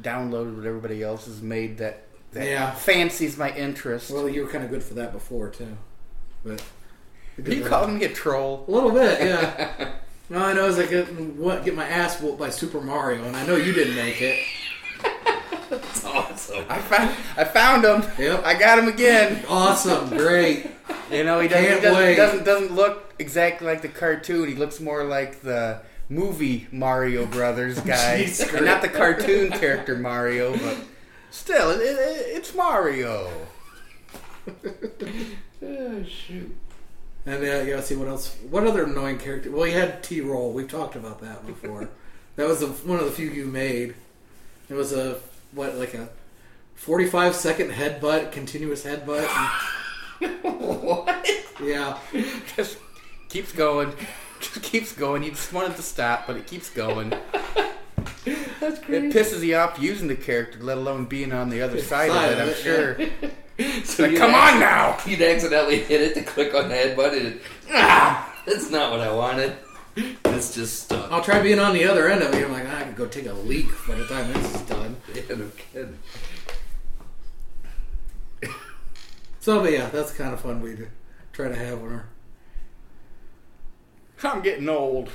downloaded 0.00 0.56
what 0.56 0.66
everybody 0.66 1.02
else 1.02 1.26
has 1.26 1.40
made 1.40 1.78
that, 1.78 2.06
that 2.34 2.46
Yeah. 2.46 2.70
fancies 2.72 3.36
my 3.38 3.50
interest. 3.54 4.10
Well, 4.10 4.28
you 4.28 4.44
were 4.44 4.48
kind 4.50 4.64
of 4.64 4.70
good 4.70 4.82
for 4.82 4.94
that 4.94 5.12
before 5.12 5.48
too, 5.48 5.76
but 6.44 6.62
you 7.44 7.64
calling 7.64 7.98
me 7.98 8.04
a 8.04 8.08
troll? 8.12 8.64
a 8.68 8.70
little 8.70 8.90
bit, 8.92 9.20
yeah. 9.20 9.92
No, 10.30 10.38
I 10.38 10.54
know. 10.54 10.66
It's 10.66 10.78
like 10.78 10.88
get, 10.88 11.04
what, 11.36 11.66
get 11.66 11.74
my 11.74 11.86
ass 11.86 12.18
whooped 12.18 12.38
by 12.38 12.48
Super 12.48 12.80
Mario, 12.80 13.24
and 13.24 13.36
I 13.36 13.44
know 13.46 13.56
you 13.56 13.74
didn't 13.74 13.94
make 13.94 14.22
it. 14.22 14.38
That's 15.68 16.04
awesome. 16.04 16.64
I 16.68 16.78
found 16.78 17.10
I 17.36 17.44
found 17.44 17.84
him. 17.84 18.02
Yep. 18.18 18.42
I 18.44 18.58
got 18.58 18.78
him 18.78 18.88
again. 18.88 19.44
Awesome, 19.48 20.08
great. 20.08 20.66
You 21.10 21.24
know, 21.24 21.40
he 21.40 21.48
doesn't 21.48 21.64
Can't 21.66 21.80
he 21.80 21.86
doesn't, 21.86 22.02
wait. 22.02 22.16
doesn't 22.16 22.44
doesn't 22.44 22.72
look 22.74 23.12
exactly 23.18 23.66
like 23.66 23.82
the 23.82 23.88
cartoon. 23.88 24.48
He 24.48 24.54
looks 24.54 24.80
more 24.80 25.04
like 25.04 25.40
the 25.42 25.80
movie 26.08 26.68
Mario 26.72 27.26
Brothers 27.26 27.78
guy, 27.80 28.26
and 28.54 28.64
not 28.64 28.80
the 28.82 28.88
cartoon 28.88 29.50
character 29.50 29.94
Mario. 29.96 30.52
But 30.56 30.76
still, 31.34 31.70
it, 31.70 31.80
it, 31.80 32.36
it's 32.36 32.54
Mario. 32.54 33.30
Oh, 35.66 36.04
shoot. 36.04 36.54
And 37.24 37.42
uh, 37.42 37.62
yeah, 37.62 37.80
see 37.80 37.96
what 37.96 38.06
else? 38.06 38.36
What 38.50 38.66
other 38.66 38.84
annoying 38.84 39.16
character? 39.16 39.50
Well, 39.50 39.66
you 39.66 39.72
had 39.72 40.02
T 40.02 40.20
roll. 40.20 40.52
We've 40.52 40.68
talked 40.68 40.94
about 40.94 41.22
that 41.22 41.46
before. 41.46 41.88
that 42.36 42.46
was 42.46 42.60
the, 42.60 42.66
one 42.66 42.98
of 42.98 43.06
the 43.06 43.12
few 43.12 43.30
you 43.30 43.46
made. 43.46 43.94
It 44.68 44.74
was 44.74 44.92
a 44.92 45.18
what, 45.52 45.76
like 45.76 45.94
a 45.94 46.10
forty-five 46.74 47.34
second 47.34 47.70
headbutt, 47.70 48.30
continuous 48.30 48.84
headbutt. 48.84 49.26
what? 50.42 51.26
yeah, 51.62 51.98
Just 52.56 52.76
keeps 53.30 53.52
going. 53.52 53.94
Just 54.40 54.62
keeps 54.62 54.92
going. 54.92 55.22
You 55.22 55.30
just 55.30 55.50
want 55.50 55.72
it 55.72 55.76
to 55.76 55.82
stop, 55.82 56.26
but 56.26 56.36
it 56.36 56.46
keeps 56.46 56.68
going. 56.68 57.14
That's 58.60 58.78
It 58.88 59.12
pisses 59.12 59.42
you 59.42 59.56
off 59.56 59.78
using 59.80 60.08
the 60.08 60.16
character, 60.16 60.58
let 60.60 60.78
alone 60.78 61.04
being 61.06 61.32
on 61.32 61.50
the 61.50 61.62
other 61.62 61.80
side, 61.80 62.10
Side 62.10 62.32
of 62.32 62.38
it. 62.38 62.42
of 62.42 62.48
I'm 62.48 62.48
it, 62.48 62.56
sure. 62.56 63.30
So 63.84 64.02
Like, 64.02 64.16
come 64.16 64.34
on 64.34 64.58
now! 64.58 64.98
You'd 65.06 65.22
accidentally 65.22 65.78
hit 65.78 66.00
it 66.02 66.14
to 66.14 66.22
click 66.24 66.54
on 66.54 66.68
the 66.68 66.74
head 66.74 66.96
button. 66.96 67.26
And, 67.26 67.40
ah, 67.72 68.42
that's 68.44 68.68
not 68.68 68.90
what 68.90 68.98
I 69.00 69.12
wanted. 69.12 69.56
It's 69.96 70.52
just 70.56 70.82
stuck. 70.82 71.12
I'll 71.12 71.22
try 71.22 71.40
being 71.40 71.60
on 71.60 71.72
the 71.72 71.84
other 71.84 72.08
end 72.08 72.20
of 72.22 72.34
it. 72.34 72.44
I'm 72.44 72.50
like, 72.50 72.64
"Ah, 72.66 72.80
I 72.80 72.82
could 72.82 72.96
go 72.96 73.06
take 73.06 73.26
a 73.26 73.32
leak 73.32 73.68
by 73.86 73.94
the 73.94 74.06
time 74.06 74.32
this 74.32 74.54
is 74.56 74.60
done. 74.62 74.96
Yeah, 75.14 75.22
no 75.36 75.50
kidding. 75.72 75.98
So, 79.38 79.60
but 79.60 79.70
yeah, 79.70 79.88
that's 79.90 80.10
kind 80.10 80.34
of 80.34 80.40
fun. 80.40 80.60
We 80.60 80.74
do 80.74 80.88
try 81.32 81.46
to 81.48 81.54
have 81.54 81.80
one. 81.80 82.02
I'm 84.24 84.42
getting 84.42 84.68
old. 84.68 85.10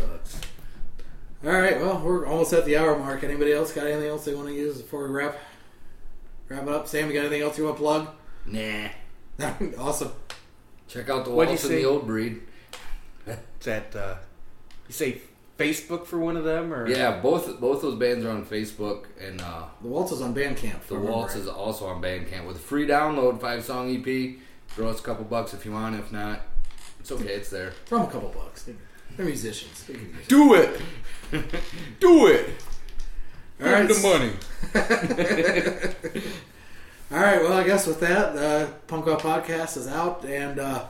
Sucks. 0.00 0.40
All 1.44 1.50
right, 1.52 1.80
well, 1.80 1.98
we're 2.00 2.26
almost 2.26 2.52
at 2.52 2.64
the 2.64 2.76
hour 2.76 2.98
mark. 2.98 3.24
Anybody 3.24 3.52
else 3.52 3.72
got 3.72 3.86
anything 3.86 4.08
else 4.08 4.24
they 4.24 4.34
want 4.34 4.48
to 4.48 4.54
use 4.54 4.80
before 4.82 5.04
we 5.08 5.14
wrap 5.14 5.36
wrap 6.48 6.62
it 6.64 6.68
up? 6.68 6.86
Sam, 6.86 7.08
you 7.08 7.14
got 7.14 7.20
anything 7.20 7.42
else 7.42 7.56
you 7.56 7.64
want 7.64 7.76
to 7.76 7.82
plug? 7.82 8.08
Nah. 8.46 8.88
awesome. 9.78 10.12
Check 10.88 11.08
out 11.08 11.24
the 11.24 11.30
What'd 11.30 11.50
you 11.50 11.54
Waltz 11.54 11.64
and 11.64 11.70
say? 11.70 11.82
the 11.82 11.88
Old 11.88 12.06
Breed. 12.06 12.42
Is 13.26 13.36
that 13.64 13.94
uh, 13.96 14.16
you 14.88 14.92
say 14.92 15.20
Facebook 15.58 16.04
for 16.06 16.18
one 16.18 16.36
of 16.36 16.44
them 16.44 16.72
or 16.74 16.88
Yeah, 16.88 17.20
both 17.20 17.60
both 17.60 17.80
those 17.82 17.98
bands 17.98 18.24
are 18.24 18.30
on 18.30 18.44
Facebook, 18.44 19.04
and 19.20 19.40
uh, 19.40 19.64
The 19.82 19.88
Waltz 19.88 20.12
is 20.12 20.20
on 20.20 20.34
Bandcamp. 20.34 20.64
if 20.64 20.86
I 20.86 20.88
the 20.88 20.94
remember 20.96 21.12
Waltz 21.12 21.34
right. 21.34 21.42
is 21.42 21.48
also 21.48 21.86
on 21.86 22.02
Bandcamp 22.02 22.46
with 22.46 22.56
a 22.56 22.60
free 22.60 22.86
download, 22.86 23.40
five 23.40 23.64
song 23.64 23.94
EP. 23.94 24.36
Throw 24.68 24.88
us 24.88 25.00
a 25.00 25.02
couple 25.02 25.24
bucks 25.24 25.54
if 25.54 25.64
you 25.64 25.72
want. 25.72 25.96
If 25.96 26.12
not, 26.12 26.40
it's 26.98 27.12
okay. 27.12 27.28
It's 27.34 27.50
there. 27.50 27.72
Throw 27.86 27.98
them 28.00 28.08
a 28.08 28.10
couple 28.12 28.28
bucks. 28.30 28.64
They're 28.64 28.74
they're 29.16 29.26
musicians. 29.26 29.84
They 29.84 29.94
can 29.94 30.08
use 30.08 30.16
it. 30.20 30.28
Do 30.28 30.54
it. 30.54 30.80
Do 32.00 32.26
it. 32.26 32.50
All 33.62 33.68
right. 33.70 33.88
the 33.88 34.00
money. 34.02 34.32
All 37.12 37.18
right. 37.18 37.40
Well, 37.42 37.52
I 37.52 37.64
guess 37.64 37.86
with 37.86 38.00
that, 38.00 38.34
the 38.34 38.70
Punk 38.86 39.06
Rock 39.06 39.20
Podcast 39.20 39.76
is 39.76 39.86
out, 39.86 40.24
and 40.24 40.58
uh, 40.58 40.84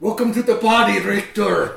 welcome 0.00 0.32
to 0.32 0.42
the 0.42 0.56
party, 0.56 0.98
Richter. 1.00 1.76